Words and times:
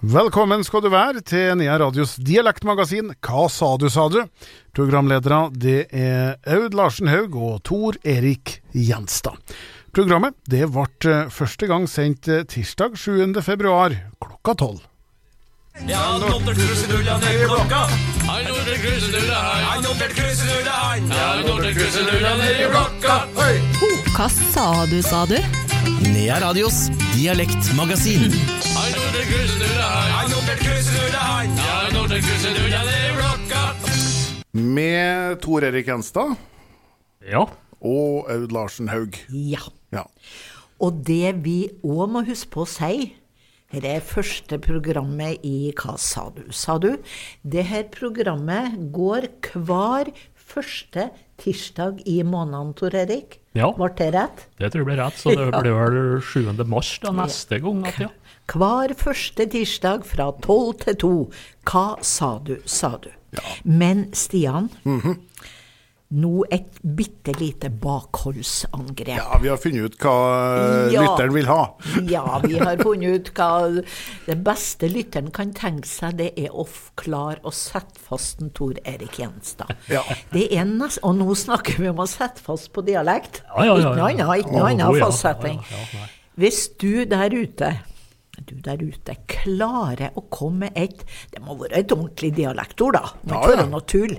Velkommen 0.00 0.62
skal 0.64 0.80
du 0.80 0.86
være 0.88 1.20
til 1.20 1.58
Nea 1.60 1.74
Radios 1.76 2.14
dialektmagasin 2.24 3.10
Hva 3.20 3.42
sa 3.52 3.74
du, 3.76 3.84
sa 3.92 4.06
du? 4.08 4.22
Programledere 4.72 5.50
det 5.52 5.90
er 5.92 6.38
Aud 6.48 6.72
Larsen 6.72 7.10
Haug 7.12 7.36
og 7.36 7.58
Tor 7.68 7.98
Erik 8.08 8.62
Gjenstad. 8.72 9.36
Programmet 9.92 10.38
det 10.48 10.70
ble 10.72 10.86
eh, 11.04 11.28
første 11.28 11.68
gang 11.68 11.84
sendt 11.84 12.30
eh, 12.32 12.46
tirsdag 12.48 12.96
7. 12.96 13.28
februar 13.44 13.92
klokka 14.24 14.56
tolv. 14.64 14.80
Ja, 15.84 16.16
notert 16.16 16.56
krusedulla 16.56 17.20
ned 17.20 17.44
klokka. 17.44 17.82
Han 18.24 18.48
notert 18.48 18.80
krusedulla, 18.80 19.42
han. 19.50 19.66
Han 19.68 19.84
notert 19.84 20.16
krusedulla, 20.16 20.78
han. 20.86 21.12
Ja, 21.12 21.28
notert 21.44 21.76
krusedulla 21.76 22.38
ned 22.40 22.64
i 22.64 22.70
blokka. 22.72 23.20
Hva 24.16 24.32
sa 24.32 24.70
du, 24.88 25.02
sa 25.04 25.26
du? 25.28 25.36
Nea 26.12 26.40
Radios 26.40 26.88
dialektmagasin. 27.14 28.30
Med 34.52 35.40
Tor 35.40 35.64
Erik 35.64 35.88
Enstad. 35.88 36.36
Ja. 37.20 37.46
og 37.80 38.28
Aud 38.32 38.52
Larsen 38.52 38.88
Haug. 38.88 39.16
Ja. 39.28 39.62
Ja. 39.92 40.04
Og 40.80 41.00
det 41.06 41.44
vi 41.44 41.70
òg 41.84 42.12
må 42.12 42.24
huske 42.28 42.52
på 42.52 42.64
å 42.64 42.68
si 42.68 43.14
her 43.70 43.84
er 43.86 44.00
første 44.02 44.58
programmet 44.58 45.44
i 45.46 45.70
Hva 45.78 45.94
sa 46.00 46.24
du, 46.34 46.42
sa 46.50 46.74
du? 46.82 46.96
Det 47.46 47.62
her 47.68 47.84
programmet 47.94 48.74
går 48.90 49.28
hver 49.54 50.10
første 50.34 51.04
tirsdag 51.40 52.02
i 52.06 52.20
måneden, 52.22 52.74
Tor 52.78 52.94
Erik. 52.94 53.38
Ja. 53.56 53.72
Ble 53.74 53.88
det 53.98 54.10
rett? 54.14 54.44
Det 54.60 54.70
tror 54.70 54.82
jeg 54.84 54.88
ble 54.92 54.98
rett, 55.00 55.18
så 55.18 55.34
det 55.34 55.48
Ja. 55.50 55.60
blir 55.60 55.76
vel 55.78 56.20
7. 56.22 56.64
mars 56.70 56.92
da 57.02 57.10
neste 57.16 57.58
gang. 57.64 57.82
At, 57.88 57.98
ja. 57.98 58.10
Hver 58.50 58.94
første 58.98 59.46
tirsdag 59.50 60.04
fra 60.06 60.30
tolv 60.42 60.78
til 60.84 60.96
to. 60.98 61.12
Hva 61.70 61.86
sa 62.02 62.36
du, 62.42 62.56
sa 62.66 62.96
du? 63.02 63.10
Men 63.64 64.08
Stian, 64.12 64.66
nå 66.10 66.44
et 66.50 66.78
bitte 66.82 67.30
lite 67.38 67.68
bakholdsangrep. 67.70 69.16
ja, 69.16 69.38
vi 69.42 69.48
har 69.48 69.56
funnet 69.62 69.84
ut 69.92 69.96
hva 70.02 70.14
eh, 70.88 70.92
Ja. 70.94 71.02
lytteren 71.04 71.34
vil 71.34 71.46
ha. 71.46 71.76
Ja, 72.10 72.40
vi 72.42 72.58
har 72.58 72.76
funnet 72.82 73.28
ut 73.28 73.30
hva 73.36 73.50
det 74.26 74.36
beste 74.44 74.88
lytteren 74.90 75.30
kan 75.30 75.52
tenke 75.54 75.86
seg, 75.86 76.16
det 76.18 76.32
er 76.36 76.50
å 76.50 76.66
klare 76.98 77.38
å 77.46 77.52
sette 77.54 78.00
fast 78.02 78.40
en 78.42 78.50
Tor 78.50 78.74
Erik 78.84 79.18
Gjenstad. 79.20 79.70
Ja. 79.88 80.02
Det 80.32 80.48
er 80.50 80.64
nest, 80.66 80.98
og 81.06 81.14
nå 81.20 81.30
snakker 81.38 81.78
vi 81.78 81.88
om 81.92 82.02
å 82.02 82.08
sette 82.10 82.42
fast 82.42 82.72
på 82.74 82.82
dialekt. 82.86 83.42
Ja, 83.56 83.64
ja, 83.70 83.76
ja, 83.76 83.78
Ikke 83.78 83.94
noe 83.94 84.10
ja. 84.10 84.26
annet, 84.26 84.44
ikke 84.44 84.56
noe 84.58 84.70
annet 84.74 85.00
fastsetting. 85.04 85.62
ja, 85.70 85.78
ja, 85.78 86.00
nei. 86.00 86.10
Hvis 86.40 86.68
du 86.80 87.04
der 87.06 87.30
ute 87.36 87.74
du 88.48 88.54
der 88.64 88.80
ute 88.80 89.12
klarer 89.28 90.14
å 90.16 90.22
komme 90.32 90.70
med 90.70 90.76
et 90.78 91.02
Det 91.30 91.42
må 91.44 91.58
være 91.60 91.76
et 91.82 91.92
ordentlig 91.92 92.30
dialektord, 92.38 92.94
da. 92.96 93.10
Må 93.28 93.34
Ja, 93.34 93.40
ikke 93.42 93.50
være 93.52 93.64
ja. 93.66 93.70
noe 93.74 93.84
tull. 93.84 94.14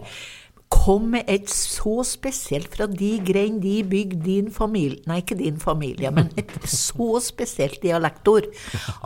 Kom 0.71 1.09
med 1.13 1.27
et 1.29 1.49
så 1.51 1.99
spesielt 2.07 2.71
fra 2.73 2.87
de 2.87 3.11
grein, 3.27 3.59
de 3.61 3.81
bygg, 3.85 4.15
din 4.23 4.47
familie 4.53 5.03
Nei, 5.09 5.19
ikke 5.21 5.37
din 5.39 5.59
familie, 5.61 6.11
men 6.15 6.31
et 6.39 6.53
så 6.69 7.19
spesielt 7.23 7.81
dialektord 7.83 8.47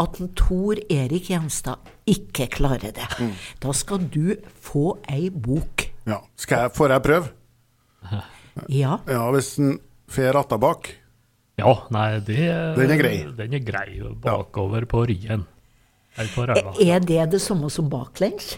at 0.02 0.20
en 0.22 0.30
Tor 0.38 0.80
Erik 0.94 1.32
Gjenstad 1.32 1.82
ikke 2.06 2.48
klarer 2.54 2.94
det. 2.96 3.08
Mm. 3.20 3.34
Da 3.64 3.74
skal 3.74 4.06
du 4.14 4.36
få 4.62 5.00
ei 5.12 5.30
bok. 5.30 5.88
Ja. 6.06 6.22
Skal 6.38 6.68
jeg, 6.68 6.76
får 6.78 6.94
jeg 6.94 7.06
prøve? 7.08 7.34
Ja. 8.70 9.00
Ja, 9.10 9.24
hvis 9.34 9.56
en 9.60 9.80
fer 10.12 10.32
ratta 10.38 10.60
bak. 10.62 10.92
ja, 11.58 11.74
nei, 11.92 12.20
det 12.20 12.38
Den 12.78 12.92
er 12.94 13.00
grei. 13.00 13.18
Den 13.36 13.58
er 13.58 13.64
grei 13.66 13.90
bakover 14.22 14.86
på 14.86 15.06
ryggen. 15.10 15.48
Er 16.16 16.30
på. 16.32 16.46
Er 16.80 17.00
det 17.04 17.32
det 17.34 17.42
samme 17.44 17.70
som 17.70 17.90
baklengs? 17.92 18.56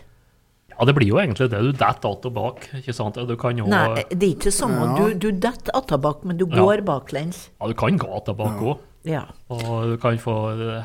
Ja, 0.79 0.85
det 0.85 0.93
blir 0.93 1.07
jo 1.09 1.17
egentlig 1.17 1.49
det. 1.49 1.61
Du 1.61 1.71
detter 1.71 2.11
att 2.11 2.25
og 2.25 2.33
bak, 2.33 2.67
ikke 2.77 2.93
sant? 2.93 3.15
Du 3.15 3.35
kan 3.35 3.57
jo 3.57 3.65
Nei, 3.65 4.03
det 4.11 4.23
er 4.23 4.33
ikke 4.35 4.49
det 4.51 4.53
samme. 4.53 4.97
Du, 4.97 5.13
du 5.13 5.31
detter 5.31 5.73
attabak, 5.73 6.23
men 6.23 6.37
du 6.37 6.45
Ja. 6.45 6.55
går 6.61 6.83
baklengs. 6.85 7.49
ja, 7.59 7.67
du 7.67 7.73
kan 7.73 7.97
gå 7.97 8.19
tilbake 8.25 8.61
òg. 8.61 8.77
Ja. 9.03 9.23
Og 9.49 9.87
du 9.91 9.97
kan 9.97 10.17
få 10.19 10.35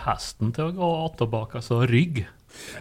hesten 0.07 0.53
til 0.55 0.65
å 0.71 0.73
gå 0.73 1.17
tilbake, 1.19 1.59
altså 1.61 1.83
rygg. 1.89 2.25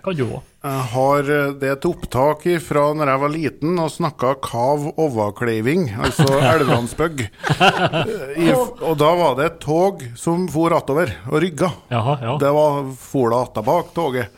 Kan 0.05 0.15
du 0.17 0.23
òg. 0.27 0.39
Jeg 0.61 0.81
har 0.91 1.29
eh, 1.33 1.51
det 1.57 1.67
er 1.69 1.73
et 1.77 1.85
opptak 1.89 2.43
fra 2.61 2.83
når 2.93 3.09
jeg 3.09 3.21
var 3.23 3.31
liten 3.33 3.79
og 3.81 3.89
snakka 3.89 4.35
kav 4.45 4.83
ovakleiving, 5.01 5.87
altså 5.97 6.27
Elvelandsbygg. 6.51 7.23
Eh, 7.57 8.51
Og 8.53 8.93
da 9.01 9.09
var 9.17 9.35
det 9.39 9.47
et 9.49 9.57
tog 9.63 10.03
som 10.19 10.45
for 10.53 10.73
attover 10.77 11.15
og 11.31 11.41
rygga. 11.41 11.71
Jaha, 11.93 12.15
ja. 12.21 12.35
Det 12.43 12.51
var 12.57 12.77
for 13.01 13.33
det 13.33 13.39
atta 13.47 13.63
bak 13.65 13.89
toget, 13.97 14.29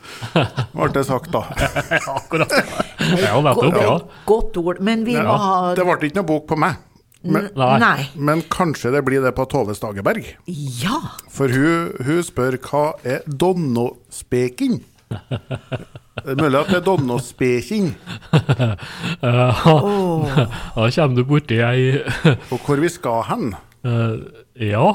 ble 0.72 0.88
det 0.96 1.04
sagt 1.10 1.28
da. 1.34 1.44
Akkurat. 2.16 2.56
Ja, 3.20 3.36
nettopp. 3.44 3.78
Ja. 3.84 3.98
Godt 4.28 4.56
ord. 4.62 4.80
Men 4.84 5.04
vi 5.04 5.18
må 5.20 5.36
ha 5.36 5.74
det 5.76 5.84
ble 5.84 5.98
ikke 6.08 6.22
noe 6.22 6.30
bok 6.32 6.48
på 6.54 6.60
meg. 6.64 6.80
Men. 7.24 7.46
Nei. 7.56 8.02
men 8.20 8.42
kanskje 8.52 8.90
det 8.92 9.00
blir 9.06 9.22
det 9.24 9.30
på 9.36 9.46
Tove 9.48 9.72
Stageberg. 9.76 10.26
Ja. 10.46 10.98
For 11.32 11.48
hun, 11.48 11.94
hun 12.04 12.18
spør 12.26 12.58
hva 12.66 12.82
er 13.00 13.22
donnospeking? 13.24 14.82
Det 15.10 16.30
er 16.32 16.38
mulig 16.38 16.60
at 16.60 16.70
det 16.70 16.78
er 16.78 16.86
donnospeking, 16.86 17.90
Da 19.24 19.50
kommer 20.94 21.16
du 21.16 21.24
borti 21.28 21.58
ei 21.64 21.98
og 22.52 22.58
hvor 22.64 22.80
vi 22.80 22.88
skal 22.92 23.26
hen. 23.28 23.54
Eh, 23.84 24.16
ja, 24.70 24.86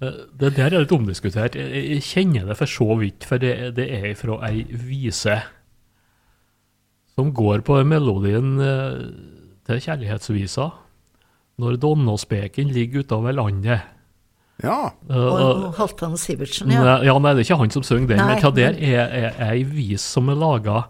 eh, 0.00 0.18
det 0.40 0.54
der 0.56 0.70
er 0.72 0.84
litt 0.84 0.94
omdiskutert. 0.94 1.58
Jeg, 1.58 2.00
kjenner 2.06 2.48
det 2.48 2.56
for 2.60 2.70
så 2.70 2.96
vidt, 3.02 3.26
for 3.28 3.42
det, 3.42 3.74
det 3.76 3.88
er 3.98 4.14
fra 4.18 4.38
ei 4.48 4.64
vise 4.70 5.36
som 7.18 7.32
går 7.34 7.64
på 7.66 7.80
melodien 7.82 8.60
eh, 8.62 8.98
til 9.66 9.82
kjærlighetsvisa. 9.82 10.70
Når 11.58 11.80
Donnåspeken 11.82 12.70
ligger 12.70 13.02
utover 13.02 13.34
landet. 13.34 13.82
Ja. 14.64 14.92
Og, 15.06 15.68
Halvdan 15.78 16.16
Sivertsen, 16.18 16.72
ja. 16.74 16.80
Nei, 16.82 16.96
ja, 17.06 17.14
nei, 17.22 17.34
det 17.36 17.44
er 17.44 17.46
ikke 17.46 17.60
han 17.60 17.74
som 17.76 17.84
synger 17.86 18.10
den, 18.10 18.22
men 18.26 18.40
hva 18.42 18.50
der 18.56 18.74
er, 18.74 19.04
er, 19.06 19.28
er 19.30 19.52
ei 19.52 19.62
vis 19.62 20.02
som 20.16 20.30
er 20.32 20.38
laga 20.40 20.80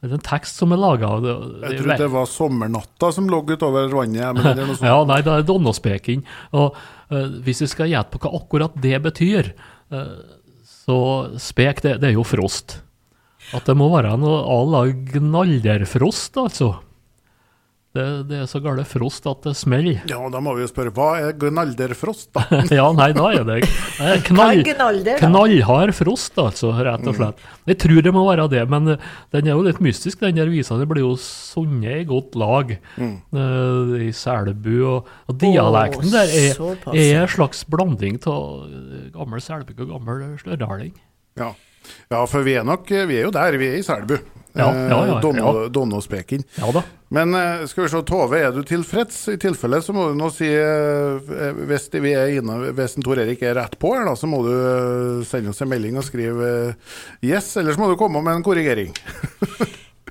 Det 0.00 0.08
er 0.08 0.14
en 0.16 0.24
tekst 0.24 0.62
som 0.62 0.72
er 0.72 0.80
laga 0.80 1.10
Jeg 1.20 1.82
trodde 1.82 1.98
det 2.00 2.08
var 2.14 2.30
sommernatta 2.30 3.10
som 3.12 3.28
lå 3.28 3.42
utover 3.44 3.92
vannet. 3.92 4.32
Men 4.38 4.46
det 4.48 4.64
er 4.64 4.70
noe 4.70 4.76
sånt. 4.80 4.88
Ja, 4.88 5.02
nei, 5.08 5.20
det 5.26 5.34
er 5.34 5.44
'Donnerspeking'. 5.48 6.24
Og 6.56 6.78
uh, 7.12 7.26
hvis 7.44 7.60
vi 7.66 7.68
skal 7.74 7.92
gjette 7.92 8.16
på 8.16 8.22
hva 8.24 8.32
akkurat 8.40 8.80
det 8.80 8.96
betyr, 9.04 9.52
uh, 9.92 10.16
så 10.64 10.98
spek, 11.38 11.84
det, 11.84 11.98
det 12.02 12.10
er 12.10 12.16
jo 12.16 12.24
frost. 12.26 12.80
At 13.52 13.68
det 13.68 13.76
må 13.76 13.90
være 13.92 14.16
noe 14.16 14.40
à 14.40 14.58
la 14.72 14.82
gnalderfrost, 14.88 16.40
altså. 16.40 16.72
Det, 17.92 18.04
det 18.24 18.38
er 18.40 18.46
så 18.48 18.56
gale 18.64 18.86
frost 18.88 19.26
at 19.28 19.42
det 19.44 19.52
smeller. 19.60 19.98
Ja, 20.08 20.16
da 20.32 20.40
må 20.40 20.54
vi 20.56 20.62
jo 20.64 20.68
spørre, 20.70 20.92
hva 20.96 21.10
er 21.20 21.34
gnalderfrost, 21.36 22.30
da? 22.32 22.46
ja, 22.78 22.86
nei, 22.96 23.10
da 23.12 23.26
er 23.36 23.44
det 23.44 23.58
eh, 23.66 24.22
knall, 24.30 24.62
knallhard 25.20 25.92
frost, 25.98 26.38
altså, 26.40 26.70
rett 26.72 27.04
og 27.04 27.18
slett. 27.18 27.42
Jeg 27.68 27.78
tror 27.84 28.00
det 28.06 28.14
må 28.16 28.24
være 28.30 28.48
det, 28.54 28.62
men 28.72 28.94
eh, 28.94 29.10
den 29.36 29.50
er 29.50 29.58
jo 29.58 29.66
litt 29.68 29.82
mystisk, 29.84 30.24
den 30.24 30.40
der 30.40 30.48
visa. 30.48 30.80
Det 30.80 30.88
blir 30.88 31.04
jo 31.04 31.12
sunnet 31.20 32.00
i 32.00 32.08
godt 32.08 32.38
lag 32.40 32.72
eh, 32.72 33.94
i 34.08 34.10
Selbu, 34.16 34.72
og, 34.88 35.12
og 35.28 35.40
dialekten 35.44 36.08
der 36.16 36.32
er, 36.32 36.64
er 36.96 37.22
en 37.26 37.32
slags 37.36 37.60
blanding 37.68 38.16
av 38.24 38.70
gammel 39.12 39.44
selbu 39.44 39.76
og 39.76 39.98
gammel 39.98 40.30
størdaling. 40.40 40.96
Ja. 41.36 41.52
ja, 42.08 42.24
for 42.24 42.44
vi 42.44 42.56
er 42.56 42.64
nok 42.64 42.88
Vi 42.88 43.20
er 43.20 43.26
jo 43.26 43.32
der, 43.36 43.60
vi 43.60 43.68
er 43.68 43.82
i 43.82 43.84
Selbu. 43.84 44.16
Ja, 44.52 44.66
ja, 44.68 45.06
ja, 45.06 45.20
Donno, 45.20 46.00
ja. 46.56 46.72
Da. 46.72 46.82
Men 47.08 47.34
eh, 47.34 47.62
skal 47.66 47.86
vi 47.86 47.90
se, 47.92 48.02
Tove, 48.08 48.40
er 48.40 48.52
du 48.52 48.60
tilfreds? 48.68 49.16
I 49.32 49.38
tilfelle 49.40 49.80
så 49.84 49.94
må 49.96 50.10
du 50.10 50.18
nå 50.18 50.28
si 50.32 50.48
eh, 50.48 51.30
Hvis 51.68 51.88
vi 51.94 52.12
er 52.16 52.34
inne, 52.36 52.58
hvis 52.76 52.98
Tor 53.00 53.20
Erik 53.22 53.44
er 53.48 53.56
rett 53.56 53.78
på 53.80 53.94
her, 53.96 54.04
da, 54.08 54.16
så 54.18 54.28
må 54.28 54.42
du 54.44 54.52
eh, 54.52 55.22
sende 55.28 55.54
oss 55.54 55.62
en 55.64 55.72
melding 55.72 55.96
og 56.00 56.04
skrive 56.08 56.50
eh, 56.68 56.92
yes, 57.24 57.54
eller 57.60 57.72
så 57.72 57.80
må 57.80 57.88
du 57.92 57.96
komme 58.00 58.20
med 58.24 58.40
en 58.40 58.46
korrigering. 58.46 58.92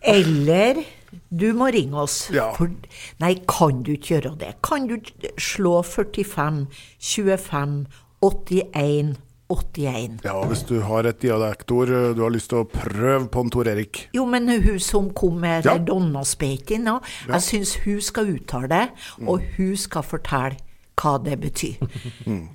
Eller 0.02 0.80
du 1.30 1.52
må 1.54 1.68
ringe 1.70 2.00
oss. 2.02 2.24
Ja. 2.34 2.48
For, 2.58 2.72
nei, 3.22 3.36
kan 3.46 3.84
du 3.86 3.94
ikke 3.94 4.16
gjøre 4.16 4.32
det? 4.42 4.56
Kan 4.66 4.88
du 4.90 4.98
slå 5.38 5.84
45 5.86 6.64
25 6.98 7.76
81 8.26 9.14
81? 9.52 10.20
Ja, 10.26 10.38
hvis 10.48 10.64
du 10.70 10.78
har 10.88 11.08
et 11.10 11.20
dialektord 11.22 11.92
eh, 11.92 12.10
du 12.18 12.24
har 12.24 12.34
lyst 12.34 12.52
til 12.54 12.64
å 12.64 12.68
prøve 12.72 13.28
på 13.32 13.44
en 13.46 13.52
Tor 13.54 13.70
Erik. 13.72 14.06
Jo, 14.16 14.26
men 14.30 14.50
hun 14.50 14.80
som 14.80 15.12
kom 15.18 15.40
med 15.44 15.66
Ja. 15.68 15.76
ja. 15.76 15.86
Donnaspeitin 15.92 16.86
nå, 16.88 16.98
jeg 17.28 17.42
syns 17.48 17.76
hun 17.86 18.02
skal 18.02 18.32
uttale 18.36 18.72
det, 18.72 18.84
og 19.28 19.44
hun 19.58 19.76
skal 19.78 20.04
fortelle 20.08 20.58
hva 21.02 21.16
det 21.24 21.40
betyr. 21.42 21.80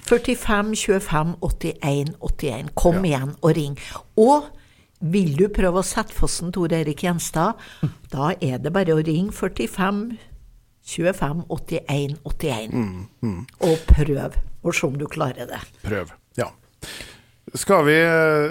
45 0.06 0.74
25 0.76 1.34
81 1.42 2.14
81. 2.20 2.70
Kom 2.78 3.04
igjen 3.04 3.32
og 3.42 3.56
ring. 3.56 3.74
Og 4.20 4.46
vil 5.00 5.34
du 5.36 5.48
prøve 5.52 5.82
å 5.82 5.86
sette 5.86 6.14
fossen 6.14 6.48
en 6.48 6.54
Tor 6.56 6.72
Erik 6.72 7.02
Gjenstad, 7.04 7.58
da 8.14 8.32
er 8.40 8.58
det 8.62 8.72
bare 8.72 8.94
å 8.96 9.02
ringe 9.04 9.34
45 9.34 10.04
25 10.86 11.42
81 11.50 12.20
81. 12.22 12.76
Og 13.66 13.82
prøv, 13.90 14.38
og 14.62 14.74
se 14.74 14.86
om 14.86 14.94
du 15.00 15.08
klarer 15.10 15.48
det. 15.50 15.58
Prøv. 15.82 16.12
Skal 17.56 17.84
vi, 17.86 17.96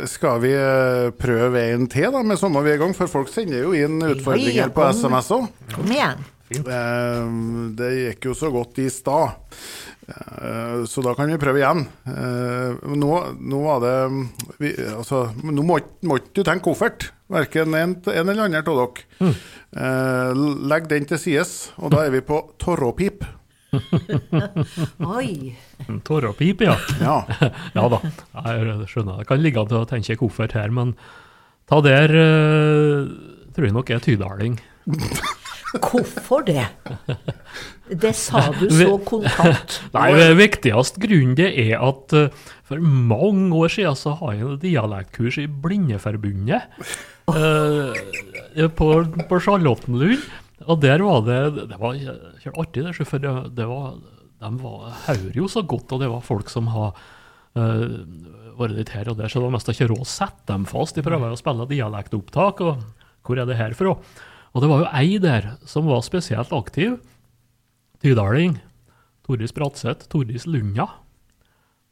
skal 0.10 0.40
vi 0.42 0.54
eh, 0.56 1.10
prøve 1.20 1.66
en 1.76 1.84
til 1.92 2.14
da, 2.16 2.22
med 2.26 2.40
samme 2.42 2.64
vi 2.66 2.72
er 2.74 2.80
i 2.80 2.82
gang? 2.82 2.94
For 2.98 3.12
folk 3.12 3.30
sender 3.30 3.66
jo 3.68 3.74
inn 3.78 4.00
utfordringer 4.02 4.72
på. 4.74 4.86
SMS 4.96 5.30
òg. 5.36 5.50
Kom 5.76 5.92
igjen. 5.92 6.24
Eh, 6.56 7.34
det 7.78 7.90
gikk 8.00 8.30
jo 8.32 8.38
så 8.38 8.50
godt 8.54 8.80
i 8.82 8.88
stad. 8.94 9.36
Eh, 10.08 10.86
så 10.90 11.04
da 11.06 11.14
kan 11.18 11.30
vi 11.30 11.38
prøve 11.42 11.62
igjen. 11.62 11.84
Eh, 12.08 12.88
nå, 12.96 13.12
nå 13.42 13.62
var 13.66 13.84
det 13.84 13.96
vi, 14.62 14.74
altså, 14.94 15.26
Nå 15.44 15.66
må 15.66 15.80
ikke 15.82 16.32
du 16.40 16.44
tenke 16.46 16.66
koffert, 16.70 17.10
verken 17.32 17.74
en, 17.78 17.96
en 18.00 18.22
eller 18.30 18.46
annen 18.48 18.62
av 18.62 18.70
dere. 18.80 19.34
Eh, 19.76 20.44
legg 20.72 20.88
den 20.92 21.10
til 21.10 21.20
sides, 21.22 21.56
og 21.82 21.92
da 21.96 22.06
er 22.06 22.14
vi 22.16 22.24
på 22.26 22.42
torropip. 22.62 23.26
Oi. 25.18 25.54
En 25.88 26.02
Tårepip, 26.06 26.62
ja. 26.66 26.78
Ja. 27.02 27.18
Ja 27.78 27.88
da, 27.92 28.02
jeg 28.04 28.90
skjønner. 28.92 29.22
Det 29.22 29.30
kan 29.30 29.44
ligge 29.44 29.62
an 29.62 29.72
til 29.72 29.82
å 29.82 29.88
tenke 29.90 30.18
koffert 30.20 30.56
her, 30.58 30.74
men 30.74 30.96
ta 31.70 31.82
der 31.86 32.14
eh, 32.14 33.08
tror 33.56 33.68
jeg 33.70 33.76
nok 33.76 33.92
er 33.96 34.04
tydaling. 34.06 34.60
Hvorfor 35.76 36.46
det? 36.48 36.68
Det 37.90 38.14
sa 38.16 38.46
du 38.56 38.68
så 38.72 38.96
kontant. 39.04 39.80
Nei, 39.96 40.06
det 40.16 40.30
viktigste 40.40 41.02
grunnen 41.04 41.36
det 41.38 41.50
er 41.66 41.82
at 41.84 42.16
eh, 42.16 42.46
for 42.66 42.82
mange 42.82 43.52
år 43.60 43.74
siden 43.74 43.98
så 44.00 44.16
har 44.22 44.38
jeg 44.38 44.46
en 44.48 44.62
dialektkurs 44.62 45.38
i 45.44 45.48
Blindeforbundet 45.50 46.64
eh, 47.34 48.70
på, 48.78 48.90
på 49.30 49.42
Charlottenlund. 49.44 50.24
Og 50.66 50.82
der 50.82 51.04
var 51.06 51.22
det 51.26 51.40
Det 51.70 51.80
var 51.80 51.96
artig, 51.96 52.84
det, 52.84 53.08
for 53.08 53.22
det, 53.22 53.34
det 53.58 53.68
var, 53.70 53.98
de 54.42 54.52
var, 54.62 54.96
hører 55.08 55.38
jo 55.38 55.48
så 55.52 55.64
godt, 55.64 55.92
og 55.94 56.02
det 56.02 56.10
var 56.12 56.26
folk 56.26 56.50
som 56.52 56.70
har 56.74 56.96
uh, 57.58 57.86
vært 58.60 58.78
litt 58.78 58.94
her 58.96 59.10
og 59.12 59.20
der, 59.20 59.30
så 59.30 59.40
det 59.40 59.48
var 59.48 59.56
mest 59.58 59.72
ikke 59.72 59.90
råd 59.92 60.04
å 60.04 60.10
sette 60.10 60.48
dem 60.52 60.68
fast. 60.70 60.98
De 60.98 61.06
prøver 61.06 61.34
å 61.34 61.40
spille 61.40 61.70
dialektopptak, 61.70 62.64
og 62.66 62.86
hvor 63.26 63.42
er 63.42 63.50
det 63.50 63.60
her 63.60 63.76
fra? 63.78 63.96
Og 64.56 64.64
det 64.64 64.70
var 64.72 64.84
jo 64.84 64.92
ei 64.96 65.18
der 65.20 65.50
som 65.68 65.90
var 65.90 66.06
spesielt 66.06 66.54
aktiv. 66.56 67.00
Tydaling. 68.04 68.60
Toris 69.26 69.52
Bratseth. 69.56 70.08
Toris 70.12 70.46
Lunda. 70.48 70.88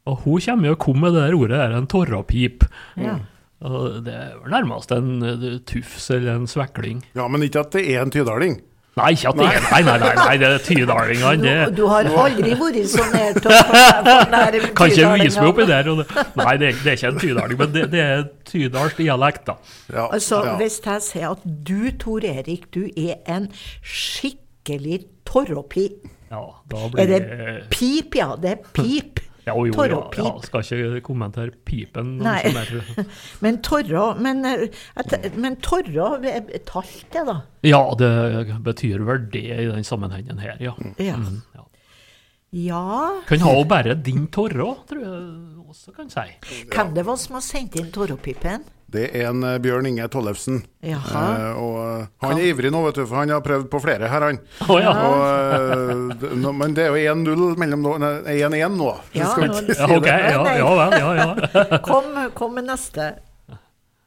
Og 0.08 0.24
hun 0.24 0.40
kommer 0.44 0.70
jo 0.70 0.80
kom 0.80 1.00
med 1.00 1.16
det 1.16 1.26
der 1.26 1.36
ordet 1.36 1.58
der, 1.58 1.76
en 1.76 1.88
torrapip. 1.90 2.64
Ja. 3.00 3.18
Og 3.64 4.04
det 4.04 4.12
er 4.12 4.36
vel 4.42 4.52
nærmest 4.52 4.92
en 4.92 5.10
eh, 5.24 5.58
tufs 5.68 6.10
eller 6.12 6.36
en 6.36 6.46
svekling. 6.50 7.02
ja, 7.16 7.26
men 7.28 7.42
ikke 7.46 7.64
at 7.64 7.72
det 7.72 7.84
er 7.94 8.02
en 8.04 8.12
tydaling. 8.14 8.60
Nei, 8.94 9.08
ikke 9.16 9.30
at 9.32 9.38
det 9.40 9.46
er 9.50 9.64
Nei, 9.72 9.78
nei, 9.82 9.94
nei, 9.98 10.10
nei 10.20 10.34
det 10.38 10.48
er 10.48 10.60
tydalingene. 10.62 11.38
Du, 11.40 11.46
Det 11.48 11.78
du 11.80 11.86
har 11.90 12.10
aldri 12.24 12.52
vært 12.60 12.76
så 12.92 13.06
nær 13.10 13.40
til 13.40 13.50
å 13.50 13.56
kan 14.78 14.92
ikke 14.92 15.08
vise 15.18 15.40
meg 15.42 15.48
oppi 15.48 15.66
der. 15.66 15.88
Og 15.90 15.98
det, 16.02 16.06
nei, 16.38 16.54
det 16.60 16.68
er, 16.68 16.78
det 16.78 16.92
er 16.92 16.98
ikke 17.00 17.10
en 17.10 17.18
tydaling, 17.24 17.58
men 17.58 17.72
det, 17.74 17.84
det 17.90 18.04
er 18.04 18.22
tydalsk 18.52 19.00
dialekt, 19.02 19.42
da. 19.50 19.56
Ja, 19.90 20.06
Altså, 20.14 20.44
ja. 20.46 20.54
hvis 20.60 20.78
jeg 20.84 21.06
sier 21.08 21.34
at 21.34 21.42
du, 21.42 21.90
Tor 21.98 22.28
Erik, 22.28 22.68
du 22.74 22.84
er 22.86 23.18
en 23.26 23.50
skikkelig 23.82 25.00
torropi 25.26 25.88
Ja, 26.30 26.44
da 26.70 26.86
Er 27.02 27.10
det 27.10 27.20
pip, 27.74 28.14
ja? 28.14 28.34
Det 28.38 28.54
er 28.54 28.62
pip. 28.78 29.24
Ja, 29.44 29.52
jo, 29.52 29.72
ja, 29.76 29.98
ja, 30.16 30.30
skal 30.46 30.64
ikke 30.64 31.02
kommentere 31.04 31.52
pipen. 31.68 32.16
Nei. 32.24 32.40
Men 33.44 33.58
torro 33.64 34.14
Men, 34.16 34.40
eh, 34.48 34.70
men 35.36 35.58
torra 35.60 36.14
er 36.24 36.46
talt, 36.64 37.04
det, 37.12 37.26
da? 37.28 37.36
Ja, 37.66 37.82
det 37.98 38.56
betyr 38.64 39.04
vel 39.04 39.26
det 39.32 39.44
i 39.52 39.66
den 39.68 39.84
sammenhengen 39.84 40.40
her, 40.40 40.56
ja. 40.62 40.72
Ja. 40.96 41.18
Mm, 41.20 41.42
ja. 41.52 41.66
ja. 42.64 42.86
Kan 43.28 43.44
ha 43.44 43.54
bare 43.68 43.98
din 44.00 44.26
torrå, 44.32 44.70
tror 44.88 45.04
jeg 45.04 45.63
også 45.74 45.92
kan 45.96 46.08
si. 46.12 46.22
Hvem 46.70 46.94
det 46.94 47.02
var 47.06 47.16
som 47.18 47.34
har 47.38 47.42
sendt 47.44 47.74
inn 47.80 47.90
torropipen? 47.94 48.62
Det 48.94 49.08
er 49.10 49.24
en 49.32 49.42
eh, 49.42 49.56
Bjørn 49.58 49.88
Inge 49.88 50.06
Tollefsen. 50.12 50.60
Jaha. 50.86 51.22
Eh, 51.34 51.56
og 51.58 51.78
eh, 51.82 52.04
han 52.22 52.38
er 52.38 52.46
ivrig 52.52 52.70
nå, 52.70 52.82
vet 52.84 53.00
du, 53.00 53.02
for 53.10 53.18
han 53.18 53.32
har 53.34 53.42
prøvd 53.42 53.66
på 53.72 53.80
flere 53.82 54.10
her, 54.12 54.26
han. 54.28 54.38
Oh, 54.68 54.78
ja. 54.78 54.92
Og, 55.08 56.28
eh, 56.30 56.52
men 56.54 56.76
det 56.76 56.86
er 56.86 56.94
jo 56.94 57.14
1-0 57.16 57.58
mellom 57.58 57.82
nå 57.82 57.96
1-1 57.98 58.78
nå. 58.78 58.90
Ja, 59.18 59.32
nå- 59.40 59.50
si 59.64 59.74
ja, 59.74 59.88
okay, 59.96 60.30
ja, 60.30 60.44
ja 60.60 60.88
ja, 61.00 61.14
ja. 61.24 61.80
Kom, 61.82 62.12
kom 62.38 62.54
med 62.60 62.70
neste. 62.70 63.16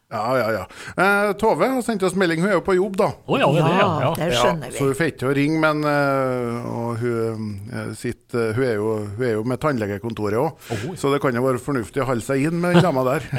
Ja, 0.08 0.38
ja, 0.40 0.52
ja. 0.52 0.68
Eh, 1.04 1.34
Tove 1.36 1.68
har 1.68 1.82
sendt 1.84 2.04
oss 2.08 2.14
melding, 2.16 2.40
hun 2.40 2.48
er 2.48 2.54
jo 2.56 2.64
på 2.64 2.78
jobb, 2.78 2.94
da. 2.96 3.10
Å 3.28 3.40
ja, 3.42 3.48
det 3.52 3.64
det, 3.66 3.72
ja. 3.76 3.88
ja. 4.06 4.12
det 4.16 4.28
skjønner 4.40 4.72
Så 4.72 4.86
hun 4.88 4.96
får 4.96 5.10
ikke 5.12 5.20
til 5.20 5.28
å 5.28 5.34
ringe, 5.36 5.58
men 5.66 5.82
eh, 5.92 6.70
og 6.72 7.02
hun, 7.02 7.50
sitt, 7.92 8.22
sitter, 8.22 8.54
hun, 8.56 8.64
er 8.64 8.78
jo, 8.78 8.94
hun 9.18 9.26
er 9.28 9.34
jo 9.34 9.44
med 9.52 9.60
tannlegekontoret 9.66 10.40
òg, 10.40 10.70
så 10.96 11.12
det 11.12 11.20
kan 11.24 11.36
jo 11.36 11.44
være 11.44 11.60
fornuftig 11.60 12.06
å 12.06 12.08
holde 12.08 12.24
seg 12.24 12.48
inn 12.48 12.62
med 12.64 12.78
den 12.78 12.88
dama 12.88 13.04
der. 13.10 13.28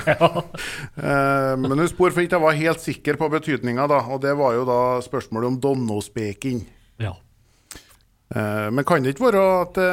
Eh, 0.98 1.54
men 1.60 1.78
hun 1.78 1.88
spurte 1.88 2.16
for 2.16 2.24
ikke 2.24 2.36
jeg 2.36 2.42
var 2.42 2.56
helt 2.58 2.82
sikker 2.82 3.18
på 3.20 3.28
betydninga, 3.32 3.86
da, 3.90 4.00
og 4.10 4.20
det 4.22 4.34
var 4.36 4.56
jo 4.56 4.64
da 4.68 4.80
spørsmålet 5.04 5.54
om 5.54 5.58
donnospeking. 5.62 6.60
ja. 7.00 7.14
Eh, 8.28 8.69
Men 8.70 8.84
kan 8.84 9.00
det 9.02 9.14
ikke 9.14 9.25
være 9.32 9.42
at 9.62 9.70
det, 9.78 9.84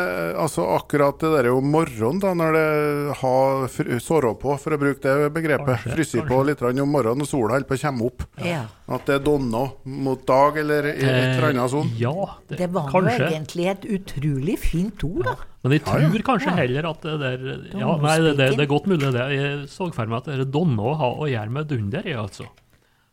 altså 0.44 0.66
akkurat 0.76 1.22
det 1.24 1.30
der 1.38 1.48
om 1.54 1.70
morgenen, 1.72 2.20
da, 2.20 2.34
når 2.36 2.58
det 2.58 3.16
har 3.22 4.00
såra 4.04 4.34
på, 4.36 4.58
for 4.60 4.76
å 4.76 4.80
bruke 4.82 5.00
det 5.00 5.30
begrepet, 5.32 5.86
fryser 5.94 6.26
på 6.28 6.42
litt 6.44 6.60
om 6.66 6.92
morgenen 6.92 7.24
og 7.24 7.30
sola 7.30 7.54
holder 7.56 7.70
på 7.70 7.78
å 7.78 7.82
komme 7.86 8.10
opp, 8.10 8.26
Ja. 8.44 8.66
at 8.92 9.06
det 9.08 9.16
er 9.16 9.24
donna 9.24 9.70
mot 9.86 10.26
dag 10.28 10.58
eller 10.58 10.84
i 10.92 10.98
et 11.00 11.38
eller 11.38 11.48
annet 11.54 11.72
sånt? 11.72 11.94
Eh, 11.96 12.02
Ja, 12.04 12.36
det, 12.50 12.58
Det 12.58 12.70
var 12.76 12.92
kanskje. 12.92 13.18
jo 13.20 13.32
egentlig 13.32 13.68
et 13.72 13.86
utrolig 14.02 14.60
fint 14.60 15.04
ord, 15.08 15.24
da. 15.24 15.36
Men 15.64 15.72
jeg 15.72 15.86
tror 15.86 16.22
kanskje 16.28 16.56
heller 16.60 16.90
at 16.92 17.02
det 17.02 17.20
der 17.20 17.80
Ja, 17.80 17.96
nei, 17.98 18.18
det, 18.20 18.36
det, 18.38 18.50
det 18.58 18.68
er 18.68 18.68
godt 18.70 18.86
mulig 18.92 19.14
det. 19.16 19.30
Jeg 19.32 19.68
så 19.72 19.88
for 19.96 20.06
meg 20.12 20.18
at 20.20 20.26
det 20.26 20.40
er 20.42 20.52
donno 20.52 20.94
har 21.00 21.16
å 21.24 21.26
gjøre 21.32 21.50
med 21.56 21.68
dunder, 21.72 22.04
jeg, 22.04 22.18
altså. 22.20 22.52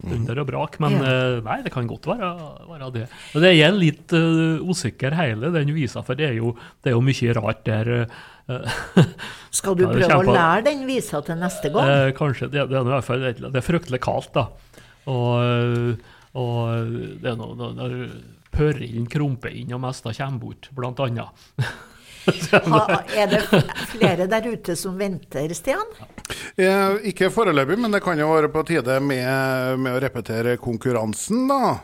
Dunder 0.02 0.40
og 0.42 0.46
brak. 0.48 0.78
Men 0.82 0.96
Ja. 0.98 1.12
eh, 1.12 1.40
nei, 1.46 1.58
det 1.62 1.72
kan 1.72 1.86
godt 1.86 2.06
være, 2.10 2.30
være 2.68 2.90
det. 2.92 3.04
Og 3.34 3.42
det 3.44 3.52
er 3.54 3.72
litt 3.76 4.12
uh, 4.18 4.58
usikker 4.66 5.14
hele 5.14 5.50
den 5.54 5.70
visa, 5.74 6.02
for 6.02 6.14
det 6.18 6.28
er 6.30 6.34
jo, 6.40 6.56
det 6.82 6.90
er 6.90 6.96
jo 6.96 7.04
mye 7.06 7.34
rart 7.38 7.62
der. 7.64 7.92
Uh, 8.48 8.66
Skal 9.54 9.76
du 9.78 9.84
prøve 9.86 10.18
å 10.18 10.26
lære 10.34 10.64
den 10.70 10.82
visa 10.88 11.20
til 11.22 11.38
neste 11.38 11.70
gang? 11.72 11.86
Uh, 11.86 12.10
kanskje. 12.18 12.50
Det, 12.50 12.66
det 12.68 12.78
er 12.80 12.82
i 12.82 12.92
hvert 12.96 13.06
fall 13.06 13.22
det 13.30 13.54
er 13.54 13.66
fryktelig 13.68 14.00
kaldt, 14.02 14.32
da. 14.34 14.48
Og, 15.10 15.96
og 16.38 16.92
det 17.22 17.32
er 17.32 17.36
noe 17.38 17.56
når- 17.58 17.74
når 17.78 17.96
krumper 18.52 19.50
inn 19.56 19.72
og 19.72 19.80
mesta 19.80 20.12
kommer 20.12 20.38
bort, 20.38 20.68
blant 20.76 21.00
annet. 21.00 21.46
Ha, 22.72 23.02
er 23.18 23.26
det 23.32 23.40
flere 23.90 24.26
der 24.30 24.46
ute 24.52 24.76
som 24.78 24.94
venter, 25.00 25.50
Stian? 25.56 25.86
Eh, 26.56 26.98
ikke 27.10 27.30
foreløpig, 27.34 27.78
men 27.82 27.90
det 27.94 28.02
kan 28.04 28.18
jo 28.20 28.28
være 28.32 28.50
på 28.52 28.62
tide 28.68 28.98
med, 29.02 29.78
med 29.82 29.96
å 29.96 30.02
repetere 30.04 30.56
konkurransen, 30.62 31.48
da. 31.50 31.78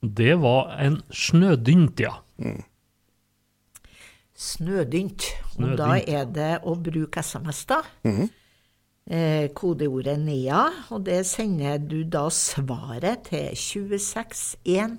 Det 0.00 0.34
var 0.40 0.76
en 0.80 1.00
snødynt, 1.12 2.00
ja. 2.06 2.14
Snødynt. 4.40 5.26
Og 5.60 5.74
da 5.76 5.98
er 6.00 6.24
det 6.32 6.52
å 6.64 6.74
bruke 6.80 7.20
SMS, 7.20 7.64
da. 7.68 7.82
eh, 9.10 9.50
kodeordet 9.56 10.18
NEA, 10.22 10.62
og 10.94 11.04
det 11.08 11.26
sender 11.28 11.78
du 11.82 12.04
da 12.08 12.28
svaret 12.32 13.24
til 13.28 13.50
26114. 13.58 14.98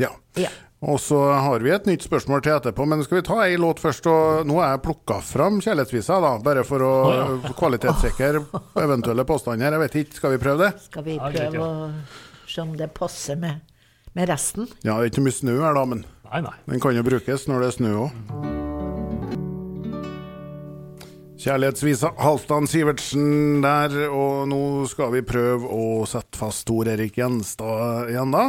Ja. 0.00 0.10
Ja. 0.40 0.50
Og 0.84 0.98
så 1.00 1.16
har 1.32 1.62
vi 1.64 1.70
et 1.72 1.86
nytt 1.88 2.04
spørsmål 2.04 2.42
til 2.44 2.52
etterpå, 2.58 2.84
men 2.90 3.00
skal 3.06 3.18
vi 3.20 3.24
ta 3.24 3.38
ei 3.46 3.54
låt 3.60 3.80
først? 3.80 4.04
Og 4.10 4.44
nå 4.48 4.58
har 4.60 4.74
jeg 4.74 4.82
plukka 4.84 5.20
fram 5.24 5.60
kjærlighetsvisa, 5.64 6.18
da, 6.20 6.32
bare 6.44 6.64
for 6.68 6.84
å 6.84 6.92
kvalitetssikre 7.60 8.42
eventuelle 8.84 9.24
påstander. 9.28 9.72
Jeg 9.78 9.84
vet 9.86 9.96
ikke, 10.02 10.18
skal 10.20 10.34
vi 10.36 10.42
prøve 10.44 10.66
det? 10.66 10.72
Skal 10.90 11.06
vi 11.08 11.16
prøve 11.22 11.64
å 11.64 11.88
se 12.50 12.60
om 12.66 12.74
det 12.76 12.90
passer 12.96 13.40
med, 13.40 13.64
med 14.12 14.28
resten? 14.28 14.68
Ja, 14.84 14.98
det 15.00 15.08
er 15.08 15.12
ikke 15.14 15.24
mye 15.24 15.38
snø 15.40 15.56
her, 15.62 15.72
da, 15.80 15.86
men 15.88 16.04
Nei, 16.28 16.44
nei. 16.44 16.56
den 16.68 16.84
kan 16.84 16.96
jo 16.98 17.06
brukes 17.06 17.48
når 17.48 17.64
det 17.64 17.72
er 17.72 17.76
snø 17.80 17.96
òg. 18.04 18.73
Kjærlighetsvisa 21.44 22.08
Halvdan 22.24 22.64
Sivertsen 22.70 23.60
der, 23.60 23.92
og 24.08 24.46
nå 24.48 24.60
skal 24.88 25.10
vi 25.12 25.20
prøve 25.28 25.68
å 25.68 26.06
sette 26.08 26.38
fast 26.40 26.64
Tor 26.70 26.88
Erik 26.88 27.18
Gjenstad 27.20 28.08
igjen, 28.14 28.32
da. 28.32 28.46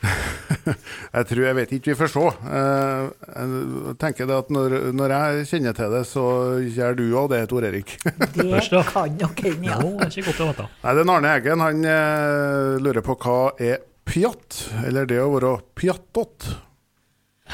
jeg 1.16 1.28
tror 1.30 1.42
jeg 1.46 1.56
vet 1.56 1.72
ikke, 1.78 1.94
vi 1.94 1.98
får 2.02 2.12
se. 2.12 2.24
Eh, 2.28 3.08
Jeg 3.40 3.96
tenker 4.04 4.28
det 4.28 4.36
at 4.36 4.52
når, 4.52 4.76
når 5.00 5.14
jeg 5.16 5.48
kjenner 5.54 5.78
til 5.80 5.94
det, 5.96 6.02
så 6.10 6.24
gjør 6.60 6.98
du 7.00 7.04
òg 7.22 7.30
det, 7.32 7.40
Tor 7.54 7.64
Erik. 7.70 7.96
Det 8.36 8.60
kan 8.92 9.16
nok 9.16 9.40
hende, 9.46 9.70
Ja, 9.70 9.78
ja. 9.78 9.78
det 9.80 10.10
er 10.10 10.12
ikke 10.12 10.26
godt 10.30 10.42
å 10.44 10.50
vite. 10.52 10.68
Nei, 10.84 10.94
det 10.98 11.04
er 11.06 11.14
Arne 11.16 11.32
Eggen. 11.38 11.64
Han 11.64 11.84
eh, 11.96 12.74
lurer 12.84 13.04
på 13.06 13.16
hva 13.24 13.38
er 13.60 13.80
pjatt, 14.10 14.60
eller 14.84 15.08
det 15.08 15.22
å 15.24 15.32
være 15.38 15.54
pjattot. 15.78 16.50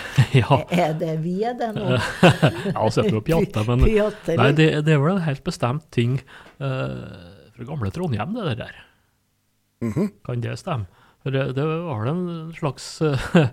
Ja, 0.40 0.60
Er 0.72 0.94
det 0.98 1.14
vi 1.24 1.38
er 1.46 1.56
det 1.58 1.70
nå? 1.76 1.86
ja 1.96 2.00
vi 2.22 3.02
er 3.02 3.08
jo 3.08 3.16
jo 3.18 3.22
pjatte, 3.24 3.64
men 3.68 3.84
Nei, 3.86 4.50
det, 4.56 4.68
det 4.86 4.94
er 4.94 5.00
vel 5.02 5.16
en 5.16 5.24
helt 5.26 5.44
bestemt 5.46 5.88
ting 5.94 6.18
uh, 6.60 7.50
fra 7.56 7.68
gamle 7.68 7.90
Trondheim, 7.94 8.36
det 8.36 8.58
der. 8.60 8.78
Kan 10.26 10.44
det 10.44 10.58
stemme? 10.60 10.88
For 11.24 11.34
det, 11.34 11.48
det 11.56 11.64
var 11.66 12.02
vel 12.04 12.12
en 12.12 12.54
slags 12.54 12.86
uh, 13.02 13.48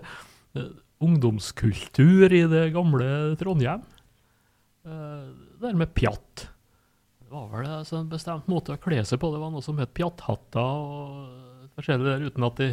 ungdomskultur 1.02 2.32
i 2.32 2.44
det 2.50 2.68
gamle 2.74 3.08
Trondheim. 3.40 3.82
Uh, 4.84 5.32
det 5.58 5.70
der 5.70 5.80
med 5.80 5.94
pjatt. 5.96 6.44
Det 6.44 7.24
Det 7.24 7.32
var 7.32 7.48
vel 7.50 7.70
altså, 7.80 7.96
en 7.98 8.10
bestemt 8.12 8.50
måte 8.52 8.76
å 8.76 8.78
kle 8.78 9.00
seg 9.02 9.18
på. 9.18 9.32
Det 9.32 9.40
var 9.42 9.50
noe 9.50 9.64
som 9.64 9.80
het 9.80 9.94
pjatthatter 9.96 10.60
og 10.60 11.72
forskjellig 11.74 12.06
der, 12.06 12.28
uten 12.28 12.46
at 12.46 12.60
de 12.60 12.68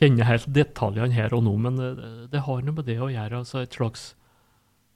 kjenner 0.00 0.28
helt 0.28 0.48
detaljene 0.54 1.14
her 1.16 1.34
og 1.36 1.44
nå. 1.46 1.54
Men 1.66 1.78
det, 1.80 1.90
det 2.32 2.44
har 2.46 2.64
noe 2.64 2.78
med 2.80 2.88
det 2.88 2.98
å 3.00 3.10
gjøre. 3.12 3.42
altså 3.42 3.62
et 3.62 3.76
slags, 3.76 4.14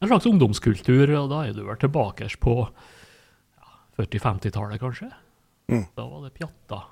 En 0.02 0.10
slags 0.10 0.26
ungdomskultur, 0.28 1.14
og 1.16 1.30
da 1.32 1.44
er 1.46 1.54
du 1.56 1.62
vel 1.64 1.78
tilbake 1.80 2.28
på 2.40 2.56
ja, 2.64 3.70
40-50-tallet, 4.00 4.80
kanskje. 4.82 5.12
Mm. 5.72 5.86
Da 5.96 6.04
var 6.08 6.26
det 6.26 6.34
pjatta. 6.36 6.82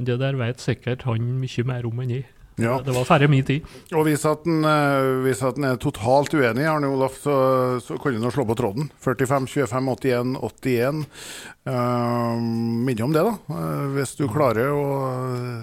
Det 0.00 0.16
der 0.18 0.38
vet 0.40 0.62
sikkert 0.62 1.04
han 1.04 1.34
mye 1.42 1.66
mer 1.68 1.86
om 1.86 2.00
enn 2.02 2.14
jeg. 2.16 2.28
Ja. 2.60 2.80
Det 2.84 2.92
var 2.92 3.06
færre 3.08 3.28
min 3.30 3.44
tid. 3.46 3.64
Og 3.96 4.04
eh, 4.04 4.10
hvis 5.24 5.42
at 5.46 5.58
en 5.58 5.66
er 5.68 5.78
totalt 5.80 6.34
uenig, 6.34 6.66
Arne 6.68 6.90
Olaf, 6.92 7.16
så, 7.22 7.34
så 7.80 7.96
kan 8.00 8.16
du 8.16 8.20
nå 8.20 8.32
slå 8.34 8.44
på 8.48 8.56
tråden. 8.58 8.90
45 9.00 9.48
25 9.48 9.88
81 9.94 10.34
81. 10.40 11.06
Uh, 11.70 12.34
Minne 12.40 13.04
om 13.04 13.12
det, 13.14 13.22
da. 13.22 13.34
Uh, 13.50 13.84
hvis 13.94 14.16
du 14.18 14.24
klarer 14.32 14.72
å 14.74 14.84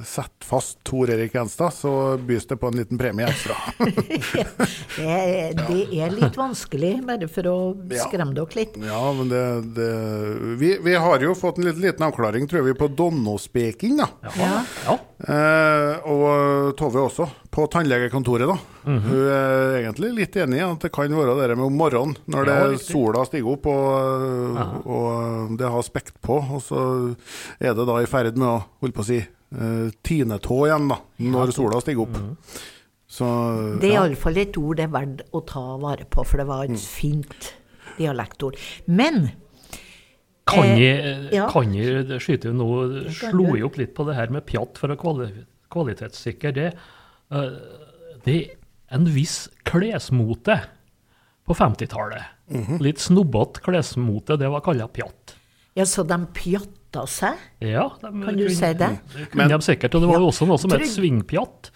sette 0.07 0.47
fast 0.47 0.77
Tor 0.87 1.09
Erik 1.11 1.33
Gjenstad, 1.35 1.73
så 1.75 1.91
bys 2.23 2.45
det 2.47 2.55
på 2.61 2.69
en 2.71 2.77
liten 2.79 2.99
premie 3.01 3.27
ekstra. 3.27 3.57
Det 4.97 5.05
er, 5.05 5.51
det 5.67 5.81
er 6.01 6.13
litt 6.15 6.37
vanskelig, 6.39 6.93
bare 7.05 7.27
for 7.29 7.49
å 7.51 7.57
Ja. 7.93 8.05
skremme 8.07 8.33
dere 8.37 8.55
litt. 8.57 8.77
ja, 8.81 9.01
men 9.13 9.29
det, 9.29 9.43
det 9.77 9.89
vi, 10.59 10.71
vi 10.83 10.95
har 10.97 11.21
jo 11.21 11.35
fått 11.37 11.59
en 11.59 11.67
liten, 11.67 11.83
liten 11.83 12.05
avklaring, 12.07 12.47
tror 12.49 12.65
vi, 12.65 12.73
på 12.77 12.87
Donno-speking, 12.97 13.99
da. 13.99 14.07
Ja. 14.39 14.53
Ja. 14.87 14.97
Uh, 15.27 16.07
og 16.13 16.73
Tove 16.79 17.03
også, 17.09 17.27
på 17.57 17.65
tannlegekontoret. 17.73 18.45
da. 18.51 18.57
Mhm. 18.85 18.99
Hun 19.07 19.21
er 19.33 19.77
egentlig 19.81 20.11
litt 20.13 20.35
enig 20.37 20.59
i 20.61 20.65
at 20.67 20.83
det 20.85 20.91
kan 20.93 21.09
være 21.17 21.33
det 21.49 21.57
med 21.57 21.65
om 21.65 21.77
morgenen, 21.79 22.15
når 22.29 22.45
det 22.45 22.57
Ja, 22.61 22.77
sola 22.85 23.23
stiger 23.25 23.49
opp 23.55 23.65
og, 23.65 24.85
og 24.85 25.57
det 25.57 25.71
har 25.73 25.81
spekt 25.87 26.19
på. 26.21 26.37
Og 26.37 26.61
så 26.61 27.15
er 27.59 27.73
det 27.73 27.87
da 27.89 27.97
i 28.03 28.05
ferd 28.09 28.37
med 28.37 28.47
å 28.47 28.63
holde 28.81 28.93
på 28.93 29.01
å 29.05 29.09
si 29.09 29.17
eh, 29.23 29.89
tinetå 30.05 30.59
igjen, 30.67 30.87
da, 30.91 30.99
når 31.33 31.53
sola 31.55 31.81
stiger 31.81 32.05
opp. 32.05 32.17
Mhm. 32.19 32.35
Så 33.17 33.25
Det 33.79 33.87
er 33.89 33.93
ja. 33.95 34.01
iallfall 34.03 34.37
et 34.37 34.57
ord 34.59 34.77
det 34.77 34.83
er 34.83 34.91
verdt 34.93 35.21
å 35.33 35.41
ta 35.47 35.61
vare 35.81 36.05
på, 36.11 36.25
for 36.27 36.37
det 36.41 36.45
var 36.49 36.67
Mm. 36.67 36.77
fint 36.77 37.53
dialektord. 37.97 38.57
Men 38.87 39.31
Kan 40.47 40.63
Eh, 40.63 40.77
jeg, 40.79 41.29
ja. 41.33 41.49
kan 41.51 41.73
jeg 41.73 42.05
skyte 42.23 42.53
nå? 42.55 42.67
Slo 43.11 43.55
jeg 43.55 43.65
opp 43.65 43.75
litt 43.77 43.93
på 43.95 44.05
det 44.07 44.15
her 44.15 44.29
med 44.31 44.45
pjatt 44.45 44.77
for 44.77 44.87
å 44.87 44.95
kvalitetssikre 45.69 46.53
det. 46.55 46.73
Eh, 47.31 47.49
Det 48.25 48.35
er 48.43 48.55
en 48.97 49.05
viss 49.13 49.47
klesmote 49.67 50.59
på 51.47 51.55
50-tallet. 51.55 52.23
Mhm. 52.51 52.79
Litt 52.83 52.99
snobbete 52.99 53.61
klesmote, 53.63 54.37
det 54.39 54.49
var 54.51 54.61
kalla 54.61 54.87
pjatt. 54.87 55.35
ja, 55.75 55.83
så 55.85 56.03
de 56.07 56.17
pjatta 56.33 57.05
seg? 57.07 57.35
Ja, 57.59 57.89
de, 58.01 58.09
Kan 58.25 58.35
du 58.37 58.49
si 58.49 58.73
det? 58.73 58.99
Det 59.13 59.29
kunne 59.31 59.47
de 59.49 59.59
sikkert, 59.61 59.95
og 59.95 60.01
det 60.01 60.09
var 60.09 60.19
jo 60.19 60.27
også 60.31 60.47
noe 60.47 60.57
som 60.57 60.71
het 60.71 60.81
svingpjatt. 60.87 61.69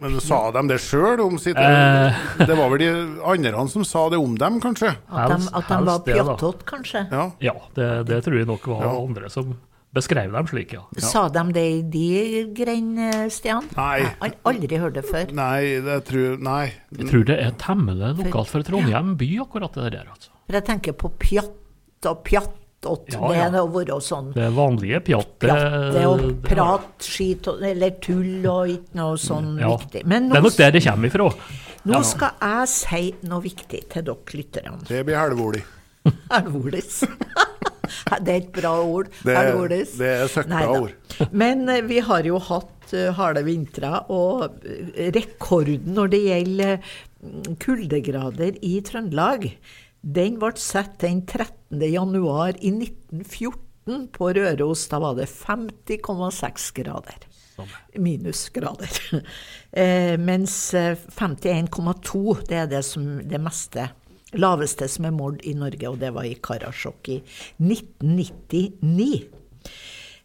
Men 0.00 0.18
sa 0.20 0.50
de 0.50 0.62
det 0.68 0.78
sjøl 0.80 1.20
om 1.20 1.36
sitt 1.38 1.56
Eh. 1.56 2.16
Det 2.38 2.56
var 2.56 2.70
vel 2.70 2.78
de 2.78 3.20
andre 3.22 3.68
som 3.68 3.84
sa 3.84 4.08
det 4.08 4.16
om 4.18 4.34
dem, 4.34 4.58
kanskje? 4.60 4.96
At 5.12 5.28
de, 5.28 5.48
at 5.54 5.68
de 5.68 5.84
var 5.84 6.00
pjattete, 6.00 6.64
kanskje? 6.64 7.06
Ja. 7.12 7.30
Ja, 7.40 7.52
det, 7.74 8.06
det 8.08 8.24
tror 8.24 8.38
jeg 8.38 8.46
nok 8.46 8.66
var 8.66 8.82
Ja. 8.84 8.96
andre 9.06 9.28
som 9.30 9.58
beskrev 9.96 10.32
dem 10.32 10.46
slik, 10.46 10.72
ja. 10.76 10.82
Sa 11.02 11.28
de 11.28 11.42
det 11.52 11.64
i 11.66 11.82
de 11.82 12.44
greiene, 12.54 13.08
Stian? 13.30 13.64
Nei. 13.76 13.98
Jeg 14.04 14.14
har 14.20 14.36
aldri 14.52 14.78
hørt 14.78 14.94
det 14.94 15.04
før. 15.08 15.32
Nei, 15.34 15.80
det 15.82 15.98
tror 16.06 16.38
Nei. 16.38 16.72
Jeg 16.96 17.08
tror 17.10 17.24
det 17.26 17.38
er 17.42 17.50
temmelig 17.58 18.12
lokalt 18.24 18.48
for 18.52 18.62
Trondheim 18.62 19.16
by, 19.20 19.30
akkurat 19.42 19.72
det 19.80 19.92
der, 19.96 20.06
altså. 20.14 20.30
For 20.46 20.58
jeg 20.60 20.66
tenker 20.70 20.92
på 20.98 21.10
pjatt 21.18 22.06
og 22.10 22.24
pjatt, 22.24 22.56
Ja, 22.80 22.94
Det 22.96 23.36
ja. 23.36 23.42
er 23.44 23.56
å 23.60 23.66
være 23.68 23.98
sånn 24.00 24.30
Det 24.32 24.46
vanlige 24.56 25.02
pjattet 25.04 25.42
pjatte 25.42 26.04
og 26.08 26.18
det- 26.22 26.42
prat, 26.48 26.86
skit 27.04 27.46
og, 27.52 27.60
eller 27.62 27.90
tull 28.00 28.46
og 28.48 28.68
ikke 28.72 28.94
noe 28.96 29.18
sånn 29.20 29.58
Ja. 29.60 29.74
viktig. 29.76 30.06
Men 30.06 30.30
Det 30.30 30.38
er 30.38 30.40
nok 30.46 30.56
der 30.56 30.70
det 30.70 30.82
kommer 30.86 31.08
ifra. 31.10 31.34
nå 31.84 32.02
skal 32.02 32.30
jeg 32.40 32.68
si 32.68 33.14
noe 33.28 33.42
viktig 33.42 33.82
til 33.90 34.02
dere 34.02 34.16
lytterne. 34.32 34.80
Det 34.88 35.04
blir 35.04 35.14
helvordig. 35.20 35.62
Helvordes. 36.32 37.04
Det 38.24 38.28
er 38.34 38.40
et 38.42 38.50
bra 38.52 38.72
ord. 38.82 39.08
Det 39.24 39.36
er- 39.36 39.68
det 39.68 40.08
er 40.08 40.26
søkk 40.28 40.48
bra 40.48 40.58
Neida. 40.58 40.80
ord. 40.80 41.30
Men 41.42 41.68
eh, 41.68 41.80
vi 41.86 42.00
har 42.00 42.22
jo 42.28 42.38
hatt 42.38 42.92
eh, 42.96 43.12
harde 43.14 43.44
vintre, 43.46 43.92
og 44.10 44.60
eh, 44.64 45.10
rekorden 45.14 45.94
når 45.94 46.10
det 46.14 46.22
gjelder 46.26 46.76
mm, 47.22 47.56
kuldegrader 47.62 48.58
i 48.62 48.80
Trøndelag, 48.86 49.50
den 50.02 50.38
ble 50.40 50.52
satt 50.56 50.98
den 51.02 51.22
13. 51.28 51.80
januar 51.92 52.54
i 52.60 52.70
1914 52.72 54.06
på 54.14 54.30
Røros. 54.36 54.86
Da 54.88 54.98
var 55.02 55.14
det 55.18 55.26
50,6 55.28 56.70
grader. 56.82 57.26
Minusgrader. 57.98 59.00
Eh, 59.70 60.16
mens 60.18 60.74
eh, 60.74 60.96
51,2 61.14 62.40
det 62.48 62.56
er 62.58 62.66
det, 62.72 62.80
som, 62.82 63.04
det 63.22 63.38
meste 63.38 63.84
laveste 64.38 64.88
som 64.90 65.08
er 65.08 65.16
målt 65.16 65.46
i 65.48 65.54
Norge, 65.58 65.88
og 65.88 65.98
det 66.02 66.12
var 66.14 66.28
i 66.28 66.36
Karasjok 66.42 67.10
i 67.14 67.18
1999. 67.62 69.24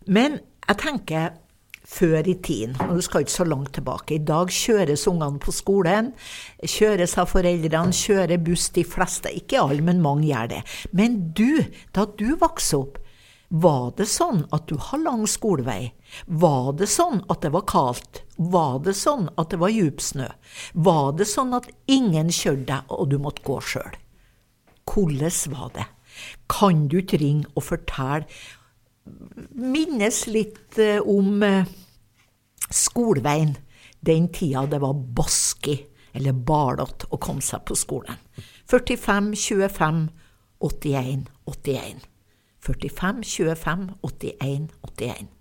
Men 0.05 0.39
jeg 0.67 0.81
tenker 0.81 1.33
før 1.85 2.25
i 2.25 2.33
tiden, 2.41 2.75
og 2.87 2.97
du 2.97 3.03
skal 3.05 3.23
ikke 3.23 3.35
så 3.35 3.45
langt 3.45 3.73
tilbake. 3.77 4.15
I 4.17 4.25
dag 4.25 4.49
kjøres 4.53 5.05
ungene 5.09 5.41
på 5.41 5.53
skolen, 5.53 6.11
kjøres 6.65 7.13
av 7.21 7.29
foreldrene, 7.29 7.93
kjører 7.93 8.41
buss 8.41 8.71
de 8.75 8.83
fleste. 8.87 9.31
Ikke 9.37 9.61
alle, 9.61 9.85
men 9.85 10.01
mange 10.01 10.27
gjør 10.31 10.51
det. 10.55 10.61
Men 10.97 11.19
du, 11.37 11.61
da 11.95 12.07
du 12.17 12.31
vokste 12.41 12.81
opp, 12.81 13.01
var 13.49 13.91
det 13.97 14.07
sånn 14.09 14.43
at 14.55 14.65
du 14.69 14.75
har 14.81 15.01
lang 15.03 15.25
skolevei? 15.29 15.93
Var 16.25 16.71
det 16.79 16.87
sånn 16.89 17.21
at 17.29 17.43
det 17.45 17.51
var 17.53 17.65
kaldt? 17.69 18.23
Var 18.37 18.79
det 18.85 18.95
sånn 18.97 19.29
at 19.37 19.53
det 19.53 19.59
var 19.61 19.73
djup 19.73 20.01
snø? 20.01 20.27
Var 20.73 21.11
det 21.19 21.27
sånn 21.29 21.53
at 21.57 21.69
ingen 21.85 22.31
kjørte 22.33 22.65
deg, 22.71 22.89
og 22.89 23.11
du 23.13 23.19
måtte 23.21 23.45
gå 23.45 23.59
sjøl? 23.61 23.97
Hvordan 24.85 25.53
var 25.53 25.71
det? 25.75 25.87
Kan 26.49 26.87
du 26.87 26.99
ikke 27.01 27.19
ringe 27.21 27.49
og 27.55 27.65
fortelle 27.67 28.25
Minnes 29.53 30.23
litt 30.25 30.79
eh, 30.81 30.97
om 30.97 31.43
eh, 31.45 31.67
skoleveien 32.73 33.53
den 34.05 34.31
tida 34.33 34.65
det 34.69 34.79
var 34.81 34.97
baski 35.17 35.75
eller 36.15 36.33
barlott 36.33 37.05
å 37.11 37.19
komme 37.21 37.43
seg 37.43 37.65
på 37.67 37.75
skolen. 37.77 38.17
45, 38.71 39.33
25, 39.35 40.01
81, 40.63 41.25
81. 41.45 42.05
45, 42.65 43.23
25, 43.23 43.87
81, 44.01 44.69
81. 44.97 45.31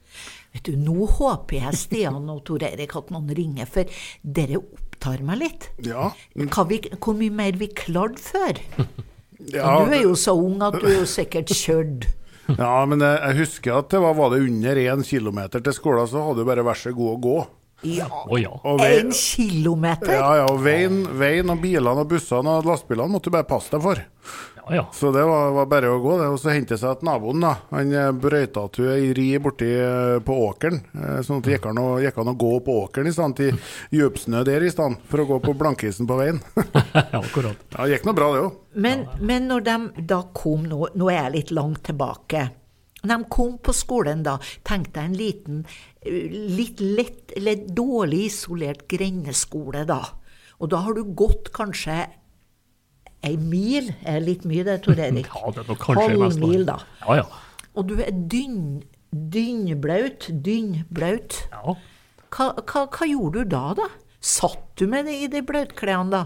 Vet 0.54 0.68
du, 0.68 0.74
Nå 0.78 1.08
håper 1.16 1.58
jeg 1.58 1.78
Stian 1.80 2.28
og 2.30 2.44
Tor 2.46 2.62
Erik 2.66 2.94
at 2.98 3.10
noen 3.14 3.32
ringer, 3.34 3.66
for 3.66 3.88
dere 4.22 4.60
opptar 4.60 5.24
meg 5.26 5.40
litt. 5.40 5.70
Ja. 5.86 6.12
Hva 6.38 6.66
vi, 6.70 6.78
hvor 7.00 7.16
mye 7.18 7.34
mer 7.34 7.58
vi 7.58 7.72
klarte 7.74 8.22
før. 8.22 8.60
Ja, 9.50 9.80
du 9.82 9.90
er 9.92 10.04
jo 10.04 10.14
så 10.16 10.36
ung 10.38 10.62
at 10.64 10.78
du 10.78 10.86
er 10.86 11.00
jo 11.00 11.08
sikkert 11.10 11.50
kjørt. 11.50 12.06
ja, 12.60 12.76
men 12.88 13.02
jeg, 13.02 13.18
jeg 13.18 13.38
husker 13.42 13.80
at 13.80 13.90
det 13.92 14.00
var, 14.04 14.14
var 14.16 14.32
det 14.34 14.44
under 14.44 14.80
én 14.84 15.04
kilometer 15.04 15.64
til 15.64 15.74
skolen, 15.76 16.08
så 16.08 16.22
hadde 16.28 16.44
du 16.44 16.48
bare 16.48 16.64
vær 16.66 16.78
så 16.78 16.94
god 16.94 17.12
å 17.16 17.20
gå. 17.26 17.36
Ja, 17.84 18.06
Å 18.08 18.38
ja. 18.40 18.52
En 18.86 19.10
kilometer! 19.12 20.14
ja, 20.16 20.28
ja, 20.38 20.44
og 20.48 20.62
veien, 20.64 21.02
veien 21.18 21.50
og 21.52 21.60
bilene 21.60 22.04
og 22.04 22.08
bussene 22.14 22.60
og 22.60 22.68
lastebilene 22.70 23.12
måtte 23.12 23.28
du 23.28 23.34
bare 23.34 23.48
passe 23.48 23.74
deg 23.74 23.82
for. 23.84 24.00
Ja, 24.66 24.74
ja. 24.78 24.84
Så 24.96 25.10
det 25.12 25.22
var, 25.28 25.50
var 25.52 25.66
bare 25.68 25.90
å 25.92 25.98
gå, 26.00 26.14
det. 26.20 26.28
Og 26.32 26.38
så 26.40 26.52
hente 26.54 26.78
seg 26.80 26.94
at 26.94 27.02
naboen, 27.04 27.42
da. 27.44 27.50
Han 27.70 27.92
eh, 27.92 28.10
brøyta 28.16 28.64
til 28.72 28.88
ei 28.94 29.10
ri 29.16 29.26
borti 29.42 29.68
eh, 29.76 30.16
på 30.24 30.36
åkeren. 30.46 30.80
eh, 30.96 31.18
Sånn 31.26 31.42
at 31.42 31.48
det 31.48 31.58
gikk 31.58 31.68
an 31.72 31.80
å, 31.82 31.86
gikk 32.00 32.20
an 32.22 32.32
å 32.32 32.36
gå 32.40 32.52
på 32.64 32.78
åkeren 32.86 33.10
i 33.10 33.14
stedet 33.14 33.36
til 33.40 33.98
djupsnø 33.98 34.40
der 34.48 34.64
i 34.64 34.72
stedet, 34.72 35.04
for 35.10 35.20
å 35.24 35.28
gå 35.34 35.38
på 35.44 35.56
blankisen 35.60 36.08
på 36.08 36.16
veien. 36.22 36.40
ja 36.94 37.20
akkurat. 37.20 37.60
Ja, 37.74 37.84
det 37.84 37.96
gikk 37.98 38.08
nå 38.08 38.16
bra, 38.16 38.30
det 38.34 38.44
òg. 38.46 38.58
Men, 38.86 39.06
men 39.20 39.48
når 39.52 39.66
de 39.68 39.78
da 40.14 40.22
kom 40.34 40.64
nå, 40.70 40.88
nå 40.96 41.12
er 41.12 41.20
jeg 41.26 41.34
litt 41.38 41.54
langt 41.60 41.84
tilbake. 41.90 42.48
Når 43.04 43.12
de 43.20 43.30
kom 43.36 43.56
på 43.60 43.72
skolen 43.76 44.24
da, 44.24 44.38
tenkte 44.64 45.02
jeg 45.02 45.10
en 45.12 45.18
liten, 45.20 45.62
litt 46.56 46.80
lett, 46.80 47.34
eller 47.36 47.66
dårlig 47.76 48.30
isolert 48.30 48.86
grendeskole 48.88 49.84
da. 49.88 50.00
Og 50.62 50.70
da 50.72 50.80
har 50.86 50.96
du 50.96 51.02
gått 51.12 51.50
kanskje 51.52 52.06
ei 53.24 53.36
mil, 53.40 53.88
er 54.04 54.20
litt 54.24 54.44
mye 54.48 54.64
det, 54.66 54.78
Tor 54.84 55.00
Erik? 55.06 55.30
Ja, 55.32 55.50
det 55.56 55.64
er 55.64 55.70
nok 55.72 55.80
kanskje 55.82 56.18
mest 56.20 56.38
Halvmil, 56.42 56.64
da. 56.68 56.78
Ja, 57.04 57.18
ja. 57.22 57.26
Og 57.74 57.88
du 57.90 57.96
er 58.04 58.12
dynn, 58.30 58.82
dynnblaut, 59.34 60.28
dynnblaut. 60.44 61.40
ja. 61.52 61.74
Hva, 62.34 62.48
hva, 62.66 62.80
hva 62.90 63.06
gjorde 63.06 63.44
du 63.44 63.50
da, 63.52 63.60
da? 63.78 63.84
Satt 64.24 64.72
du 64.80 64.88
med 64.90 65.06
det 65.06 65.12
i 65.22 65.26
de 65.30 65.38
blautklærne 65.46 66.10
da? 66.10 66.22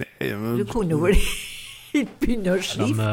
Nei, 0.00 0.30
men... 0.34 0.56
Du 0.58 0.64
kunne 0.66 0.96
vel 0.98 1.14
ikke 1.94 2.08
begynne 2.24 2.56
å 2.56 2.64
skifte? 2.66 3.10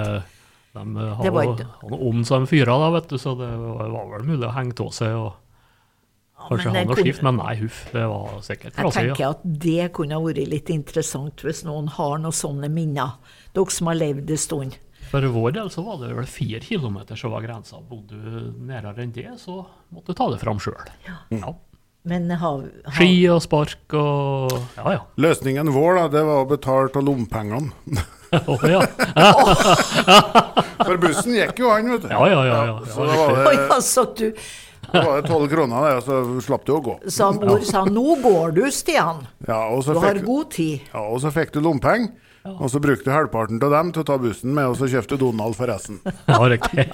De, 0.74 0.82
de 0.88 1.06
hadde 1.20 1.34
var 1.36 1.46
har 1.46 1.54
ikke- 1.54 1.92
noe 1.92 2.00
om 2.10 2.24
som 2.26 2.48
fyra, 2.50 2.80
da, 2.82 2.88
vet 2.96 3.12
du, 3.14 3.20
så 3.22 3.36
det 3.38 3.52
var, 3.62 3.92
var 3.94 4.08
vel 4.16 4.26
mulig 4.32 4.48
å 4.50 4.56
henge 4.56 4.74
av 4.82 4.90
seg 4.98 5.14
og 5.20 5.36
kanskje 6.50 6.70
han 6.70 6.76
har 6.76 6.86
kunne- 6.96 7.04
skift, 7.06 7.24
men 7.24 7.36
nei, 7.38 7.56
huff, 7.62 7.82
det 7.92 8.06
var 8.10 8.40
sikkert 8.42 8.78
Jeg 8.78 8.92
tenker 8.98 9.20
Ja. 9.24 9.30
at 9.32 9.42
det 9.44 9.92
kunne 9.94 10.14
ha 10.18 10.22
vært 10.22 10.48
litt 10.50 10.70
interessant 10.70 11.36
hvis 11.44 11.64
noen 11.66 11.88
har 11.90 12.18
noen 12.20 12.32
sånne 12.36 12.70
minner. 12.72 13.14
Dere 13.54 13.70
som 13.72 13.88
har 13.88 13.96
levd 13.96 14.30
en 14.30 14.38
stund. 14.38 14.78
For 15.12 15.22
vår 15.22 15.52
del 15.54 15.68
så 15.70 15.84
var 15.86 16.00
det 16.02 16.16
vel 16.16 16.26
fire 16.26 16.60
kilometer 16.60 17.16
som 17.16 17.32
var 17.32 17.42
grensa. 17.46 17.78
Bodde 17.88 18.18
du 18.18 18.54
nærmere 18.66 19.04
enn 19.04 19.12
det, 19.14 19.28
så 19.38 19.66
måtte 19.94 20.08
du 20.08 20.14
ta 20.18 20.30
det 20.32 20.40
fram 20.42 20.58
sjøl. 20.58 20.80
Ja. 21.30 21.54
Men 22.06 22.30
har, 22.32 22.64
har 22.86 22.92
Ski 22.98 23.30
og 23.32 23.42
spark 23.46 23.94
og 23.94 24.52
Ja, 24.76 24.92
ja. 24.98 25.00
Løsningen 25.18 25.70
vår 25.72 25.96
da, 26.02 26.08
det 26.18 26.24
var 26.26 26.42
å 26.44 26.50
betale 26.50 26.90
av 26.94 27.04
lommepengene. 27.06 27.72
Å, 28.34 28.56
ja. 28.66 28.82
For 30.84 30.98
bussen 30.98 31.36
gikk 31.38 31.60
jo 31.62 31.70
an, 31.70 31.92
vet 31.94 32.02
du. 32.08 32.10
Ja, 32.12 32.26
ja, 32.28 32.42
ja, 32.48 32.60
ja. 32.72 32.76
Så 32.90 33.06
det... 33.08 33.18
Oi, 33.22 33.56
det, 33.56 33.68
altså, 33.76 34.06
du 34.18 34.26
da 34.94 35.04
var 35.08 35.24
tolv 35.26 35.48
12 35.48 35.54
kroner, 35.56 35.88
det, 35.90 36.02
så 36.06 36.20
slapp 36.46 36.66
du 36.68 36.74
å 36.76 36.82
gå. 36.86 36.98
Så 37.12 37.32
mor 37.36 37.64
sa 37.66 37.84
'nå 37.86 38.22
går 38.22 38.54
du, 38.56 38.66
Stian'. 38.72 39.26
Ja, 39.48 39.68
og 39.74 39.84
så 39.84 39.94
Du 39.94 40.00
har 40.00 40.14
fikk, 40.14 40.26
god 40.26 40.52
tid. 40.52 40.80
ja, 40.94 41.02
og 41.02 41.20
så 41.22 41.32
fikk 41.34 41.52
du 41.54 41.62
lompenger. 41.62 42.14
Og 42.44 42.68
så 42.68 42.80
brukte 42.84 43.08
du 43.08 43.12
halvparten 43.16 43.62
av 43.64 43.72
dem 43.72 43.92
til 43.96 44.02
å 44.04 44.06
ta 44.06 44.18
bussen 44.20 44.52
med, 44.52 44.68
og 44.68 44.76
så 44.76 44.90
kjøpte 44.92 45.16
du 45.16 45.22
Donald 45.24 45.56
for 45.56 45.72
resten. 45.72 46.02
ja 46.28 46.40
riktig. 46.52 46.90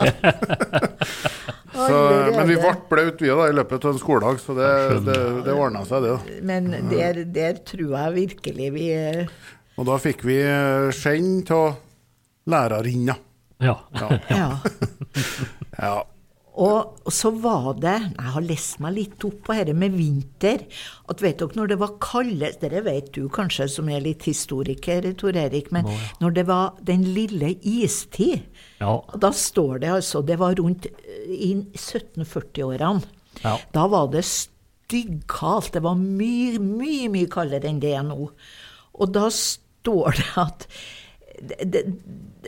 Så, 1.79 1.95
men 2.35 2.47
vi 2.49 2.57
ble 2.59 2.73
blaut 2.89 3.21
vi 3.23 3.29
da 3.29 3.45
i 3.47 3.53
løpet 3.55 3.85
av 3.85 3.93
en 3.93 3.99
skoledag, 4.01 4.39
så 4.43 4.53
det, 4.57 4.69
det, 5.05 5.17
det 5.45 5.53
ordna 5.53 5.85
seg, 5.87 6.03
det. 6.03 6.11
da. 6.11 6.39
Men 6.49 6.67
der, 6.89 7.21
der 7.23 7.61
tror 7.63 7.93
jeg 7.93 8.15
virkelig 8.17 8.67
vi 8.75 8.87
eh, 8.91 9.29
Og 9.79 9.87
da 9.87 9.95
fikk 10.01 10.25
vi 10.27 10.41
eh, 10.43 10.89
skjenn 10.91 11.39
av 11.55 11.77
lærerinna. 12.49 13.15
Ja. 13.63 13.77
Ja. 13.95 14.09
Ja. 15.79 15.95
Og 16.59 17.11
så 17.13 17.29
var 17.39 17.77
det 17.79 17.93
Jeg 18.17 18.31
har 18.33 18.43
lest 18.43 18.79
meg 18.83 18.95
litt 18.97 19.23
opp 19.23 19.37
på 19.47 19.55
dette 19.55 19.71
med 19.77 19.93
vinter. 19.95 20.65
At 21.07 21.21
vet 21.23 21.39
dere, 21.39 21.55
når 21.55 21.69
det 21.71 21.77
var 21.79 21.93
kaldest, 22.03 22.59
Dere 22.65 22.81
vet 22.83 23.11
du 23.15 23.29
kanskje, 23.31 23.69
som 23.71 23.87
er 23.89 24.03
litt 24.03 24.25
historiker, 24.27 25.07
Tor 25.19 25.37
Erik. 25.39 25.71
Men 25.71 25.87
når 26.19 26.35
det 26.35 26.45
var 26.49 26.73
den 26.83 27.05
lille 27.15 27.53
istid, 27.63 28.43
Ja. 28.81 28.97
da 29.17 29.31
står 29.31 29.79
det 29.79 29.89
altså 29.89 30.21
Det 30.25 30.37
var 30.39 30.55
rundt 30.59 30.85
eh, 30.87 31.31
i 31.31 31.53
1740-årene. 31.75 33.03
Ja. 33.43 33.57
Da 33.73 33.87
var 33.87 34.07
det 34.11 34.25
styggkaldt. 34.25 35.73
Det 35.73 35.83
var 35.83 35.95
mye, 35.95 36.59
mye, 36.59 37.07
mye 37.13 37.29
kaldere 37.31 37.69
enn 37.69 37.79
det 37.79 37.93
er 37.95 38.03
nå. 38.03 38.29
Og 38.99 39.13
da 39.15 39.29
står 39.31 40.17
det 40.19 40.29
at 40.35 40.67
det, 41.39 41.71
det, 41.71 41.83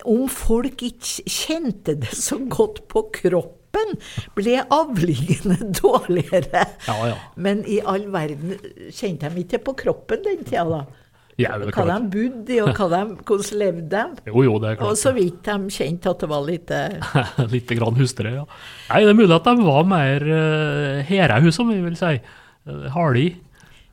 om 0.03 0.25
folk 0.27 0.81
ikke 0.83 1.23
kjente 1.31 1.95
det 2.01 2.11
så 2.17 2.41
godt 2.51 2.83
på 2.91 3.05
kroppen, 3.21 3.57
ble 4.37 4.57
avlingene 4.71 5.59
dårligere. 5.81 6.65
Ja, 6.87 6.97
ja. 7.11 7.19
Men 7.35 7.63
i 7.69 7.81
all 7.83 8.07
verden 8.13 8.57
kjente 8.89 9.31
de 9.31 9.45
ikke 9.45 9.61
på 9.69 9.77
kroppen 9.85 10.25
den 10.25 10.43
tida, 10.45 10.65
da. 10.69 10.83
Ja, 11.39 11.55
Hva 11.57 11.85
de 11.87 11.97
bodde 12.11 12.53
i, 12.53 12.57
og 12.61 12.75
hva 12.75 12.87
de, 12.91 13.15
hvordan 13.25 13.59
levde 13.61 14.01
de. 14.01 14.25
Jo, 14.29 14.43
jo, 14.45 14.57
det 14.61 14.73
er 14.73 14.83
Og 14.85 14.97
så 14.99 15.13
vidt 15.15 15.39
de 15.47 15.73
kjente 15.73 16.11
at 16.11 16.21
det 16.21 16.29
var 16.29 16.43
litt 16.45 16.73
eh, 16.75 17.15
Litt 17.53 17.71
grann 17.77 17.97
hustere, 17.97 18.33
ja. 18.35 18.43
Nei, 18.91 18.99
det 19.05 19.13
er 19.13 19.17
mulig 19.17 19.37
at 19.37 19.47
de 19.47 19.65
var 19.65 19.87
mer 19.89 20.27
uh, 20.27 20.99
herehus, 21.07 21.55
som 21.57 21.71
vi 21.71 21.79
vil 21.81 21.97
si. 21.97 22.17
Uh, 22.67 22.85
Harde 22.93 23.23
i. 23.23 23.31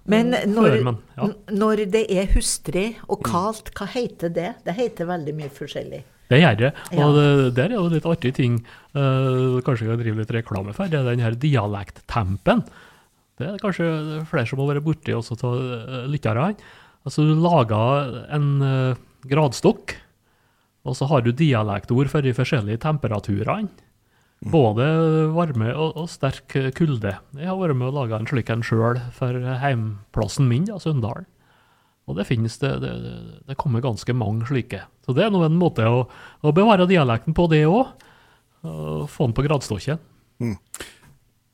Men 0.09 0.33
når, 0.33 0.66
Før, 0.66 0.85
men, 0.87 1.00
ja. 1.18 1.30
når 1.52 1.85
det 1.92 2.07
er 2.11 2.30
hustrig 2.33 2.88
og 3.07 3.21
kaldt, 3.28 3.75
hva 3.76 3.88
heter 3.92 4.33
det? 4.33 4.54
Det 4.64 4.76
heter 4.76 5.09
veldig 5.09 5.35
mye 5.37 5.52
forskjellig. 5.52 6.00
Det 6.28 6.42
gjør 6.42 6.58
det. 6.61 6.70
Ja. 6.92 7.04
Og 7.04 7.16
det, 7.16 7.28
der 7.56 7.73
er 7.73 7.78
jo 7.78 7.88
litt 7.92 8.08
artig 8.08 8.35
ting, 8.37 8.61
Uh, 8.99 9.61
kanskje 9.62 9.85
jeg 9.85 9.92
kan 9.92 10.00
drive 10.00 10.18
litt 10.23 10.30
reklame 10.32 10.73
for, 10.75 10.90
det 10.90 10.99
er 10.99 11.06
den 11.06 11.23
her 11.23 11.37
dialekttempen. 11.38 12.64
Det 13.38 13.47
er 13.47 13.61
kanskje 13.61 13.87
flere 14.26 14.49
som 14.49 14.62
har 14.62 14.73
vært 14.73 14.87
borti 14.87 15.14
også 15.14 15.37
av 15.44 15.58
uh, 15.58 15.99
lytterne. 16.11 16.54
Altså, 17.06 17.26
du 17.28 17.37
lager 17.38 18.16
en 18.35 18.49
uh, 18.64 19.02
gradstokk, 19.28 19.94
og 20.88 20.97
så 20.97 21.06
har 21.11 21.23
du 21.23 21.30
dialektord 21.37 22.11
for 22.11 22.25
de 22.25 22.32
forskjellige 22.35 22.82
temperaturene. 22.87 23.70
Både 24.38 24.85
varme 25.35 25.73
og, 25.75 25.97
og 25.99 26.06
sterk 26.11 26.54
kulde. 26.78 27.16
Jeg 27.35 27.49
har 27.50 27.56
vært 27.58 27.75
med 27.75 27.90
å 27.90 27.97
lage 27.97 28.14
en 28.14 28.28
slik 28.30 28.52
en 28.54 28.62
sjøl 28.62 29.00
for 29.16 29.35
heimplassen 29.62 30.47
min, 30.47 30.69
da, 30.71 30.78
Sunndal. 30.78 31.26
Og 32.08 32.16
det 32.16 32.25
finnes 32.28 32.56
det, 32.62 32.71
det, 32.80 32.92
det- 33.47 33.56
kommer 33.60 33.82
ganske 33.84 34.14
mange 34.16 34.47
slike. 34.49 34.80
Så 35.04 35.12
det 35.16 35.26
er 35.26 35.30
nå 35.34 35.42
en 35.44 35.58
måte 35.60 35.84
å, 35.84 36.06
å 36.42 36.52
bevare 36.56 36.86
dialekten 36.88 37.34
på 37.36 37.47
det 37.52 37.62
òg. 37.68 37.90
Få 38.64 39.26
den 39.28 39.36
på 39.36 39.44
gradstokken. 39.47 40.00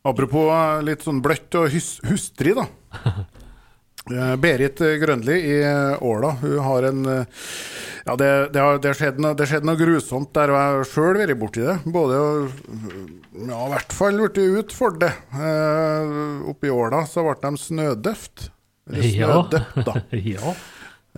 Apropos 0.04 0.50
eh, 0.52 0.82
litt 0.84 1.02
sånn 1.04 1.22
bløtt 1.24 1.54
og 1.58 1.70
hus 1.74 1.96
hustrig, 2.08 2.56
da. 2.58 2.68
Eh, 4.04 4.34
Berit 4.36 4.76
Grønli 5.00 5.32
i 5.48 5.52
eh, 5.64 6.02
Åla, 6.04 6.34
hun 6.42 6.58
har 6.60 6.84
en 6.90 6.98
eh, 7.08 7.44
Ja, 8.04 8.12
det, 8.20 8.26
det 8.52 8.60
har 8.60 8.76
det 8.84 8.90
skjedd 8.98 9.16
noe, 9.24 9.32
det 9.32 9.46
har 9.46 9.48
skjedd 9.54 9.64
noe 9.64 9.78
grusomt 9.80 10.28
der, 10.36 10.52
og 10.52 10.58
jeg 10.60 10.74
har 10.74 10.90
sjøl 10.90 11.16
vært 11.22 11.38
borti 11.40 11.62
det. 11.64 11.76
Både 11.88 12.18
og 12.20 12.50
Ja, 13.48 13.62
i 13.64 13.70
hvert 13.72 13.94
fall 13.96 14.20
blitt 14.20 14.42
utfordret. 14.60 15.16
for. 15.32 15.48
Eh, 15.48 16.44
Oppe 16.52 16.68
i 16.68 16.74
Åla 16.74 17.00
så 17.08 17.24
ble 17.24 17.38
de 17.46 17.62
snødøft. 17.64 18.50
Eller 18.90 19.08
Ja. 19.08 19.32
snødøpt, 19.32 19.84
da. 19.86 19.94
ja. 20.34 20.54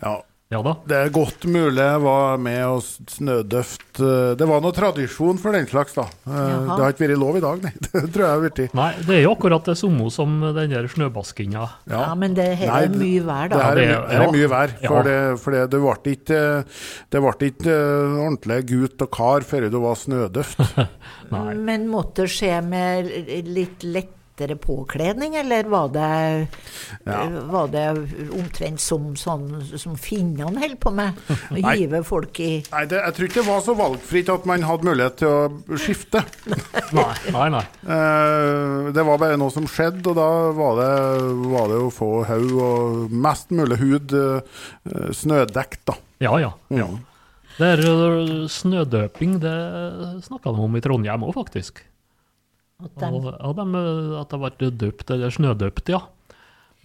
Ja. 0.02 0.14
ja 0.52 0.58
da. 0.62 0.72
Det 0.86 0.96
er 1.02 1.08
godt 1.10 1.46
mulig 1.50 1.80
jeg 1.82 2.00
var 2.04 2.36
med 2.38 2.60
og 2.68 2.82
snødøft 3.10 3.98
eh, 4.04 4.34
Det 4.38 4.46
var 4.46 4.60
noe 4.62 4.74
tradisjon 4.76 5.40
for 5.42 5.56
den 5.56 5.66
slags, 5.66 5.96
da. 5.96 6.04
Eh, 6.28 6.36
Jaha. 6.36 6.76
Det 6.76 6.84
har 6.84 6.92
ikke 6.94 7.02
vært 7.08 7.18
lov 7.22 7.38
i 7.40 7.42
dag, 7.42 7.64
nei. 7.64 7.72
Det 7.86 8.02
tror 8.14 8.22
jeg 8.22 8.30
har 8.30 8.44
blitt. 8.44 8.76
Nei, 8.78 8.90
det 9.08 9.16
er 9.16 9.22
jo 9.24 9.32
akkurat 9.34 9.66
det 9.72 9.74
samme 9.80 10.06
som 10.14 10.36
den 10.60 10.70
der 10.76 10.86
snøbaskinga. 10.92 11.64
Ja, 11.90 12.04
men 12.14 12.36
det 12.38 12.46
her 12.60 12.70
Nei, 12.70 12.82
er 12.86 12.94
mye 13.02 13.24
vær, 13.26 13.48
Det 13.50 13.58
da. 13.58 13.64
er, 13.72 13.80
det- 13.80 13.88
her 13.90 14.06
er 14.20 14.22
ja. 14.26 14.30
mye 14.36 14.52
vær. 14.54 14.76
Ja. 14.84 14.92
For, 14.92 15.10
det, 15.10 15.18
for 15.42 15.56
det, 15.56 15.64
det 15.74 15.82
ble 15.82 16.14
ikke, 16.14 16.42
det 17.16 17.24
ble 17.26 17.50
ikke 17.50 17.74
eh, 17.80 18.16
ordentlig 18.28 18.60
gutt 18.70 19.06
og 19.08 19.10
kar 19.18 19.48
før 19.50 19.66
du 19.74 19.80
var 19.88 19.98
snødøft. 20.04 20.62
Nei. 21.34 21.46
Men 21.66 21.88
måtte 21.90 22.22
det 22.28 22.30
skje 22.36 22.54
med 22.62 23.10
litt 23.50 23.82
lettere 24.36 24.56
påkledning, 24.56 25.34
eller 25.34 25.64
var 25.64 25.88
det, 25.88 26.46
Ja. 27.04 27.28
var 27.46 27.68
det 27.68 27.96
omtrent 28.32 28.80
som, 28.80 29.16
sånn, 29.16 29.78
som 29.78 29.96
finnene 29.96 30.58
holder 30.58 30.76
på 30.76 30.90
med? 30.92 31.12
Å 31.50 31.72
hive 31.74 32.02
folk 32.04 32.40
i 32.40 32.64
Nei, 32.70 32.84
det, 32.86 32.96
Jeg 33.00 33.14
tror 33.14 33.26
ikke 33.28 33.40
det 33.42 33.46
var 33.48 33.60
så 33.60 33.74
valgfritt 33.74 34.28
at 34.28 34.44
man 34.46 34.62
hadde 34.62 34.84
mulighet 34.84 35.16
til 35.16 35.28
å 35.28 35.78
skifte. 35.78 36.22
Nei, 36.92 37.14
nei. 37.32 37.48
nei. 37.50 37.64
Eh, 37.88 38.92
det 38.92 39.04
var 39.06 39.18
bare 39.18 39.36
noe 39.36 39.50
som 39.50 39.66
skjedde, 39.66 40.04
og 40.10 40.16
da 40.16 40.28
var 40.52 40.76
det, 40.80 40.92
var 41.50 41.68
det 41.72 41.80
å 41.80 41.90
få 41.90 42.24
haug 42.28 42.52
og 42.60 43.10
mest 43.12 43.50
mulig 43.50 43.80
hud 43.80 44.12
eh, 44.12 45.10
snødekt, 45.12 45.86
da. 45.88 45.96
Ja, 46.20 46.36
ja. 46.40 46.52
ja. 46.68 46.88
Det 47.56 47.72
er 47.78 48.48
snødøping, 48.52 49.38
det 49.40 49.56
snakka 50.26 50.52
de 50.52 50.64
om 50.66 50.76
i 50.76 50.82
Trondheim 50.84 51.24
òg, 51.24 51.36
faktisk. 51.38 51.80
At 52.84 52.92
de, 53.00 53.08
Og, 53.08 53.30
ja, 53.32 53.52
de, 53.56 53.86
at 54.20 54.34
det 54.34 54.42
ble 54.42 54.70
døpt, 54.82 55.10
eller 55.14 55.32
snødøpt, 55.32 55.90
ja. 55.94 56.02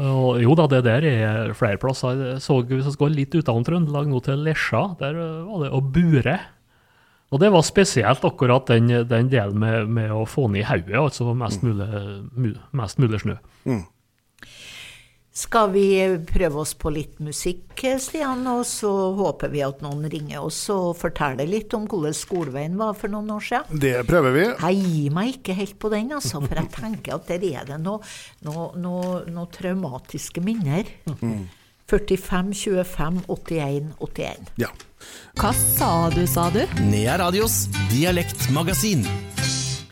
Og, 0.01 0.39
jo 0.41 0.55
da, 0.57 0.65
det 0.71 0.81
der 0.87 1.05
er 1.05 1.51
flere 1.57 1.77
plasser. 1.81 2.15
Jeg 2.17 2.41
så, 2.41 2.61
hvis 2.65 2.87
vi 2.87 2.99
går 3.03 3.13
litt 3.13 3.35
utenom 3.37 3.65
Trøndelag, 3.67 4.07
nå 4.09 4.21
til 4.25 4.41
Lesja, 4.45 4.85
der 5.01 5.19
øh, 5.19 5.45
var 5.49 5.65
det 5.65 5.71
å 5.77 5.81
bure. 5.83 6.37
Og 7.31 7.39
det 7.39 7.51
var 7.53 7.63
spesielt 7.63 8.25
akkurat 8.27 8.67
den, 8.71 8.89
den 9.07 9.29
delen 9.31 9.59
med, 9.61 9.91
med 9.93 10.11
å 10.11 10.25
få 10.27 10.47
ned 10.51 10.65
hodet, 10.67 10.97
altså 10.99 11.31
mest 11.37 11.61
mulig, 11.63 11.87
mest 12.75 12.99
mulig 12.99 13.21
snø. 13.23 13.37
Skal 15.31 15.69
vi 15.71 15.85
prøve 16.27 16.59
oss 16.59 16.73
på 16.75 16.91
litt 16.91 17.21
musikk, 17.23 17.79
Stian? 18.03 18.41
Og 18.51 18.65
så 18.67 18.89
håper 19.15 19.47
vi 19.53 19.61
at 19.63 19.79
noen 19.79 20.03
ringer 20.11 20.43
oss 20.43 20.59
og 20.73 20.97
forteller 20.99 21.47
litt 21.47 21.71
om 21.77 21.85
hvordan 21.87 22.15
skoleveien 22.15 22.75
var 22.75 22.97
for 22.99 23.13
noen 23.13 23.31
år 23.37 23.45
siden. 23.47 23.79
Det 23.79 23.93
prøver 24.09 24.35
vi. 24.35 24.43
Jeg 24.49 24.81
gir 24.81 25.15
meg 25.15 25.37
ikke 25.37 25.55
helt 25.55 25.77
på 25.79 25.91
den, 25.93 26.11
altså, 26.17 26.41
for 26.43 26.59
jeg 26.59 26.67
tenker 26.75 27.15
at 27.15 27.31
der 27.31 27.45
er 27.47 27.69
det 27.69 27.79
noen 27.79 28.03
noe, 28.43 28.65
noe, 28.75 29.21
noe 29.31 29.47
traumatiske 29.55 30.43
minner. 30.43 30.91
45, 31.87 32.51
25, 32.51 33.23
81, 33.31 33.87
81. 34.03 34.51
Ja. 34.59 34.67
Hva 35.39 35.53
sa 35.55 35.91
du, 36.11 36.25
sa 36.27 36.49
du? 36.51 36.59
Nea 36.91 37.15
Radios 37.23 37.69
dialektmagasin. 37.93 39.07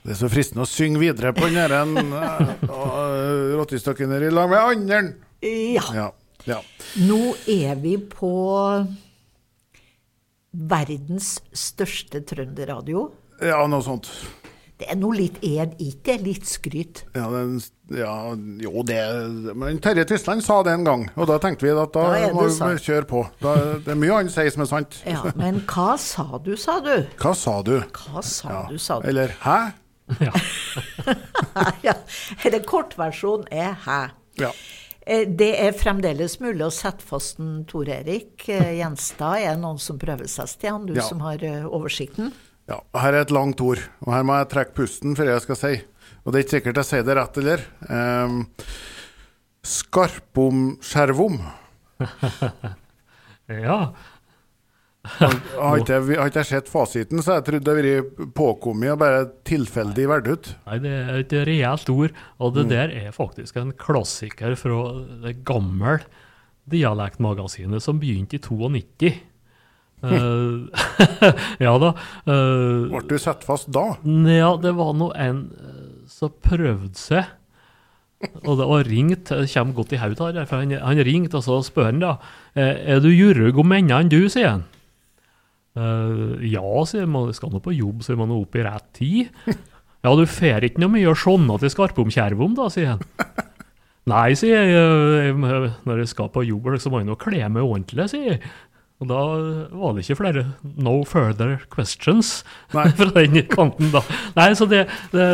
Det 0.04 0.17
er 0.17 0.19
så 0.19 0.28
fristende 0.32 0.67
å 0.67 0.69
synge 0.69 0.99
videre 0.99 1.32
på 1.38 1.47
den 1.47 1.60
der 1.60 1.80
uh, 1.80 3.56
rottestokken 3.56 4.12
her 4.15 4.28
i 4.28 4.36
lag 4.36 4.52
med 4.52 4.60
andre. 4.60 5.02
Ja. 5.45 5.86
Ja. 5.95 6.08
ja. 6.49 6.60
Nå 7.06 7.19
er 7.47 7.75
vi 7.80 7.95
på 8.12 8.34
verdens 10.52 11.38
største 11.56 12.21
trønderradio. 12.25 13.10
Ja, 13.45 13.62
noe 13.69 13.84
sånt. 13.86 14.10
Det 14.80 14.88
er 14.88 14.95
noe 14.95 15.12
litt 15.17 15.41
ed, 15.43 15.73
ikke 15.84 16.13
litt 16.23 16.47
skryt. 16.47 17.02
Ja, 17.12 17.25
den, 17.34 17.58
ja 17.91 18.13
jo, 18.63 18.80
det 18.88 18.99
Men 19.60 19.82
Terje 19.84 20.06
Tysland 20.08 20.43
sa 20.45 20.62
det 20.63 20.71
en 20.78 20.86
gang, 20.88 21.04
og 21.19 21.28
da 21.28 21.36
tenkte 21.43 21.67
vi 21.67 21.73
at 21.73 21.91
da, 21.91 22.06
Da 22.15 22.30
må 22.32 22.45
vi 22.47 22.86
kjøre 22.86 23.08
på. 23.10 23.25
Da, 23.43 23.58
det 23.84 23.91
er 23.91 23.99
mye 23.99 24.21
han 24.21 24.32
sier 24.32 24.47
som 24.56 24.63
er 24.63 24.69
sant. 24.71 25.02
Ja, 25.04 25.25
men 25.39 25.60
hva 25.67 25.97
sa 25.99 26.39
du, 26.45 26.54
sa 26.60 26.78
du? 26.86 26.93
Hva 27.19 27.34
sa 27.36 27.58
du? 27.67 27.75
Hva 27.91 28.23
sa 28.23 28.54
Ja. 28.54 28.62
du, 28.71 28.80
sa 28.80 29.02
du? 29.04 29.10
Eller 29.12 29.36
hæ? 29.43 29.60
ja. 30.23 30.32
Eller 32.45 32.63
kortversjonen 32.63 33.52
er 33.52 33.75
hæ. 33.84 33.99
Ja. 34.39 34.54
Eh, 35.10 35.26
Det 35.26 35.50
er 35.58 35.74
fremdeles 35.74 36.38
mulig 36.43 36.62
å 36.67 36.72
sette 36.74 37.02
fast 37.06 37.39
en 37.41 37.63
Tor 37.69 37.89
Erik 37.89 38.45
eh, 38.54 38.76
Gjenstad. 38.78 39.39
Er 39.41 39.56
det 39.56 39.63
noen 39.63 39.80
som 39.82 39.98
prøver 40.02 40.30
seg, 40.30 40.50
Stian? 40.52 40.86
Du 40.86 40.93
Ja. 40.93 41.02
som 41.08 41.19
har 41.26 41.41
eh, 41.43 41.65
oversikten? 41.65 42.32
Ja, 42.69 42.78
her 43.02 43.13
er 43.17 43.22
et 43.26 43.32
langt 43.34 43.62
ord, 43.65 43.80
og 44.06 44.13
her 44.13 44.22
må 44.28 44.36
jeg 44.38 44.50
trekke 44.52 44.76
pusten 44.78 45.15
før 45.17 45.32
jeg 45.34 45.41
skal 45.48 45.58
si. 45.58 45.72
Og 46.22 46.32
det 46.34 46.38
er 46.39 46.43
ikke 46.45 46.58
sikkert 46.60 46.76
jeg 46.84 46.86
sier 46.91 47.04
det 47.08 47.15
rett 47.17 47.39
heller. 47.39 47.63
Um, 47.89 48.36
Skarpomskjervom. 49.65 51.39
Ja. 53.50 53.80
Har 55.06 55.32
har 55.56 55.78
ikke 55.80 56.36
jeg- 56.36 56.46
sett 56.46 56.68
fasiten, 56.70 57.22
så 57.24 57.38
jeg 57.38 57.46
trodde 57.46 57.64
det 57.64 57.76
hadde 57.76 58.04
vært 58.04 58.34
påkommet 58.36 58.92
og 58.92 59.00
bare 59.00 59.22
tilfeldig 59.48 60.08
valgt 60.12 60.28
ut. 60.28 60.56
Nei, 60.68 60.78
det 60.84 60.92
er 60.92 61.20
et 61.20 61.36
reelt 61.48 61.90
ord, 61.90 62.12
og 62.40 62.54
det 62.54 62.68
der 62.70 62.90
er 62.92 63.12
faktisk 63.16 63.56
en 63.58 63.72
klassiker 63.72 64.56
fra 64.60 64.82
det 65.24 65.44
gamle 65.46 66.00
dialektmagasinet 66.70 67.82
som 67.82 68.00
begynte 68.00 68.36
i 68.36 68.44
92. 68.44 69.14
Eh, 70.04 71.34
ja 71.66 71.74
da. 71.80 71.94
Uh, 72.28 72.88
Ble 72.92 73.02
du 73.08 73.18
satt 73.20 73.44
fast 73.48 73.72
da? 73.72 73.98
Ja, 74.04 74.54
det 74.62 74.76
var 74.78 74.94
nå 74.94 75.12
en 75.16 75.42
eh, 75.60 76.08
som 76.12 76.32
prøvde 76.44 76.96
seg. 77.00 77.26
Og 78.44 78.58
det 78.60 78.68
var 78.68 78.84
ringt, 78.84 79.30
det 79.32 79.48
kommer 79.54 79.78
godt 79.78 79.94
i 79.96 80.00
hodet 80.02 80.36
her, 80.36 80.46
for 80.46 80.60
han, 80.60 80.76
han 80.76 81.00
ringte 81.08 81.40
og 81.40 81.46
så 81.46 81.62
spør 81.64 81.86
han 81.94 82.02
da, 82.04 82.18
«Eh, 82.52 82.76
er 82.96 83.00
du 83.00 83.08
Jurug 83.08 83.62
om 83.64 83.70
mennene 83.72 84.12
du, 84.12 84.28
sier 84.28 84.50
han. 84.58 84.66
«Eh, 85.80 86.46
ja, 86.52 86.63
sier 86.89 87.10
man, 87.10 87.32
skal 87.36 87.54
nå 87.54 87.62
på 87.63 87.76
jobb, 87.78 88.04
så 88.04 88.13
er 88.13 88.22
man 88.22 88.36
opp 88.36 88.58
i 88.60 88.65
rett 88.68 88.89
tid. 89.00 89.36
Ja, 90.00 90.13
du 90.15 90.22
fer 90.32 90.63
ikke 90.63 90.80
noe 90.80 90.94
mye 90.94 91.10
å 91.12 91.15
skjønne 91.20 91.58
til 91.60 91.72
Skarpomkjervom 91.74 92.54
da, 92.56 92.70
sier 92.72 92.94
han. 92.94 93.02
Nei, 94.13 94.30
sier 94.39 94.62
jeg, 94.63 94.78
«eh, 94.80 95.26
jeg, 95.28 95.72
når 95.84 96.00
jeg 96.06 96.12
skal 96.13 96.30
på 96.32 96.46
jobb, 96.48 96.70
så 96.80 96.92
må 96.94 97.02
jeg 97.02 97.10
nå 97.10 97.18
kle 97.20 97.42
meg 97.52 97.65
ordentlig, 97.65 98.06
sier 98.08 98.30
jeg. 98.30 98.39
Og 99.00 99.08
da 99.08 99.20
var 99.80 99.94
det 99.96 100.04
ikke 100.04 100.18
flere 100.20 100.46
no 100.84 100.98
further 101.08 101.62
questions 101.72 102.32
Nei. 102.76 102.88
fra 102.96 103.12
den 103.15 103.38
kanten, 103.52 103.92
da. 103.94 104.02
Nei, 104.36 104.50
så 104.60 104.68
det, 104.72 104.86
det 105.13 105.28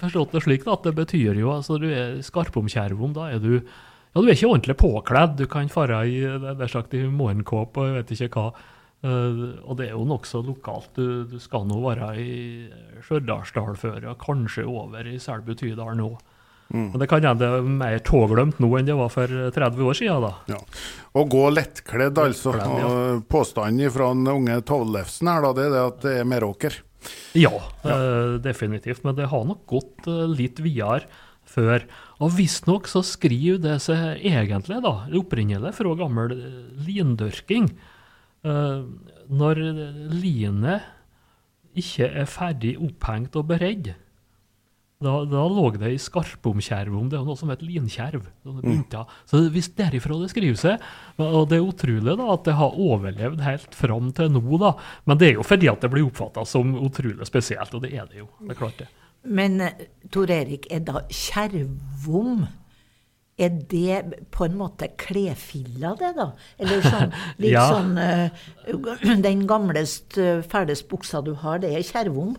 forstått 0.00 0.34
det 0.34 0.42
slik 0.46 0.66
da, 0.66 0.74
at 0.74 0.88
det 0.88 0.94
betyr 0.98 1.38
jo 1.38 1.52
altså 1.54 1.78
du 1.78 1.86
er 1.90 2.16
skarpomkjervom, 2.26 3.14
da 3.18 3.28
er 3.34 3.42
du 3.42 3.52
ja, 3.58 4.22
du 4.22 4.24
er 4.24 4.32
ikke 4.32 4.48
ordentlig 4.48 4.74
påkledd. 4.80 5.36
Du 5.38 5.44
kan 5.50 5.68
fare 5.70 6.00
i 6.08 6.22
det 6.22 6.54
er 6.56 6.70
sagt, 6.72 6.94
i 6.96 7.04
morgenkåpe 7.06 7.82
og 7.82 7.90
jeg 7.90 7.96
vet 7.98 8.12
ikke 8.16 8.30
hva. 8.40 8.46
Eh, 8.98 9.42
og 9.62 9.76
det 9.78 9.88
er 9.88 9.94
jo 9.94 10.06
nokså 10.08 10.42
lokalt. 10.46 10.90
Du, 10.98 11.22
du 11.28 11.38
skal 11.42 11.68
nå 11.68 11.78
være 11.84 12.10
i 12.18 12.32
Stjørdalsdal 13.04 13.78
før, 13.78 14.10
og 14.12 14.18
kanskje 14.24 14.66
over 14.66 15.06
i 15.06 15.20
Selbu-Tydal 15.22 15.94
nå. 16.00 16.10
Men 16.68 17.00
det 17.00 17.06
kan 17.08 17.24
hende 17.24 17.40
det 17.40 17.48
er 17.48 17.68
mer 17.80 17.94
tåglemt 18.04 18.58
nå 18.60 18.68
enn 18.76 18.88
det 18.90 18.96
var 18.98 19.08
for 19.08 19.30
30 19.54 19.86
år 19.88 19.96
siden. 19.96 20.26
da. 20.26 20.32
Ja. 20.52 20.58
Å 21.16 21.22
gå 21.24 21.46
lettkledd, 21.54 22.18
altså. 22.20 22.52
Lettkledd, 22.52 22.82
ja. 22.84 23.14
Påstanden 23.24 23.94
fra 23.94 24.10
den 24.12 24.28
unge 24.34 24.58
Tollefsen 24.68 25.30
her, 25.32 25.46
da, 25.46 25.54
det 25.56 25.64
er 25.64 25.72
det 25.72 25.86
at 25.86 26.04
det 26.04 26.12
er 26.18 26.28
Meråker. 26.28 26.76
Ja, 27.38 27.54
eh, 27.88 28.36
definitivt. 28.44 29.00
Men 29.06 29.16
det 29.16 29.30
har 29.32 29.48
nok 29.48 29.64
gått 29.70 30.10
uh, 30.10 30.26
litt 30.28 30.60
videre 30.60 31.08
før. 31.48 31.86
Og 32.20 32.34
visstnok 32.36 32.90
så 32.90 33.00
skriver 33.06 33.62
det 33.64 33.78
seg 33.86 34.20
egentlig, 34.20 34.82
da, 34.84 34.94
opprinnelig 35.16 35.72
fra 35.78 35.94
gammel 35.96 36.34
lindørking. 36.84 37.70
Eh, 38.46 38.82
når 39.28 39.62
linet 40.14 40.86
ikke 41.78 42.08
er 42.22 42.28
ferdig 42.28 42.76
opphengt 42.82 43.36
og 43.38 43.48
beredd, 43.50 43.92
da, 44.98 45.12
da 45.30 45.44
lå 45.46 45.68
det 45.76 45.92
i 45.94 45.98
skarpomkjervom. 46.02 47.06
Det 47.10 47.18
er 47.20 47.26
noe 47.26 47.38
som 47.38 47.50
heter 47.52 47.68
linkjerv. 47.68 48.24
bunter. 48.42 49.06
Så 49.30 49.44
hvis 49.54 49.70
derifra 49.78 50.16
det 50.18 50.30
skriver 50.32 50.58
seg, 50.58 50.86
og 51.22 51.44
det 51.50 51.60
er 51.60 51.68
utrolig 51.68 52.16
da, 52.18 52.26
at 52.34 52.48
det 52.48 52.56
har 52.58 52.74
overlevd 52.74 53.44
helt 53.46 53.78
fram 53.78 54.10
til 54.16 54.32
nå, 54.34 54.42
da. 54.58 54.72
Men 55.06 55.20
det 55.20 55.28
er 55.30 55.38
jo 55.38 55.46
fordi 55.46 55.70
at 55.70 55.84
det 55.84 55.92
blir 55.92 56.08
oppfatta 56.08 56.42
som 56.48 56.74
utrolig 56.82 57.28
spesielt, 57.30 57.74
og 57.78 57.86
det 57.86 57.92
er 57.94 58.10
det 58.10 58.24
jo. 58.24 58.30
Det 58.42 58.56
er 58.56 58.58
klart 58.58 58.82
det. 58.82 58.88
Men 59.38 59.60
eh, 59.62 59.86
Tor 60.14 60.30
Erik, 60.34 60.66
er 60.72 60.82
da 60.86 61.04
kjervom 61.06 62.48
Er 63.38 63.48
det 63.70 64.24
på 64.34 64.44
en 64.48 64.56
måte 64.58 64.88
klefilla, 64.98 65.92
det, 66.00 66.08
da? 66.16 66.32
Eller 66.58 66.82
sånn, 66.82 67.12
litt 67.42 67.52
Ja. 67.54 67.68
sånn 67.70 67.92
eh, 68.02 69.14
Den 69.26 69.46
gamlest, 69.46 70.18
fæleste 70.50 70.88
buksa 70.90 71.22
du 71.22 71.34
har, 71.44 71.60
det 71.62 71.70
er 71.78 71.86
kjervom? 71.86 72.34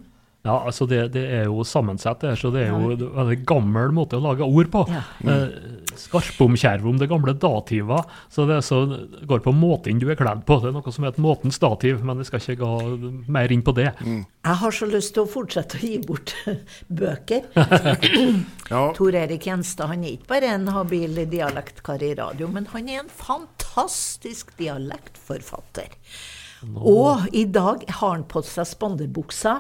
Ja, 0.48 0.54
altså 0.64 0.86
det, 0.88 1.02
det 1.12 1.26
er 1.36 1.50
jo 1.50 1.66
sammensett, 1.68 2.22
det 2.22 2.30
her, 2.32 2.38
så 2.40 2.50
det 2.54 2.62
er 2.64 2.70
jo 2.72 2.94
en 2.94 3.02
veldig 3.18 3.42
gammel 3.48 3.92
måte 3.92 4.16
å 4.16 4.24
lage 4.24 4.46
ord 4.48 4.70
på. 4.72 4.86
Ja. 4.88 5.02
Eh, 5.28 5.90
Skarpomkjervom, 6.00 6.96
det 7.02 7.10
gamle 7.12 7.34
dativa. 7.36 7.98
Så 8.32 8.46
det, 8.48 8.62
er 8.62 8.64
så, 8.64 8.80
går 9.28 9.44
på 9.44 9.52
måten 9.52 10.00
du 10.00 10.08
er 10.08 10.16
kledd 10.20 10.46
på. 10.48 10.62
Det 10.64 10.72
er 10.72 10.78
noe 10.78 10.94
som 10.96 11.04
heter 11.04 11.26
måtens 11.26 11.60
dativ, 11.60 12.00
men 12.08 12.24
jeg 12.24 12.30
skal 12.30 12.46
ikke 12.46 12.64
gå 12.64 13.12
mer 13.36 13.52
inn 13.52 13.66
på 13.68 13.76
det. 13.76 13.90
Jeg 14.00 14.56
har 14.64 14.78
så 14.80 14.88
lyst 14.88 15.18
til 15.18 15.26
å 15.26 15.30
fortsette 15.30 15.76
å 15.76 15.84
gi 15.84 16.00
bort 16.08 16.36
bøker. 17.02 17.50
Ja, 18.70 18.84
Tor 18.94 19.16
Erik 19.18 19.48
Gjenstad 19.48 19.90
han 19.90 20.04
er 20.06 20.14
ikke 20.14 20.30
bare 20.30 20.52
en 20.54 20.68
habil 20.70 21.24
dialektkar 21.32 22.04
i 22.06 22.12
radio, 22.20 22.46
men 22.54 22.68
han 22.70 22.86
er 22.86 23.00
en 23.02 23.10
fantastisk 23.10 24.52
dialektforfatter. 24.60 25.96
Og 26.76 27.28
i 27.32 27.46
dag 27.48 27.86
har 27.88 28.12
han 28.12 28.26
på 28.28 28.42
seg 28.44 28.68
spanderbuksa, 28.68 29.54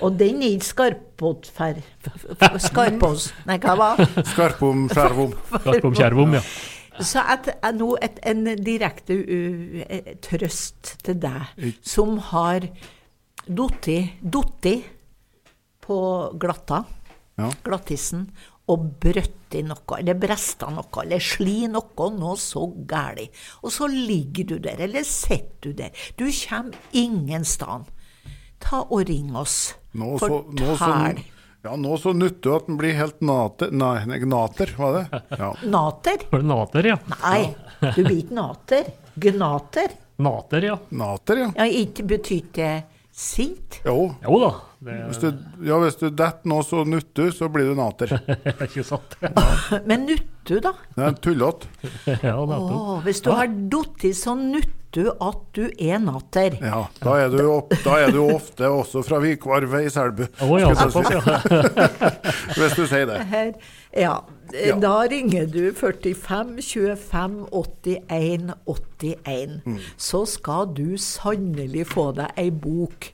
og 0.00 0.16
den 0.20 0.40
er 0.42 0.54
ikke 0.56 0.68
skarpåtfer... 0.70 1.82
Skarpås... 2.68 3.28
Nei, 3.48 3.58
hva 3.60 3.74
var 3.76 4.00
det? 4.00 4.24
Skarpom 4.32 4.86
skjervom, 4.88 6.38
ja. 6.38 6.42
Så 6.96 7.20
at, 7.20 7.50
at 7.60 7.76
nå 7.76 7.90
et, 8.00 8.16
en 8.24 8.46
direkte 8.64 9.18
uh, 9.20 10.12
trøst 10.24 10.94
til 11.04 11.18
deg, 11.20 11.66
som 11.84 12.16
har 12.32 12.64
dotti 13.46 14.76
på 15.86 15.98
glatta, 16.40 16.84
Ja. 17.36 17.50
glattisen, 17.66 18.30
og 18.72 18.86
brøtte 19.00 19.60
i 19.60 19.62
noe, 19.66 19.98
eller 19.98 20.18
bresta 20.18 20.68
noe, 20.74 20.88
eller 21.02 21.22
sli 21.22 21.68
noe, 21.70 22.08
noe 22.16 22.34
så 22.40 22.64
gæli. 22.88 23.28
Og 23.62 23.72
så 23.74 23.86
ligger 23.92 24.50
du 24.50 24.56
der, 24.64 24.82
eller 24.88 25.06
sitter 25.06 25.70
du 25.70 25.76
der. 25.84 26.06
Du 26.18 26.26
kommer 26.26 26.74
ingen 26.92 27.46
sted. 27.46 27.86
Ta 28.62 28.82
og 28.82 29.06
ring 29.08 29.36
oss. 29.38 29.76
Nå 29.96 30.16
så, 30.18 30.42
nå 30.56 30.74
så, 30.80 30.90
ja, 31.66 31.76
nå 31.78 31.96
så 31.98 32.12
nytter 32.16 32.56
at 32.58 32.66
den 32.68 32.76
blir 32.80 32.96
helt 32.98 33.22
nater, 33.24 33.70
nei, 33.74 34.18
gnater, 34.22 34.74
var 34.78 34.98
det? 34.98 35.22
Ja. 35.38 35.52
Nater? 35.76 36.26
Var 36.30 36.42
det 36.42 36.50
Nater, 36.50 36.90
ja. 36.92 36.98
Nei, 37.22 37.40
du 37.86 38.02
blir 38.02 38.18
ikke 38.20 38.36
nater. 38.38 38.90
Gnater. 39.16 39.96
Nater, 40.22 40.68
ja. 40.68 40.76
Nater, 40.90 41.40
ja. 41.42 41.48
Ja, 41.56 41.66
ikke 41.66 42.06
betyr 42.12 42.50
det 42.56 42.70
sint? 43.16 43.80
Jo. 43.86 44.12
Jo 44.22 44.38
da, 44.42 44.50
det 44.84 44.96
Hvis 45.08 45.18
du, 45.22 45.28
ja, 45.64 45.78
hvis 45.80 45.96
du 46.00 46.08
detter 46.10 46.48
nå 46.52 46.58
så 46.66 46.82
nuttu, 46.84 47.30
så 47.32 47.48
blir 47.52 47.70
du 47.70 47.74
nater. 47.78 48.12
er 48.28 48.64
ikke 48.68 48.84
sant. 48.84 49.16
Men 49.88 50.04
nuttu, 50.08 50.58
da? 50.62 50.74
Det 50.96 51.06
er 51.10 51.20
tullete. 51.24 51.70
Ja. 52.22 52.34
Å, 52.36 52.98
hvis 53.06 53.22
du 53.24 53.30
har 53.32 53.48
dotti, 53.72 54.12
så 54.14 54.34
nuttu 54.36 55.08
at 55.20 55.40
du 55.56 55.64
er 55.82 55.98
nater. 56.00 56.54
Ja, 56.62 56.84
da 57.02 57.16
er, 57.24 57.32
du 57.32 57.42
opp, 57.52 57.72
da 57.84 57.98
er 58.04 58.12
du 58.14 58.20
ofte 58.22 58.68
også 58.72 59.02
fra 59.04 59.18
Vikvarvet 59.24 59.88
i 59.88 59.90
Selbu, 59.92 60.22
Oh, 60.44 60.54
ja, 60.60 60.70
Skal 60.76 61.10
ja. 61.12 61.40
hvis 62.56 62.76
du 62.78 62.84
sier 62.88 63.08
det. 63.10 63.18
Her, 63.32 63.52
ja, 63.96 64.14
Ja. 64.54 64.76
da 64.78 64.94
ringer 65.10 65.48
du 65.50 65.72
45 65.74 66.60
25 66.62 67.48
81 67.50 68.52
81. 68.64 69.60
Mm. 69.66 69.78
Så 69.98 70.22
skal 70.30 70.70
du 70.76 70.96
sannelig 71.00 71.88
få 71.90 72.12
deg 72.16 72.30
ei 72.38 72.50
bok. 72.54 73.10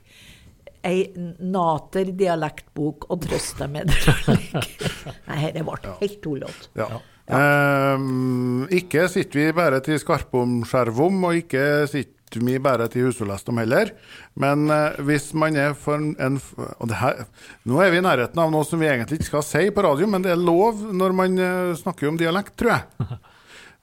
Ei 0.83 1.07
nater 1.39 2.11
dialektbok, 2.17 3.07
og 3.11 3.23
trøste 3.23 3.69
med 3.71 3.87
det. 3.91 4.67
Nei, 5.29 5.49
det 5.55 5.63
ble 5.63 5.97
helt 6.01 6.21
tullete. 6.23 6.71
Ja. 6.79 6.89
Ehm, 7.31 8.65
ikke 8.73 9.07
sitter 9.11 9.39
vi 9.39 9.53
bare 9.55 9.79
til 9.83 9.99
Skarpomskjervom, 10.01 11.21
og 11.29 11.39
ikke 11.39 11.87
sitter 11.87 12.43
vi 12.43 12.57
bare 12.59 12.89
til 12.91 13.07
Husolestom 13.07 13.61
heller. 13.61 13.93
Men 14.35 14.65
uh, 14.71 14.97
hvis 15.05 15.29
man 15.37 15.55
er 15.55 15.75
for 15.77 16.01
en, 16.01 16.15
en 16.19 16.39
og 16.79 16.89
det 16.89 16.97
her, 16.97 17.27
Nå 17.69 17.77
er 17.79 17.93
vi 17.93 18.01
i 18.01 18.03
nærheten 18.03 18.41
av 18.41 18.49
noe 18.51 18.65
som 18.65 18.81
vi 18.81 18.89
egentlig 18.89 19.21
ikke 19.21 19.29
skal 19.29 19.45
si 19.45 19.67
på 19.69 19.85
radio, 19.85 20.09
men 20.09 20.25
det 20.25 20.33
er 20.33 20.41
lov 20.41 20.81
når 20.91 21.15
man 21.15 21.37
uh, 21.39 21.77
snakker 21.77 22.09
om 22.09 22.17
dialekt, 22.19 22.57
tror 22.59 22.75
jeg. 22.75 23.21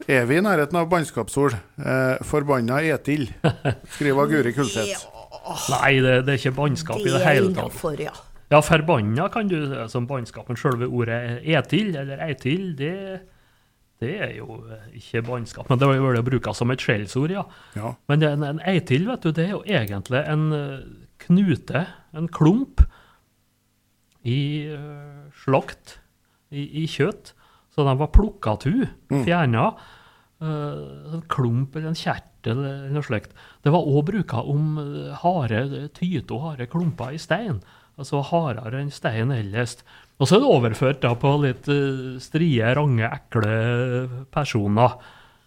Er 0.09 0.25
vi 0.25 0.39
i 0.39 0.41
nærheten 0.41 0.79
av 0.81 0.87
bannskapsord? 0.89 1.59
Eh, 1.77 2.23
forbanna 2.25 2.79
etil, 2.89 3.27
skriver 3.99 4.31
Guri 4.31 4.55
Kulseth. 4.57 5.05
Nei, 5.71 5.95
det, 6.05 6.15
det 6.27 6.35
er 6.35 6.39
ikke 6.41 6.57
bannskap 6.59 7.01
i 7.01 7.11
Det 7.11 7.23
hele 7.25 7.51
tatt. 7.55 7.71
Innenfor, 7.73 8.01
ja. 8.03 8.13
Ja, 8.51 8.59
forbanna 8.67 9.29
kan 9.31 9.47
du 9.49 9.59
som 9.89 10.07
bannskapen. 10.11 10.57
sjølve 10.59 10.89
ordet 10.91 11.21
etil, 11.47 11.93
eller 11.97 12.19
eitil, 12.27 12.73
det, 12.79 12.95
det 14.03 14.15
er 14.27 14.33
jo 14.41 14.57
eh, 14.67 14.89
ikke 14.99 15.23
bannskap. 15.29 15.69
Men 15.71 15.79
det 15.79 15.87
var 15.87 15.95
jo 16.01 16.07
vel 16.09 16.19
å 16.19 16.25
bruke 16.27 16.55
som 16.59 16.71
et 16.75 16.83
skjellsord, 16.83 17.31
ja. 17.31 17.45
Ja. 17.79 17.93
Men 18.11 18.21
det, 18.25 18.33
en, 18.35 18.43
en 18.49 18.61
eitil, 18.67 19.07
vet 19.07 19.23
du, 19.23 19.31
det 19.37 19.45
er 19.47 19.53
jo 19.55 19.63
egentlig 19.67 20.25
en 20.27 20.49
eh, 20.57 20.81
knute, 21.27 21.85
en 22.19 22.27
klump, 22.29 22.83
i 24.27 24.67
eh, 24.69 25.31
slakt, 25.45 25.99
i, 26.53 26.67
i 26.83 26.87
kjøtt, 26.91 27.33
Så 27.71 27.85
de 27.87 27.93
var 27.97 28.11
plukka 28.13 28.57
tu, 28.61 28.73
fjerna. 29.09 29.69
eh, 29.71 29.97
en 30.41 31.25
klump 31.29 31.77
eller 31.77 31.91
en 31.93 31.99
kjertel 31.99 32.63
eller 32.63 32.93
noe 32.95 33.05
slikt. 33.05 33.35
Det 33.65 33.73
var 33.75 33.85
òg 33.85 34.07
bruka 34.09 34.41
om 34.49 34.79
hare, 34.79 35.65
harde 35.65 35.89
tyte 35.97 36.33
og 36.37 36.47
harde 36.47 36.69
klumper 36.73 37.13
i 37.17 37.21
stein. 37.21 37.61
Altså 38.01 38.23
hardere 38.25 38.81
enn 38.81 38.93
stein 38.95 39.33
ellers. 39.35 39.77
Og 40.21 40.29
så 40.29 40.37
er 40.37 40.43
det 40.43 40.53
overført 40.53 41.03
da 41.05 41.15
på 41.17 41.35
litt 41.43 41.69
eh, 41.73 42.17
strie, 42.21 42.73
range, 42.77 43.05
ekle 43.09 43.55
personer. 44.33 44.97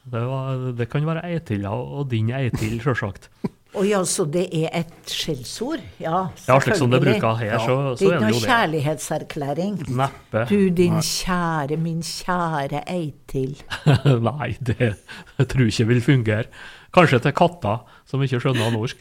Det, 0.03 0.21
var, 0.27 0.63
det 0.77 0.89
kan 0.91 1.05
være 1.07 1.25
Eitilla 1.29 1.73
og 1.73 2.09
din 2.11 2.31
Eitil, 2.35 2.79
sjølsagt. 2.83 3.29
Å 3.73 3.83
ja, 3.87 4.03
så 4.05 4.25
det 4.29 4.43
er 4.53 4.69
et 4.83 5.09
skjellsord? 5.09 5.81
Ja, 6.01 6.27
Ja, 6.45 6.59
slik 6.61 6.77
som 6.77 6.91
det 6.93 6.99
bruker 7.01 7.39
her, 7.39 7.55
så, 7.57 7.73
ja. 7.73 7.95
så 7.97 7.97
er 7.97 7.97
det 7.97 8.03
jo 8.05 8.11
det 8.11 8.19
noe 8.21 8.27
er 8.29 8.35
det. 8.35 8.43
kjærlighetserklæring. 8.51 9.79
Neppe. 9.97 10.45
Du 10.51 10.69
din 10.77 10.99
kjære, 11.01 11.79
min 11.81 12.03
kjære 12.05 12.83
Eitil. 12.93 13.57
Nei, 14.29 14.53
det, 14.61 14.93
jeg 15.39 15.49
tror 15.49 15.65
jeg 15.65 15.73
ikke 15.73 15.89
vil 15.89 16.01
fungere. 16.05 16.47
Kanskje 16.93 17.17
til 17.25 17.33
katter 17.33 17.79
som 18.05 18.21
ikke 18.21 18.37
skjønner 18.43 18.69
norsk. 18.75 18.99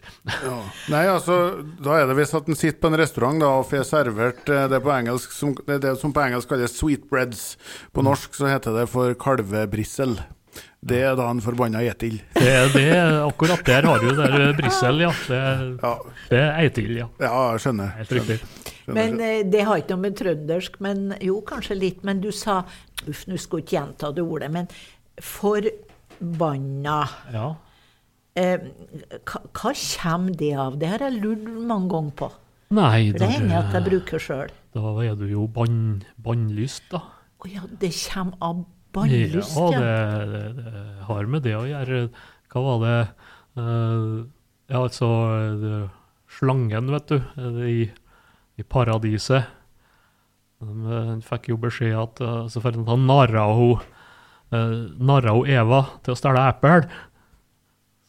Nei, 0.89 1.03
altså, 1.13 1.35
da 1.85 1.99
er 2.01 2.07
det 2.09 2.17
hvis 2.17 2.33
at 2.39 2.49
en 2.49 2.57
sitter 2.57 2.81
på 2.81 2.89
en 2.89 2.97
restaurant 3.03 3.43
da, 3.45 3.51
og 3.61 3.67
får 3.69 3.85
servert 3.85 4.49
eh, 4.49 4.65
det, 4.73 4.81
på 4.81 4.95
engelsk, 4.95 5.35
som, 5.37 5.53
det, 5.69 5.83
det 5.85 5.99
som 6.01 6.15
på 6.17 6.23
engelsk 6.25 6.49
kalles 6.49 6.79
sweetbreads. 6.81 7.43
På 7.93 8.05
norsk 8.07 8.33
så 8.41 8.49
heter 8.49 8.79
det 8.81 8.87
for 8.89 9.13
kalvebrissel. 9.21 10.17
Det 10.83 10.99
er 11.07 11.15
da 11.19 11.29
en 11.31 11.41
forbanna 11.45 11.83
etil. 11.87 12.17
Det, 12.43 12.55
det, 12.75 12.87
akkurat 13.23 13.63
der 13.67 13.87
har 13.87 14.03
du 14.03 14.11
der 14.19 14.53
Brussel, 14.59 15.01
ja. 15.05 15.13
Det, 15.29 15.43
Ja, 15.83 15.93
det 16.31 16.41
er 16.41 16.57
Eitil, 16.65 16.97
ja. 16.99 17.07
ja, 17.23 17.31
jeg 17.53 17.63
skjønner. 17.65 17.93
Helt 18.01 18.15
riktig. 18.19 18.39
Men 18.93 19.21
eh, 19.23 19.43
det 19.47 19.63
har 19.69 19.79
ikke 19.79 19.95
noe 19.95 20.03
med 20.09 20.17
trøndersk, 20.19 20.81
men 20.83 21.13
jo, 21.23 21.37
kanskje 21.47 21.77
litt. 21.79 22.03
Men 22.05 22.21
du 22.25 22.33
sa 22.35 22.63
Uff, 23.07 23.25
nå 23.27 23.39
skulle 23.39 23.63
jeg 23.63 23.67
ikke 23.69 23.77
gjenta 23.79 24.11
det 24.15 24.23
ordet, 24.23 24.51
men 24.55 24.69
forbanna. 25.23 26.99
Ja. 27.35 27.47
Eh, 28.39 28.69
hva, 29.29 29.41
hva 29.53 29.73
kommer 29.77 30.37
det 30.39 30.53
av? 30.57 30.79
Det 30.81 30.89
har 30.93 31.03
jeg 31.07 31.19
lurt 31.23 31.49
mange 31.69 31.91
ganger 31.93 32.15
på. 32.23 32.31
Nei, 32.73 33.11
For 33.13 33.21
det 33.21 33.31
hender 33.35 33.59
at 33.59 33.75
jeg 33.77 33.85
bruker 33.91 34.23
sjøl. 34.23 34.53
da 34.73 34.93
er 35.05 35.17
du 35.21 35.27
jo 35.29 35.47
bann, 35.53 36.03
bannlyst, 36.25 36.87
da. 36.93 37.03
Å 37.43 37.51
ja, 37.51 37.67
det 37.81 37.91
kommer 38.07 38.39
av 38.41 38.63
bannlyst, 38.95 39.57
ja, 39.57 39.71
det, 39.73 39.97
det, 40.33 40.45
det 40.59 40.85
har 41.09 41.31
med 41.31 41.45
det 41.47 41.57
å 41.59 41.65
gjøre. 41.69 42.05
Hva 42.53 42.63
var 42.67 42.85
det 42.85 42.99
uh, 43.59 44.23
Ja, 44.73 44.83
altså 44.85 45.09
det, 45.61 45.81
Slangen, 46.33 46.89
vet 46.95 47.13
du, 47.13 47.19
i, 47.69 47.81
i 48.57 48.65
paradiset. 48.65 49.51
Han 50.63 51.21
fikk 51.27 51.51
jo 51.51 51.59
beskjed 51.61 51.97
at 51.99 52.23
uh, 52.25 52.45
så 52.49 52.63
at 52.65 52.79
han 52.89 53.09
narra 53.09 53.49
hun, 53.53 53.83
uh, 54.55 54.77
narra 54.97 55.35
hun 55.37 55.51
Eva 55.51 55.83
til 56.05 56.15
å 56.15 56.19
stjele 56.19 56.47
eple. 56.53 56.87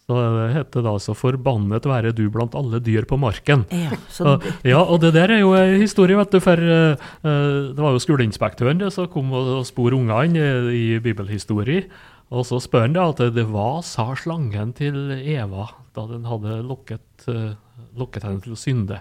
Så 0.04 0.20
det 0.20 0.48
heter 0.58 0.84
da 0.84 0.94
altså 0.98 1.14
'Forbannet 1.16 1.86
være 1.88 2.12
du 2.12 2.26
blant 2.30 2.56
alle 2.60 2.82
dyr 2.84 3.06
på 3.08 3.16
marken'. 3.16 3.64
Ja, 3.72 3.96
så 4.12 4.24
Og, 4.34 4.44
ja, 4.68 4.82
og 4.82 5.00
det 5.00 5.14
der 5.16 5.32
er 5.32 5.40
jo 5.40 5.54
en 5.56 5.80
historie, 5.80 6.18
vet 6.18 6.32
du, 6.32 6.40
for 6.44 6.60
eh, 6.60 6.98
eh, 7.24 7.72
det 7.72 7.80
var 7.80 7.96
jo 7.96 8.04
skoleinspektøren 8.04 8.80
det, 8.80 8.92
som 8.92 9.08
kom 9.08 9.32
og, 9.32 9.48
og 9.60 9.66
spor 9.66 9.96
ungene 9.96 10.74
i, 10.74 10.96
i 10.96 11.00
bibelhistorie. 11.00 11.88
Og 12.34 12.46
så 12.46 12.60
spør 12.60 12.88
han 12.88 12.96
da 12.98 13.08
at 13.12 13.22
det 13.36 13.46
hva 13.48 13.82
sa 13.86 14.12
slangen 14.18 14.74
til 14.76 15.14
Eva 15.22 15.70
da 15.94 16.08
den 16.10 16.26
hadde 16.26 16.64
lokket, 16.66 17.06
uh, 17.30 17.54
lokket 18.00 18.26
henne 18.26 18.42
til 18.42 18.56
å 18.56 18.60
synde. 18.60 18.98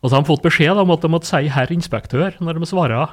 Og 0.00 0.08
så 0.08 0.14
har 0.14 0.22
han 0.22 0.28
fått 0.28 0.44
beskjed 0.44 0.78
om 0.78 0.92
at 0.94 1.02
de 1.02 1.10
måtte 1.10 1.28
si 1.28 1.48
'herr 1.50 1.72
inspektør' 1.74 2.38
når 2.40 2.60
de 2.60 2.68
svarer. 2.70 3.10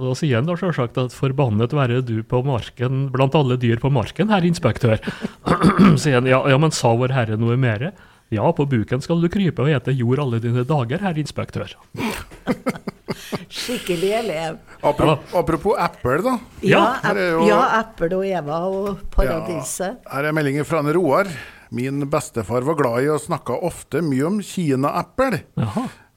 Og 0.00 0.06
da 0.08 0.14
sier 0.16 0.38
han 0.40 0.46
da 0.48 0.54
selvsagt 0.56 0.96
at 0.96 1.12
'forbannet 1.12 1.74
være 1.76 2.00
du 2.00 2.22
på 2.24 2.40
marken, 2.46 3.10
blant 3.12 3.34
alle 3.36 3.58
dyr 3.60 3.76
på 3.82 3.90
marken, 3.92 4.30
herr 4.32 4.46
inspektør'. 4.48 5.02
sier 6.00 6.14
han, 6.20 6.26
ja, 6.30 6.40
ja, 6.48 6.56
men 6.58 6.72
sa 6.72 6.94
vår 6.96 7.12
herre 7.12 7.36
noe 7.36 7.56
mere? 7.60 7.92
Ja, 8.32 8.46
på 8.54 8.64
buken 8.70 9.02
skal 9.02 9.20
du 9.20 9.28
krype 9.28 9.64
og 9.64 9.68
ete 9.68 9.92
jord 9.92 10.20
alle 10.22 10.38
dine 10.40 10.62
dager, 10.64 11.02
herr 11.02 11.18
inspektør. 11.18 11.74
skikkelig 13.50 14.12
elev. 14.20 14.58
Apropos, 14.82 15.34
apropos 15.34 15.76
eple, 15.82 16.18
da. 16.24 16.34
Ja, 16.62 16.84
er 17.10 17.18
jo- 17.32 17.46
ja 17.48 17.60
Eple 17.80 18.16
og 18.16 18.24
Eva 18.26 18.60
og 18.70 19.00
Paradiset. 19.10 19.98
Ja, 20.06 20.14
her 20.16 20.28
er 20.30 20.32
meldingen 20.32 20.64
fra 20.64 20.78
en 20.80 20.92
Roar. 20.94 21.26
Min 21.70 22.00
bestefar 22.10 22.62
var 22.66 22.74
glad 22.78 23.04
i 23.04 23.08
og 23.10 23.20
snakka 23.20 23.54
ofte 23.62 24.00
mye 24.02 24.26
om 24.26 24.40
kinaeple. 24.42 25.42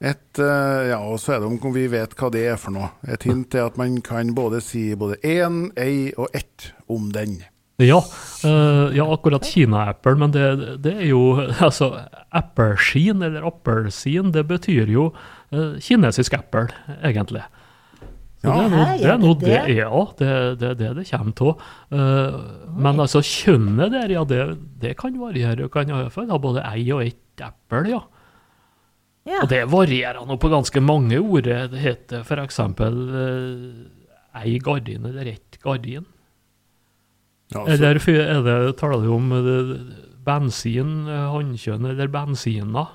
Et, 0.04 0.39
eh, 0.39 0.89
ja, 0.89 1.00
og 1.00 1.16
så 1.24 1.38
er 1.38 1.39
det 1.39 1.48
om 1.48 1.74
vi 1.76 1.86
vet 1.88 2.12
hva 2.20 2.28
det 2.34 2.44
er 2.52 2.60
for 2.60 2.76
noe. 2.76 2.92
Et 3.08 3.24
hint 3.24 3.56
er 3.56 3.70
at 3.70 3.80
man 3.80 4.02
kan 4.04 4.34
både 4.36 4.60
si 4.63 4.89
både 5.00 5.16
én, 5.24 5.70
ei 5.80 6.12
og 6.20 6.28
ett 6.36 6.74
om 6.92 7.08
den. 7.16 7.39
Ja, 7.82 8.04
uh, 8.44 8.92
ja 8.94 9.06
akkurat 9.10 9.48
kinaeple, 9.48 10.13
men 10.20 10.34
det, 10.36 10.44
det 10.86 10.92
er 10.94 11.08
jo 11.10 11.24
Altså, 11.66 11.89
appelsin 12.30 13.24
eller 13.26 13.48
appelsin, 13.48 14.30
det 14.36 14.44
betyr 14.52 14.92
jo 14.92 15.08
uh, 15.10 15.80
kinesisk 15.82 16.36
eple, 16.38 16.68
egentlig. 17.02 17.46
Så 18.44 18.52
Ja, 18.52 18.60
det 18.60 18.63
er 18.68 18.74
noe 18.76 18.86
det, 18.92 19.08
er 19.08 19.22
noe 19.24 19.39
det 19.39 19.48
det 19.48 19.56
det. 19.56 19.78
Ja, 19.80 20.04
det 20.20 20.32
det 20.60 20.74
det 20.82 20.92
det 21.00 21.08
kommer 21.08 21.46
av. 21.48 21.62
men 22.76 23.00
altså, 23.00 23.22
kjønnet 23.24 23.94
der, 23.96 24.12
ja, 24.12 24.26
det, 24.28 24.42
det 24.84 24.98
kan 25.00 25.16
variere. 25.16 25.63
Du 25.63 25.72
kan 25.72 25.88
iallfall 25.88 26.28
ha 26.28 26.42
både 26.44 26.66
ei 26.68 26.92
og 26.92 27.06
ett 27.08 27.39
eple, 27.48 27.88
ja. 27.88 28.04
Ja. 29.25 29.39
Og 29.43 29.49
det 29.51 29.62
varierer 29.71 30.25
nå 30.27 30.36
på 30.41 30.49
ganske 30.51 30.81
mange 30.83 31.19
ord. 31.21 31.45
Det 31.47 31.79
heter 31.79 32.25
f.eks. 32.27 32.59
Uh, 32.59 33.86
ei 34.43 34.57
gardin 34.59 35.05
eller 35.07 35.29
ett 35.36 35.59
gardin. 35.63 36.05
Ja, 37.53 37.62
Eller 37.69 37.99
er 37.99 38.41
det, 38.41 38.77
taler 38.79 39.03
du 39.03 39.12
om 39.13 39.27
eh, 39.36 39.73
bensin, 40.25 41.03
eh, 41.05 41.25
hannkjønn 41.36 41.86
eller 41.91 42.07
bensina? 42.09 42.88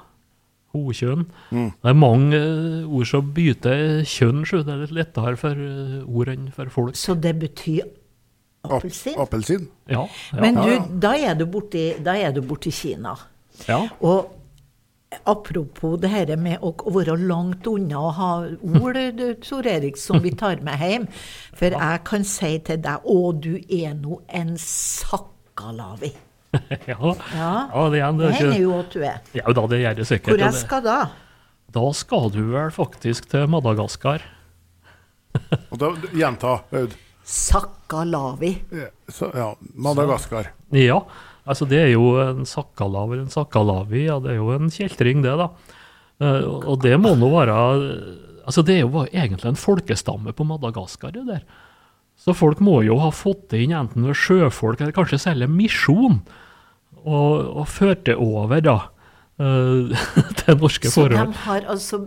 Hokjønn. 0.74 1.22
Mm. 1.54 1.68
Det 1.78 1.90
er 1.92 1.96
mange 1.96 2.36
eh, 2.40 2.88
ord 2.90 3.06
som 3.08 3.28
bytter 3.36 4.02
kjønn, 4.08 4.42
så 4.48 4.64
det 4.66 4.74
er 4.74 4.80
litt 4.82 4.96
lettere 4.98 5.36
for 5.40 5.62
eh, 5.62 6.00
ord 6.10 6.32
enn 6.32 6.48
for 6.56 6.72
folk. 6.74 6.98
Så 6.98 7.14
det 7.22 7.36
betyr 7.40 7.84
ap- 8.66 8.80
appelsin? 8.80 9.14
Appelsin. 9.22 9.68
Ja. 9.88 10.02
ja. 10.32 10.40
Men 10.42 10.58
du, 10.58 10.74
da 11.06 11.14
er 11.16 11.38
du 11.38 11.46
borti, 11.48 11.92
da 12.04 12.16
er 12.18 12.34
du 12.36 12.42
borti 12.42 12.74
Kina. 12.74 13.14
ja. 13.68 13.84
Og 14.02 14.34
apropos 15.24 15.96
det 16.00 16.10
her 16.12 16.30
med 16.40 16.62
å, 16.64 16.72
være 16.92 17.16
langt 17.20 17.66
unna 17.68 18.00
og 18.00 18.14
ha 18.18 18.30
ord, 18.80 18.98
Tor 19.46 19.68
Erik, 19.68 19.98
som 20.00 20.22
vi 20.24 20.32
tar 20.36 20.62
med 20.64 20.80
hjem. 20.82 21.08
For 21.58 21.74
jeg 21.74 22.02
kan 22.08 22.26
si 22.28 22.54
til 22.66 22.82
deg 22.84 23.04
Å, 23.08 23.18
du 23.32 23.54
er 23.56 23.94
nå 23.98 24.20
en 24.28 24.56
sakkalavi. 24.62 26.12
ja. 26.88 26.98
Ja, 27.36 27.52
ja, 27.72 27.88
det, 27.92 28.00
er, 28.00 28.04
er 28.04 28.04
hender 28.08 28.36
ikke, 28.36 28.60
jo 28.62 28.76
at 28.78 28.94
du 28.94 29.02
er. 29.04 29.18
ja 29.36 29.56
da, 29.56 29.64
det 29.68 29.82
gjør 29.82 29.98
det 29.98 30.06
sikkert. 30.08 30.32
Hvor 30.32 30.44
jeg 30.46 30.60
skal 30.62 30.84
da? 30.86 30.98
Da 31.76 31.84
skal 31.92 32.30
du 32.32 32.42
vel 32.54 32.70
faktisk 32.72 33.28
til 33.28 33.48
Madagaskar. 33.52 34.24
Og 35.72 35.76
da, 35.80 35.92
gjenta, 36.16 36.60
Aud. 36.72 36.96
Sakkalavi. 37.28 38.54
Ja, 38.72 38.88
Så, 39.12 39.28
ja, 39.36 39.50
Madagaskar. 39.76 40.54
Ja, 40.72 41.02
altså 41.48 41.66
det 41.68 41.80
er 41.80 41.92
jo 41.94 42.12
en 42.22 42.44
sakkalav 42.48 43.12
eller 43.12 43.24
en 43.26 43.32
sakkalavi, 43.32 44.04
ja, 44.06 44.18
det 44.22 44.34
er 44.34 44.40
jo 44.40 44.52
en 44.54 44.70
kjeltring 44.72 45.22
det, 45.24 45.34
da. 45.40 45.48
Eh, 46.20 46.44
og- 46.46 46.82
det 46.82 46.96
må 47.00 47.14
nå 47.18 47.30
være 47.32 47.54
Altså 48.48 48.62
det 48.64 48.78
er 48.78 48.86
jo 48.86 49.02
egentlig 49.04 49.44
en 49.44 49.58
folkestamme 49.60 50.32
på 50.32 50.44
Madagaskar, 50.48 51.12
det 51.12 51.26
der. 51.26 51.42
Så 52.16 52.32
folk 52.34 52.62
må 52.64 52.78
jo 52.82 52.96
ha 52.98 53.10
fått 53.12 53.50
det 53.52 53.60
inn 53.60 53.74
enten 53.76 54.06
ved 54.08 54.16
sjøfolk 54.16 54.80
eller 54.80 54.94
kanskje 54.96 55.18
selge 55.20 55.46
misjon, 55.52 56.22
og, 57.04 57.44
og 57.60 57.66
ført 57.68 58.06
det 58.08 58.16
over, 58.16 58.62
da, 58.64 58.78
eh, 59.38 59.92
til 60.40 60.56
norske 60.56 60.88
Så 60.88 61.10
de 61.12 61.20
har 61.44 61.68
altså 61.68 62.06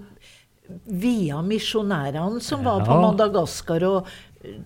via 0.87 1.41
misjonærene 1.45 2.41
som 2.41 2.65
var 2.65 2.83
på 2.87 2.97
Madagaskar 3.05 3.85
og 3.87 4.11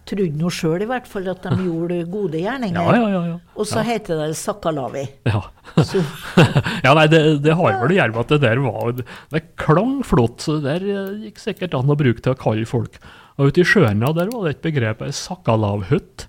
trodde 0.07 0.39
nå 0.39 0.49
sjøl 0.53 0.85
i 0.85 0.87
hvert 0.89 1.07
fall 1.09 1.27
at 1.31 1.43
de 1.45 1.55
gjorde 1.67 1.99
gode 2.11 2.41
gjerninger. 2.41 2.79
Ja, 2.79 2.95
ja, 2.95 3.09
ja. 3.11 3.21
ja. 3.33 3.37
Og 3.59 3.67
så 3.69 3.83
heter 3.85 4.21
det 4.23 4.37
sakkalavi. 4.39 5.05
Ja. 5.29 5.43
Ja, 6.85 6.93
nei, 6.93 7.07
det, 7.09 7.19
det 7.43 7.55
har 7.57 7.79
vel 7.81 7.91
å 7.91 7.95
gjøre 7.95 8.13
med 8.13 8.19
at 8.21 8.31
det 8.35 8.37
der 8.43 8.59
var 8.61 8.91
Det 9.33 9.39
klang 9.59 9.95
flott, 10.05 10.43
så 10.45 10.59
det 10.61 10.75
der 10.77 10.85
eh, 10.93 11.25
gikk 11.25 11.41
sikkert 11.41 11.75
an 11.77 11.89
å 11.91 11.97
bruke 11.99 12.21
til 12.21 12.35
å 12.35 12.39
kalle 12.39 12.67
folk. 12.69 12.99
Og 13.35 13.49
ute 13.49 13.63
i 13.63 13.67
sjøene 13.67 14.11
der 14.15 14.31
var 14.31 14.45
det 14.45 14.55
et 14.55 14.63
begrep, 14.63 15.01
ei 15.03 15.15
sakkalavhytt, 15.15 16.27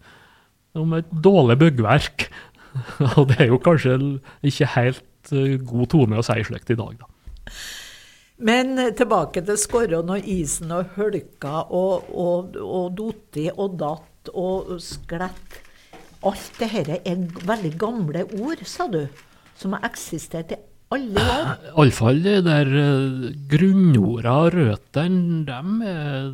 om 0.77 0.95
et 0.97 1.11
dårlig 1.13 1.59
byggverk. 1.63 2.29
Og 3.19 3.29
det 3.31 3.39
er 3.45 3.53
jo 3.53 3.61
kanskje 3.63 3.99
ikke 4.47 4.73
helt 4.75 5.35
eh, 5.35 5.59
god 5.61 5.93
tone 5.93 6.23
å 6.23 6.27
si 6.27 6.41
slikt 6.49 6.73
i 6.73 6.79
dag, 6.81 6.97
da. 7.03 7.53
Men 8.37 8.79
eh, 8.79 8.93
tilbake 8.97 9.43
til 9.47 9.59
Skorron 9.61 10.13
og 10.13 10.29
isen 10.29 10.73
og 10.77 10.97
hølka 10.97 11.63
og, 11.73 12.11
og, 12.13 12.59
og 12.61 12.91
dotti 12.99 13.49
og 13.55 13.79
datt 13.81 14.33
og 14.35 14.77
sklett. 14.83 15.63
Alt 16.27 16.61
det 16.61 16.69
her 16.73 16.91
er 16.99 17.27
veldig 17.47 17.73
gamle 17.79 18.25
ord, 18.41 18.63
sa 18.67 18.89
du, 18.91 19.05
som 19.57 19.77
har 19.77 19.87
eksistert 19.89 20.53
i 20.53 20.59
alle 20.93 21.23
år. 21.23 21.51
Iallfall 21.77 22.23
de 22.25 22.37
der 22.45 22.71
uh, 22.73 23.27
grunnorda 23.51 24.37
røttene, 24.55 25.45
dem 25.47 25.83
er 25.87 26.31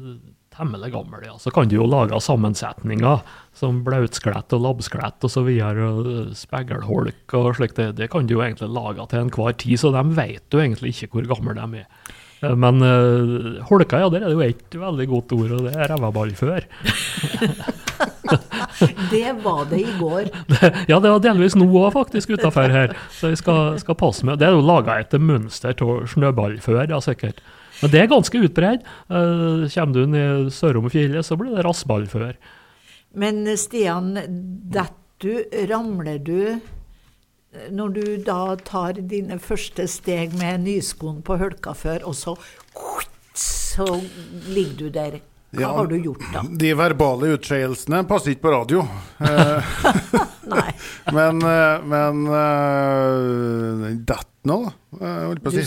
temmelig 0.53 0.93
gamle. 0.95 1.23
ja. 1.27 1.37
Så 1.39 1.53
kan 1.55 1.69
du 1.69 1.77
jo 1.77 1.89
lage 1.89 2.19
sammensetninger 2.21 3.23
som 3.57 3.83
blautsklett 3.85 4.55
og 4.57 4.65
labbsklett 4.65 5.27
osv. 5.29 5.51
eh, 5.53 6.33
spegelholk 6.37 7.37
og 7.39 7.53
slikt. 7.59 7.77
Det, 7.77 7.93
det 8.01 8.11
kan 8.13 8.27
du 8.27 8.37
jo 8.37 8.43
egentlig 8.45 8.73
lage 8.73 9.07
til 9.11 9.27
enhver 9.27 9.57
tid, 9.61 9.79
så 9.81 9.93
de 9.95 10.03
vet 10.17 10.55
jo 10.55 10.63
egentlig 10.63 10.95
ikke 10.97 11.13
hvor 11.19 11.31
gamle 11.35 11.57
de 11.59 11.85
er. 11.85 12.13
Eh, 12.43 12.57
Men 12.57 12.83
uh, 12.83 13.63
holka, 13.69 14.01
ja, 14.03 14.11
der 14.13 14.25
er 14.25 14.33
det 14.33 14.37
jo 14.37 14.47
ett 14.47 14.79
veldig 14.83 15.09
godt 15.11 15.35
ord, 15.37 15.55
og 15.59 15.67
det 15.69 15.77
er 15.77 15.93
rævaballfør. 15.95 16.69
Det 19.13 19.29
var 19.45 19.67
det 19.69 19.83
i 19.83 19.93
går. 19.99 20.31
Ja, 20.91 20.97
det 20.99 21.11
var 21.11 21.21
delvis 21.23 21.55
nå 21.59 21.67
òg, 21.69 21.91
faktisk, 21.95 22.33
utafor 22.33 22.73
her. 22.73 22.95
Så 23.15 23.31
vi 23.31 23.37
skal, 23.39 23.77
skal 23.79 23.99
passe 23.99 24.25
med. 24.27 24.41
Det 24.41 24.49
er 24.49 24.57
jo 24.57 24.65
laga 24.65 24.97
etter 25.03 25.21
mønster 25.23 25.77
av 25.85 26.07
snøballfør, 26.11 26.87
ja, 26.89 26.99
sikkert. 27.05 27.43
Men 27.83 27.93
det 27.93 28.01
er 28.01 28.11
ganske 28.11 28.41
utbredt. 28.47 28.89
Uh, 29.13 29.69
kommer 29.75 29.95
du 29.95 30.03
ned 30.11 30.51
sørom 30.55 30.89
fjellet, 30.91 31.27
så 31.27 31.37
blir 31.39 31.55
det 31.55 31.67
rassballfør. 31.67 32.35
Men 33.15 33.45
Stian, 33.61 34.15
detter 34.73 34.99
du, 35.23 35.45
ramler 35.71 36.19
du 36.19 36.59
når 37.71 37.89
du 37.95 38.05
da 38.25 38.57
tar 38.65 38.97
dine 39.07 39.37
første 39.39 39.85
steg 39.91 40.33
med 40.41 40.65
nyskoen 40.65 41.21
på 41.23 41.37
hølka 41.39 41.75
før, 41.77 42.01
og 42.09 42.17
så 42.17 42.33
så 43.39 43.87
ligger 44.53 44.77
du 44.79 44.89
der. 44.93 45.21
Hva 45.53 45.61
Ja. 45.61 45.69
har 45.77 45.87
du 45.87 45.97
gjort 46.01 46.23
da? 46.33 46.43
De 46.49 46.73
verbale 46.77 47.29
utskeielsene 47.37 48.03
passer 48.09 48.33
ikke 48.33 48.49
på 48.49 48.53
radio. 48.57 48.83
Eh, 49.23 49.63
Nei. 50.49 50.73
men 51.17 51.39
eh, 51.47 51.85
men 51.87 52.17
Dett 54.05 54.29
nå, 54.49 54.59
eh, 54.99 55.21
holdt 55.29 55.45
på 55.45 55.53
å 55.53 55.55
si. 55.55 55.65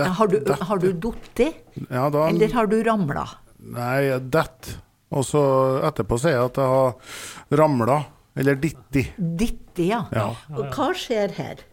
Har 0.00 0.30
du, 0.30 0.38
har 0.70 0.78
du 0.82 0.92
datt 0.92 1.42
Ja, 1.90 2.06
da 2.10 2.28
eller 2.30 2.54
har 2.54 2.66
du 2.70 2.78
ramla? 2.86 3.26
Nei, 3.60 4.18
dett. 4.32 4.78
Og 5.10 5.26
så 5.26 5.42
etterpå 5.88 6.18
sier 6.22 6.36
jeg 6.38 6.50
at 6.52 6.60
jeg 6.62 6.74
har 6.76 7.58
ramla. 7.62 7.98
Eller 8.38 8.54
ditti. 8.62 9.02
Ditti, 9.18 9.88
ja. 9.90 10.04
Ja. 10.14 10.28
Og 10.54 10.70
hva 10.70 10.92
skjer 10.96 11.34
her? 11.34 11.66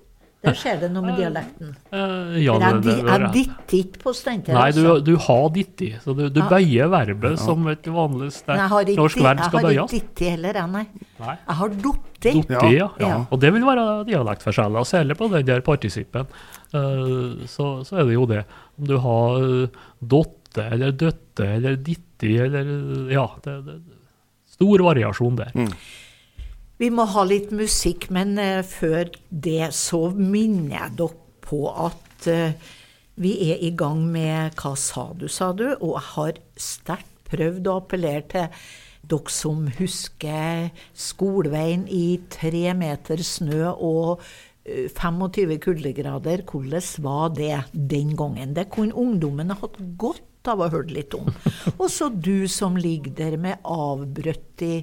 Der 0.46 0.54
skjer 0.56 0.78
det 0.84 0.88
noe 0.94 1.02
med 1.02 1.18
dialekten. 1.18 1.72
Eh, 1.92 2.36
ja, 2.46 2.54
det, 2.62 2.68
det, 2.86 2.94
jeg, 2.94 3.06
det 3.08 3.14
er 3.14 3.24
jeg 3.24 3.32
ditter 3.34 3.78
ikke 3.80 4.02
på 4.04 4.14
steinter. 4.16 4.54
Nei, 4.56 4.68
du, 4.76 4.82
altså. 4.84 4.96
du 5.08 5.14
har 5.26 5.48
ditti, 5.56 5.90
så 6.04 6.14
du, 6.18 6.22
du 6.30 6.40
Ja. 6.40 6.48
bøyer 6.52 6.92
verbet 6.94 7.42
som 7.42 7.66
et 7.72 7.90
vanlig 7.90 8.30
sterkt 8.36 8.94
norsk 9.00 9.22
verb 9.26 9.42
skal 9.44 9.66
bøyes. 9.66 9.74
jeg 9.74 9.82
har 9.82 9.88
ikke 9.88 9.96
dittig 9.96 10.02
ditti 10.14 10.30
heller, 10.36 10.60
jeg, 10.62 10.72
nei. 10.76 10.84
Nei. 11.24 11.36
Jeg 11.42 11.58
har 11.62 11.76
dotti. 11.88 12.34
Dotti, 12.38 12.72
ja. 12.78 12.88
Ja. 13.02 13.18
Og 13.34 13.42
det 13.42 13.54
vil 13.58 13.66
være 13.66 13.88
dialektforskjeller, 14.12 14.88
særlig 14.94 15.18
på 15.18 15.30
den 15.34 15.50
der 15.50 15.66
partisippen. 15.66 16.30
Eh, 16.74 17.46
så, 17.50 17.72
så 17.88 17.98
er 18.02 18.06
det 18.06 18.18
jo 18.20 18.30
det. 18.30 18.44
Om 18.78 18.92
du 18.94 18.98
har 19.04 19.42
eh, 19.42 19.84
dotte 20.58 20.74
eller 20.74 20.98
døtte 20.98 21.48
eller 21.58 21.78
ditti 21.78 22.34
eller 22.42 23.12
Ja, 23.14 23.28
det, 23.44 23.56
det, 23.66 23.78
stor 24.58 24.84
variasjon 24.90 25.38
der. 25.38 25.54
Vi 26.78 26.90
må 26.94 27.08
ha 27.10 27.24
litt 27.26 27.52
musikk, 27.52 28.10
men 28.14 28.38
uh, 28.38 28.62
før 28.66 29.10
det 29.30 29.72
så 29.74 30.08
minner 30.14 30.76
jeg 30.76 30.98
dere 30.98 31.24
på 31.48 31.62
at 31.72 32.28
uh, 32.30 32.74
vi 33.18 33.32
er 33.50 33.62
i 33.66 33.72
gang 33.74 34.04
med 34.14 34.58
Hva 34.58 34.76
sa 34.78 35.12
du, 35.18 35.28
sa 35.28 35.52
du? 35.54 35.72
Og 35.80 35.96
jeg 35.96 36.10
har 36.12 36.42
sterkt 36.62 37.14
prøvd 37.28 37.68
å 37.68 37.80
appellere 37.82 38.26
til 38.30 38.52
dere 39.08 39.32
som 39.34 39.66
husker 39.80 40.70
skoleveien 40.96 41.88
i 41.92 42.20
tre 42.32 42.76
meter 42.78 43.24
snø 43.24 43.72
og 43.74 44.22
eh, 44.68 44.88
25 44.92 45.58
kuldegrader. 45.64 46.46
Hvordan 46.48 46.88
var 47.04 47.34
det 47.36 47.58
den 47.74 48.14
gangen? 48.20 48.54
Det 48.56 48.70
kunne 48.72 48.96
ungdommen 48.96 49.56
hatt 49.56 49.80
godt 50.00 50.27
av 50.48 50.62
å 50.66 50.70
høre 50.74 50.94
litt 50.94 51.14
om. 51.18 51.28
Og 51.82 51.90
så 51.92 52.10
du 52.10 52.48
som 52.52 52.78
ligger 52.80 53.12
der 53.18 53.38
med 53.38 53.58
avbrutt 53.64 54.64
i 54.66 54.74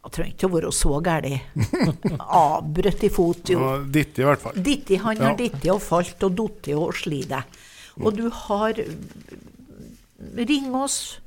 Jeg 0.00 0.12
trenger 0.16 0.32
ikke 0.32 0.48
å 0.48 0.52
være 0.54 0.70
så 0.72 0.92
gæren. 1.04 1.40
Avbrutt 2.40 3.02
i 3.04 3.10
fot, 3.12 3.50
jo. 3.52 3.58
Og 3.60 3.90
ditti, 3.92 4.22
i 4.22 4.24
hvert 4.24 4.40
fall. 4.40 4.56
Ditti, 4.56 4.96
han 4.96 5.16
Ja. 5.20 5.34
ditt 5.36 5.64
i 5.64 5.70
og 5.70 5.82
falt 5.84 6.22
og 6.24 6.32
dotti 6.38 6.72
og 6.72 6.94
slitt. 6.96 7.34
Og 8.00 8.16
du 8.16 8.30
har 8.30 8.80
Ring 10.36 10.74
oss, 10.74 11.20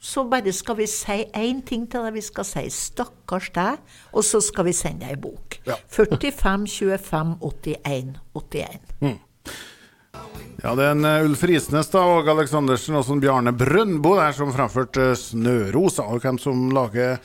så 0.00 0.22
bare 0.30 0.52
skal 0.52 0.76
vi 0.78 0.86
si 0.86 1.24
én 1.36 1.62
ting 1.66 1.86
til 1.90 2.04
deg. 2.04 2.14
Vi 2.14 2.20
skal 2.20 2.44
si 2.44 2.60
'stakkars 2.70 3.50
deg', 3.52 3.78
og 4.12 4.24
så 4.24 4.40
skal 4.40 4.64
vi 4.64 4.72
sende 4.72 5.00
deg 5.06 5.10
ei 5.10 5.16
bok. 5.16 5.58
Ja. 5.66 5.74
45 5.88 6.66
25 6.66 7.36
81 7.40 8.16
81. 8.34 9.18
Ja, 10.58 10.72
det 10.74 10.88
er 10.88 10.94
en 10.96 11.06
eh, 11.06 11.24
Ulf 11.28 11.44
Risnes 11.46 11.90
da, 11.92 12.02
og 12.02 12.28
Aleksandersen 12.32 12.98
og 12.98 13.06
sånn 13.06 13.22
Bjarne 13.22 13.52
Brøndbo 13.54 14.16
der 14.18 14.34
som 14.34 14.50
fremførte 14.54 15.12
'Snørosa'. 15.14 16.08
Og 16.10 16.24
hvem 16.24 16.40
som 16.42 16.68
lager 16.74 17.20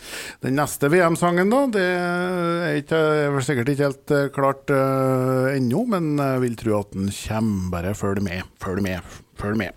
den 0.46 0.60
neste 0.60 0.92
VM-sangen, 0.94 1.50
da, 1.50 1.64
det 1.74 1.88
er, 1.90 2.80
ikke, 2.84 3.04
er 3.26 3.34
vel 3.34 3.46
sikkert 3.46 3.74
ikke 3.74 3.90
helt 3.90 4.14
eh, 4.14 4.30
klart 4.34 4.70
uh, 4.70 5.50
ennå, 5.54 5.86
men 5.90 6.14
jeg 6.22 6.44
vil 6.46 6.58
tro 6.62 6.80
at 6.84 6.94
den 6.94 7.10
kommer. 7.10 7.72
Bare 7.74 7.96
følg 7.98 8.22
med, 8.22 8.46
følg 8.62 8.86
med, 8.86 9.16
følg 9.42 9.58
med. 9.66 9.74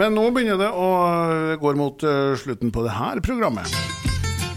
Men 0.00 0.14
nå 0.16 0.24
begynner 0.32 0.56
det 0.60 0.70
å 0.72 0.88
eh, 1.04 1.58
gå 1.60 1.74
mot 1.76 2.04
eh, 2.06 2.32
slutten 2.40 2.72
på 2.72 2.84
det 2.86 2.94
her 2.96 3.20
programmet. 3.24 3.68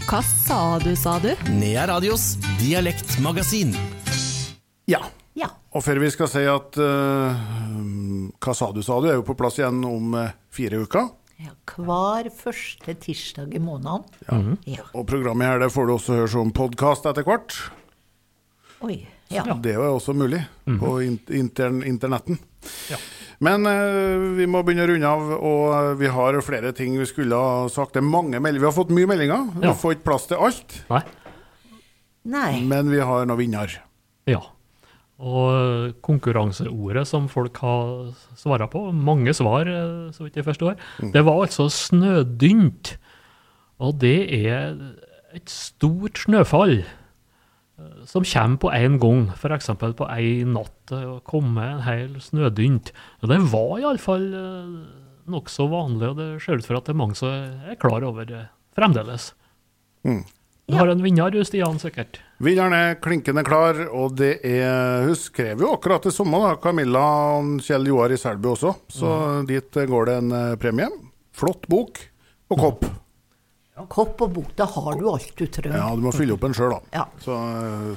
Hva 0.06 0.22
sa 0.24 0.60
du, 0.80 0.94
sa 0.96 1.18
du? 1.20 1.32
Nea 1.58 1.84
Radios 1.90 2.36
dialektmagasin. 2.62 3.74
Ja. 4.88 5.02
Ja. 5.76 5.78
Og 5.78 5.82
før 5.84 5.98
vi 6.00 6.08
skal 6.08 6.28
si 6.32 6.40
at 6.48 6.76
uh, 6.80 7.36
Hva 8.40 8.54
sa 8.56 8.70
du, 8.72 8.80
sa 8.84 8.96
du, 9.02 9.08
er 9.10 9.18
jo 9.18 9.24
på 9.26 9.34
plass 9.36 9.58
igjen 9.60 9.82
om 9.84 10.14
uh, 10.16 10.30
fire 10.54 10.78
uker. 10.86 11.10
ja. 11.42 11.52
Hver 11.76 12.30
første 12.32 12.94
tirsdag 13.02 13.52
i 13.52 13.60
måneden. 13.60 14.56
Ja. 14.64 14.86
Og 14.96 15.04
programmet 15.10 15.46
her 15.50 15.58
det 15.60 15.68
får 15.74 15.86
du 15.90 15.92
også 15.98 16.16
høre 16.16 16.30
som 16.32 16.52
podkast 16.56 17.04
etter 17.10 17.26
hvert. 17.26 17.52
Oi. 18.86 19.02
Ja. 19.28 19.42
Så 19.44 19.58
Det 19.60 19.74
er 19.74 19.82
jo 19.82 19.96
også 19.98 20.14
mulig 20.14 20.40
på 20.64 20.94
in 21.04 21.18
intern 21.34 21.82
internetten. 21.84 22.38
Ja. 22.88 22.96
Men 23.44 23.66
uh, 23.68 24.32
vi 24.38 24.46
må 24.48 24.62
begynne 24.64 24.86
å 24.86 24.90
runde 24.94 25.12
av, 25.12 25.28
og 25.36 26.00
vi 26.00 26.08
har 26.08 26.40
flere 26.46 26.72
ting 26.72 26.96
vi 26.96 27.04
skulle 27.10 27.36
ha 27.36 27.66
sagt. 27.68 27.92
Det 27.98 28.00
er 28.00 28.08
mange 28.08 28.40
meldinger. 28.40 28.64
Vi 28.64 28.70
har 28.70 28.78
fått 28.80 28.94
mye 28.96 29.10
meldinger. 29.10 29.50
Vi 29.60 29.66
Ja. 29.68 29.74
får 29.76 29.98
ikke 29.98 30.08
plass 30.08 30.26
til 30.30 30.40
alt, 30.40 30.78
Nei? 30.88 31.02
Nei. 32.24 32.52
men 32.64 32.88
vi 32.90 32.98
har 33.04 33.26
noen 33.28 33.38
vinner. 33.44 33.76
Ja. 34.26 34.40
Og 35.16 35.94
konkurranseordet 36.04 37.06
som 37.08 37.28
folk 37.32 37.56
har 37.62 38.10
svara 38.36 38.66
på, 38.68 38.82
mange 38.92 39.32
svar, 39.36 39.64
eh, 39.64 40.12
så 40.12 40.26
vidt 40.26 40.36
jeg 40.36 40.44
forstår, 40.44 40.76
det 41.14 41.24
var 41.24 41.40
altså 41.40 41.70
snødynt. 41.72 42.98
Og 43.80 43.96
det 44.00 44.28
er 44.28 44.76
et 45.36 45.48
stort 45.48 46.20
snøfall 46.20 46.82
eh, 46.82 48.04
som 48.04 48.28
kommer 48.28 48.60
på 48.60 48.74
én 48.76 49.00
gang, 49.00 49.30
f.eks. 49.32 49.72
på 49.80 50.10
én 50.12 50.52
natt. 50.52 50.92
og 50.92 51.24
kommer 51.24 51.64
en 51.64 51.82
hel 51.88 52.20
snødynt. 52.20 52.92
Og 53.22 53.32
det 53.32 53.40
var 53.52 53.80
iallfall 53.80 54.28
nokså 55.26 55.66
vanlig, 55.72 56.12
og 56.12 56.20
det 56.20 56.28
ser 56.44 56.60
ut 56.60 56.68
for 56.68 56.78
at 56.78 56.86
det 56.86 56.94
er 56.94 57.00
mange 57.00 57.16
som 57.18 57.32
er 57.32 57.80
klar 57.80 58.04
over 58.06 58.28
det 58.28 58.44
fremdeles. 58.76 59.32
Du 60.68 60.76
har 60.76 60.90
en 60.92 61.02
vinner, 61.02 61.34
Stian, 61.44 61.80
sikkert? 61.82 62.20
Vinneren 62.36 62.74
er 62.76 62.98
klinkende 63.00 63.40
klar, 63.46 63.78
og 63.96 64.18
det 64.18 64.34
er 64.44 65.06
Hun 65.06 65.16
skrev 65.16 65.62
jo 65.64 65.70
akkurat 65.72 66.04
det 66.04 66.12
samme, 66.12 66.36
da, 66.42 66.58
Camilla 66.60 67.04
og 67.38 67.62
Kjell 67.64 67.88
Joar 67.88 68.12
i 68.12 68.18
Selbu 68.20 68.50
også. 68.52 68.74
Så 68.92 69.12
dit 69.48 69.80
går 69.88 70.10
det 70.10 70.18
en 70.20 70.36
eh, 70.36 70.58
premie. 70.60 70.90
Flott 71.36 71.64
bok 71.72 72.02
og 72.52 72.60
kopp. 72.60 72.84
Kopp 73.92 74.22
og 74.24 74.30
bok, 74.32 74.52
da 74.56 74.64
har 74.72 74.94
du 74.96 75.02
alt 75.12 75.32
du 75.36 75.42
trenger. 75.52 75.76
Ja, 75.76 75.90
du 75.92 76.00
må 76.00 76.08
fylle 76.16 76.32
opp 76.32 76.44
en 76.48 76.54
sjøl, 76.56 76.70
da. 76.72 76.78
Ja. 76.96 77.02
Så, 77.20 77.34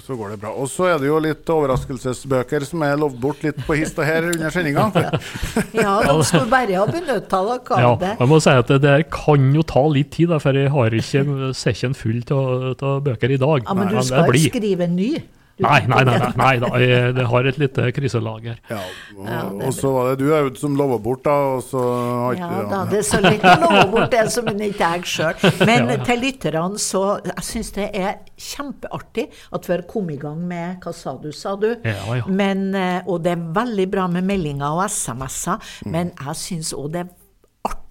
så 0.04 0.18
går 0.20 0.34
det 0.34 0.40
bra. 0.42 0.52
Og 0.60 0.68
så 0.68 0.90
er 0.92 0.98
det 1.00 1.08
jo 1.08 1.22
litt 1.24 1.48
overraskelsesbøker 1.56 2.66
som 2.68 2.84
er 2.84 2.98
lovd 3.00 3.16
bort 3.24 3.46
litt 3.48 3.62
på 3.64 3.78
hista 3.80 4.04
her 4.04 4.28
under 4.28 4.52
sendinga. 4.52 4.90
Ja, 5.80 5.94
de 6.04 6.18
skulle 6.28 6.50
bare 6.52 6.76
ha 6.76 6.84
benytta 6.90 7.40
dere 7.48 7.80
Ja, 7.80 7.94
av 7.94 8.00
det. 8.04 8.12
jeg 8.20 8.28
må 8.34 8.42
si 8.44 8.52
at 8.60 8.74
det 8.76 8.82
der 8.84 9.06
kan 9.14 9.48
jo 9.56 9.64
ta 9.72 9.86
litt 9.88 10.12
tid, 10.18 10.34
da, 10.34 10.42
for 10.44 10.60
jeg 10.60 10.74
har 10.76 11.00
ikke 11.00 11.24
sekken 11.64 11.96
full 11.96 12.20
av 12.36 13.00
bøker 13.08 13.32
i 13.32 13.40
dag. 13.40 13.64
Ja, 13.64 13.78
Men 13.80 13.94
du 13.96 14.02
skal 14.04 14.28
jo 14.28 14.36
ikke 14.44 14.60
skrive 14.60 14.90
en 14.90 14.98
ny? 15.00 15.14
Nei, 15.60 15.80
nei, 15.92 16.04
nei, 16.08 16.18
nei, 16.20 16.32
nei 16.40 16.54
da, 16.64 16.70
jeg, 16.80 17.14
det 17.18 17.26
har 17.32 17.48
et 17.50 17.58
lite 17.60 17.88
kriselager. 17.96 18.60
Ja, 18.72 18.80
og, 19.18 19.58
og 19.68 19.74
så 19.76 19.92
var 19.92 20.10
det 20.12 20.24
du 20.24 20.32
Aud 20.36 20.60
som 20.62 20.78
lova 20.80 21.00
bort, 21.04 21.26
da. 21.28 21.36
Og 21.58 21.64
så 21.68 21.84
har 21.84 22.40
Ja 22.40 22.50
ja, 22.54 22.62
da, 22.72 22.82
det 22.90 23.02
er 23.02 23.08
så 23.10 23.20
litt 23.24 23.44
å 23.44 23.56
love 23.66 23.86
bort 23.92 24.16
det 24.16 24.24
som 24.32 24.48
en 24.52 24.64
ikke 24.70 24.92
jeg 24.96 25.12
sjøl. 25.14 25.46
Men 25.68 25.92
til 26.08 26.24
lytterne 26.24 26.80
så 26.80 27.04
Jeg 27.26 27.46
syns 27.46 27.74
det 27.76 27.90
er 27.98 28.20
kjempeartig 28.40 29.28
at 29.56 29.68
vi 29.68 29.76
har 29.76 29.86
kommet 29.90 30.16
i 30.16 30.22
gang 30.22 30.40
med 30.48 30.80
Hva 30.84 30.94
sa 30.96 31.16
du, 31.20 31.32
sa 31.36 31.56
du? 31.60 31.70
Ja, 31.84 31.98
ja. 32.22 32.26
Men, 32.28 32.70
eh, 32.78 33.02
og 33.10 33.24
det 33.26 33.36
er 33.36 33.48
veldig 33.60 33.88
bra 33.92 34.08
med 34.12 34.28
meldinger 34.28 34.80
og 34.80 34.86
SMS-er, 34.88 35.72
men 35.90 36.14
jeg 36.16 36.40
syns 36.40 36.72
òg 36.78 36.94
det 36.96 37.04
er 37.04 37.16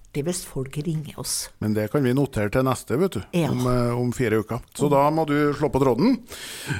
artig 0.09 0.23
hvis 0.25 0.39
folk 0.49 0.73
ringer 0.81 1.19
oss. 1.21 1.49
Men 1.61 1.73
det 1.75 1.89
kan 1.93 2.01
vi 2.03 2.13
notere 2.17 2.49
til 2.49 2.63
neste, 2.65 2.97
vet 2.97 3.13
du. 3.13 3.21
Ja. 3.37 3.49
Om, 3.51 3.59
eh, 3.69 3.91
om 3.99 4.11
fire 4.11 4.39
uker. 4.41 4.59
Så 4.73 4.89
da 4.89 5.03
må 5.13 5.25
du 5.29 5.53
slå 5.53 5.69
på 5.69 5.79
tråden. 5.83 6.17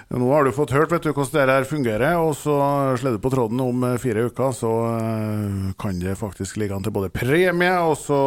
Nå 0.09 0.31
har 0.33 0.45
du 0.45 0.51
fått 0.51 0.71
hørt 0.73 0.89
vet 0.91 1.03
du, 1.03 1.11
hvordan 1.13 1.47
det 1.47 1.53
her 1.53 1.63
fungerer, 1.69 2.17
og 2.17 2.33
så 2.35 2.55
slår 2.97 3.17
du 3.17 3.19
på 3.21 3.29
tråden 3.33 3.61
om 3.61 3.83
eh, 3.83 3.97
fire 4.01 4.25
uker, 4.31 4.51
så 4.57 4.71
eh, 4.97 5.73
kan 5.79 5.99
det 6.01 6.17
faktisk 6.17 6.57
ligge 6.57 6.75
an 6.75 6.83
til 6.83 6.91
både 6.95 7.11
premie, 7.13 7.75
og 7.85 7.95
så 8.01 8.17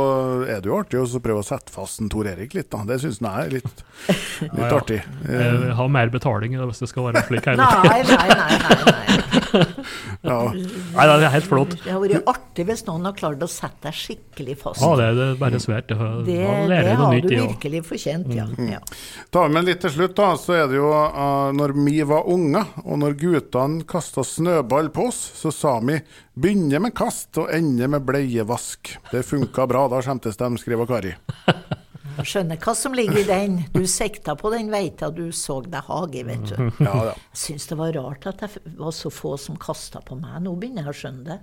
er 0.47 0.63
det 0.63 0.71
jo 0.71 0.79
artig 0.79 1.01
å 1.03 1.07
så 1.11 1.21
prøve 1.23 1.43
å 1.43 1.47
sette 1.47 1.73
fast 1.75 2.01
en 2.03 2.09
Tor 2.13 2.29
Erik 2.31 2.55
litt, 2.55 2.71
da. 2.71 2.85
Det 2.87 3.01
syns 3.03 3.19
jeg 3.23 3.47
er 3.49 3.53
litt, 3.59 3.85
litt 4.47 4.55
Ja, 4.55 4.69
ja. 4.69 4.79
artig. 4.79 5.01
Jeg 5.27 5.75
har 5.79 5.89
mer 5.93 6.13
betaling 6.15 6.55
hvis 6.63 6.83
det 6.85 6.91
skal 6.93 7.11
være 7.11 7.25
slik 7.27 7.47
hele 7.51 7.63
Nei, 7.63 8.03
nei, 8.07 8.27
nei. 8.31 8.51
nei, 8.63 8.79
nei. 8.87 9.67
ja. 10.23 10.39
Nei, 10.53 11.07
det 11.09 11.27
er 11.27 11.35
helt 11.35 11.49
flott. 11.49 11.77
Det 11.83 11.93
har 11.93 12.01
vært 12.03 12.31
artig 12.31 12.67
hvis 12.69 12.85
noen 12.89 13.09
har 13.09 13.17
klart 13.19 13.43
å 13.45 13.49
sette 13.51 13.89
deg 13.89 13.99
skikkelig 13.99 14.57
fast. 14.61 14.83
Ja, 14.85 14.93
det 15.01 15.09
er 15.11 15.19
det 15.19 15.29
bare 15.41 15.61
svært. 15.63 15.93
Det, 15.93 15.99
det, 16.29 16.39
det 16.71 16.97
har 17.01 17.15
nytt. 17.17 17.29
du 17.29 17.35
virkelig 17.35 17.85
fortjent, 17.89 18.33
ja. 18.37 18.47
Mm. 18.49 18.73
ja. 18.75 18.81
Ta 19.35 19.47
med 19.53 19.69
litt 19.69 19.83
til 19.85 19.95
slutt, 19.97 20.17
da, 20.19 20.33
så 20.41 20.57
er 20.61 20.67
det 20.71 20.79
jo 20.81 20.91
uh, 20.93 21.51
når 21.57 21.77
vi 21.81 21.99
var 22.09 22.29
unge, 22.33 22.65
og 22.85 23.03
når 23.03 23.19
guttene 23.21 23.87
kasta 23.89 24.25
snøball 24.27 24.93
på 24.95 25.09
oss, 25.11 25.21
så 25.39 25.53
sa 25.55 25.79
vi 25.85 26.01
begynne 26.33 26.81
med 26.83 26.97
kast 26.97 27.37
og 27.43 27.53
ende 27.53 27.91
med 27.91 28.05
bleievask. 28.09 28.95
Det 29.13 29.25
funka 29.27 29.69
bra, 29.71 29.87
da 29.93 30.03
skjemtes 30.05 30.41
de, 30.41 30.53
skriver 30.63 30.89
Kari. 30.89 31.17
Jeg 32.19 32.29
skjønner 32.29 32.59
hva 32.61 32.75
som 32.77 32.95
ligger 32.97 33.21
i 33.23 33.25
den. 33.29 33.59
Du 33.73 33.83
sikta 33.89 34.35
på 34.39 34.51
den 34.53 34.71
veita 34.73 35.11
du 35.15 35.25
så 35.37 35.61
deg 35.65 35.89
hage 35.89 36.21
i, 36.21 36.25
vet 36.29 36.45
du. 36.51 36.57
Ja, 36.83 36.95
ja. 37.09 37.13
Jeg 37.15 37.39
syns 37.39 37.69
det 37.71 37.77
var 37.79 37.93
rart 37.95 38.27
at 38.29 38.43
det 38.43 38.49
var 38.79 38.93
så 38.97 39.11
få 39.13 39.35
som 39.41 39.57
kasta 39.61 40.03
på 40.05 40.17
meg. 40.19 40.41
Nå 40.45 40.55
begynner 40.61 40.89
jeg 40.89 40.93
å 40.93 40.99
skjønne 40.99 41.23
det. 41.29 41.39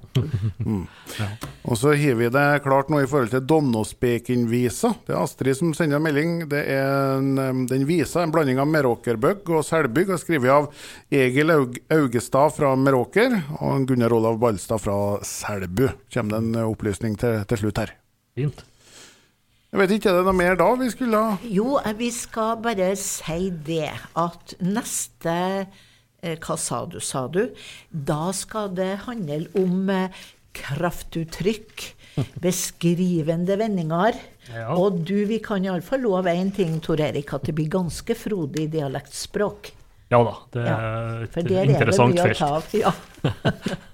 Og 1.69 1.79
så 1.79 1.93
har 1.97 2.17
vi 2.19 2.29
det 2.33 2.45
klart 2.65 2.91
nå 2.91 3.01
i 3.03 3.07
forhold 3.09 3.33
til 3.33 3.45
Donnospekin-visa. 3.49 4.93
Det 5.07 5.15
er 5.15 5.21
Astrid 5.21 5.59
som 5.59 5.73
sender 5.77 6.01
melding. 6.03 6.43
Det 6.51 6.63
er 6.75 7.17
en, 7.17 7.65
den 7.69 7.87
visa 7.89 8.23
en 8.23 8.33
blanding 8.33 8.61
av 8.61 8.69
Meråkerbøgg 8.69 9.49
og 9.53 9.65
Selbygg, 9.67 10.13
og 10.13 10.21
skrevet 10.21 10.53
av 10.53 10.69
Egil 11.13 11.55
Aug 11.55 11.79
Augestad 11.93 12.55
fra 12.55 12.73
Meråker 12.79 13.39
og 13.59 13.87
Gunnar 13.89 14.13
Olav 14.15 14.39
Balstad 14.41 14.81
fra 14.83 14.97
Selbu. 15.25 15.87
Kommer 16.13 16.35
det 16.35 16.43
en 16.43 16.59
uh, 16.59 16.67
opplysning 16.69 17.17
til, 17.19 17.41
til 17.49 17.63
slutt 17.63 17.81
her. 17.83 17.95
Fint. 18.37 18.65
Jeg 19.69 19.79
vet 19.83 19.91
ikke, 19.99 20.09
er 20.09 20.17
det 20.17 20.25
noe 20.25 20.33
mer 20.39 20.55
da 20.57 20.67
vi 20.79 20.87
skulle 20.89 21.19
ha 21.21 21.35
Jo, 21.45 21.75
eh, 21.77 21.93
vi 21.99 22.09
skal 22.15 22.55
bare 22.63 22.89
si 22.97 23.49
det 23.67 23.91
at 24.17 24.55
neste 24.65 25.35
eh, 26.25 26.35
Hva 26.41 26.57
sa 26.57 26.83
du, 26.89 26.97
sa 27.03 27.27
du? 27.29 27.43
Da 27.91 28.31
skal 28.33 28.71
det 28.77 28.91
handle 29.05 29.45
om 29.61 29.89
eh, 29.93 30.09
kraftuttrykk, 30.59 31.83
beskrivende 32.45 33.55
vendinger. 33.61 34.17
Ja. 34.49 34.71
Og 34.73 35.03
du, 35.05 35.19
vi 35.29 35.37
kan 35.45 35.63
iallfall 35.63 36.01
love 36.07 36.33
én 36.33 36.49
ting, 36.55 36.79
Tor 36.83 36.99
Erik, 37.05 37.29
at 37.37 37.45
det 37.45 37.53
blir 37.55 37.69
ganske 37.71 38.17
frodig 38.17 38.65
dialektspråk. 38.73 39.69
Ja 40.09 40.23
da, 40.25 40.33
det 40.55 40.63
Ja, 40.65 40.73
er 40.73 41.23
et 41.27 41.35
For 41.37 41.45
der 41.45 41.59
er 41.61 41.69
det 41.69 41.75
interessant 41.77 42.17
mye 42.17 42.25
å 42.25 42.31
felt. 42.31 42.41
ta 42.41 42.49
av. 42.57 42.73
Ja. 42.73 42.93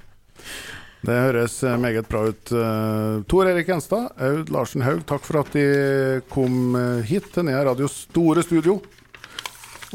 Det 1.06 1.14
høres 1.14 1.60
eh, 1.64 1.78
meget 1.78 2.08
bra 2.10 2.24
ut. 2.32 2.52
Eh, 2.52 3.22
Tor 3.30 3.50
Erik 3.52 3.68
Gjenstad, 3.70 4.08
Aud 4.18 4.50
Larsen 4.54 4.82
Haug, 4.82 5.04
takk 5.06 5.26
for 5.28 5.44
at 5.44 5.52
de 5.54 5.66
kom 6.32 6.74
eh, 6.80 7.04
hit 7.06 7.28
til 7.36 7.46
Nea 7.46 7.62
Radios 7.68 8.06
store 8.08 8.42
studio. 8.46 8.80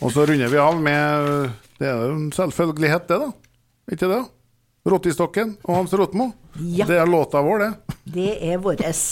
Og 0.01 0.13
så 0.15 0.23
runder 0.29 0.53
vi 0.53 0.61
av 0.63 0.79
med 0.81 1.51
Det 1.81 1.89
er 1.89 2.05
jo 2.07 2.15
en 2.15 2.31
selvfølgelighet, 2.33 3.09
det, 3.11 3.19
da. 3.25 3.31
Ikke 3.91 4.11
det? 4.13 4.21
Rottistokken 4.87 5.57
og 5.67 5.81
Hans 5.81 5.97
Rotmo. 5.99 6.31
Ja. 6.61 6.87
Det 6.87 7.01
er 7.03 7.11
låta 7.11 7.43
vår, 7.43 7.65
det. 7.65 7.97
Det 8.15 8.31
er 8.53 8.63
våres. 8.63 9.03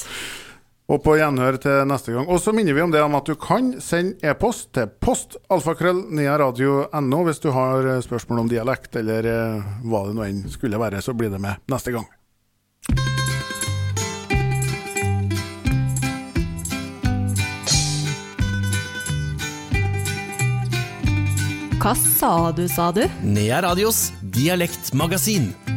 Og 0.88 1.02
på 1.04 1.18
gjenhør 1.18 1.58
til 1.60 1.82
neste 1.84 2.14
gang. 2.14 2.24
Og 2.32 2.38
så 2.40 2.48
minner 2.56 2.72
vi 2.72 2.80
om 2.80 2.88
det 2.92 3.02
om 3.04 3.12
at 3.18 3.26
du 3.28 3.34
kan 3.36 3.74
sende 3.84 4.16
e-post 4.24 4.72
til 4.76 4.88
postalfakrøllniaradio.no 5.04 7.18
hvis 7.26 7.42
du 7.44 7.50
har 7.52 7.84
eh, 7.84 8.00
spørsmål 8.04 8.38
om 8.46 8.48
dialekt, 8.48 8.96
eller 8.96 9.28
eh, 9.28 9.60
hva 9.84 10.08
det 10.08 10.16
nå 10.16 10.24
enn 10.24 10.48
skulle 10.48 10.80
være, 10.80 11.04
så 11.04 11.12
blir 11.12 11.28
det 11.34 11.40
med 11.44 11.60
neste 11.68 11.92
gang. 11.92 12.08
Hva 21.78 21.92
sa 21.94 22.50
du, 22.56 22.64
sa 22.68 22.90
du? 22.96 23.04
Nea 23.22 23.60
Radios 23.62 24.08
dialektmagasin. 24.34 25.67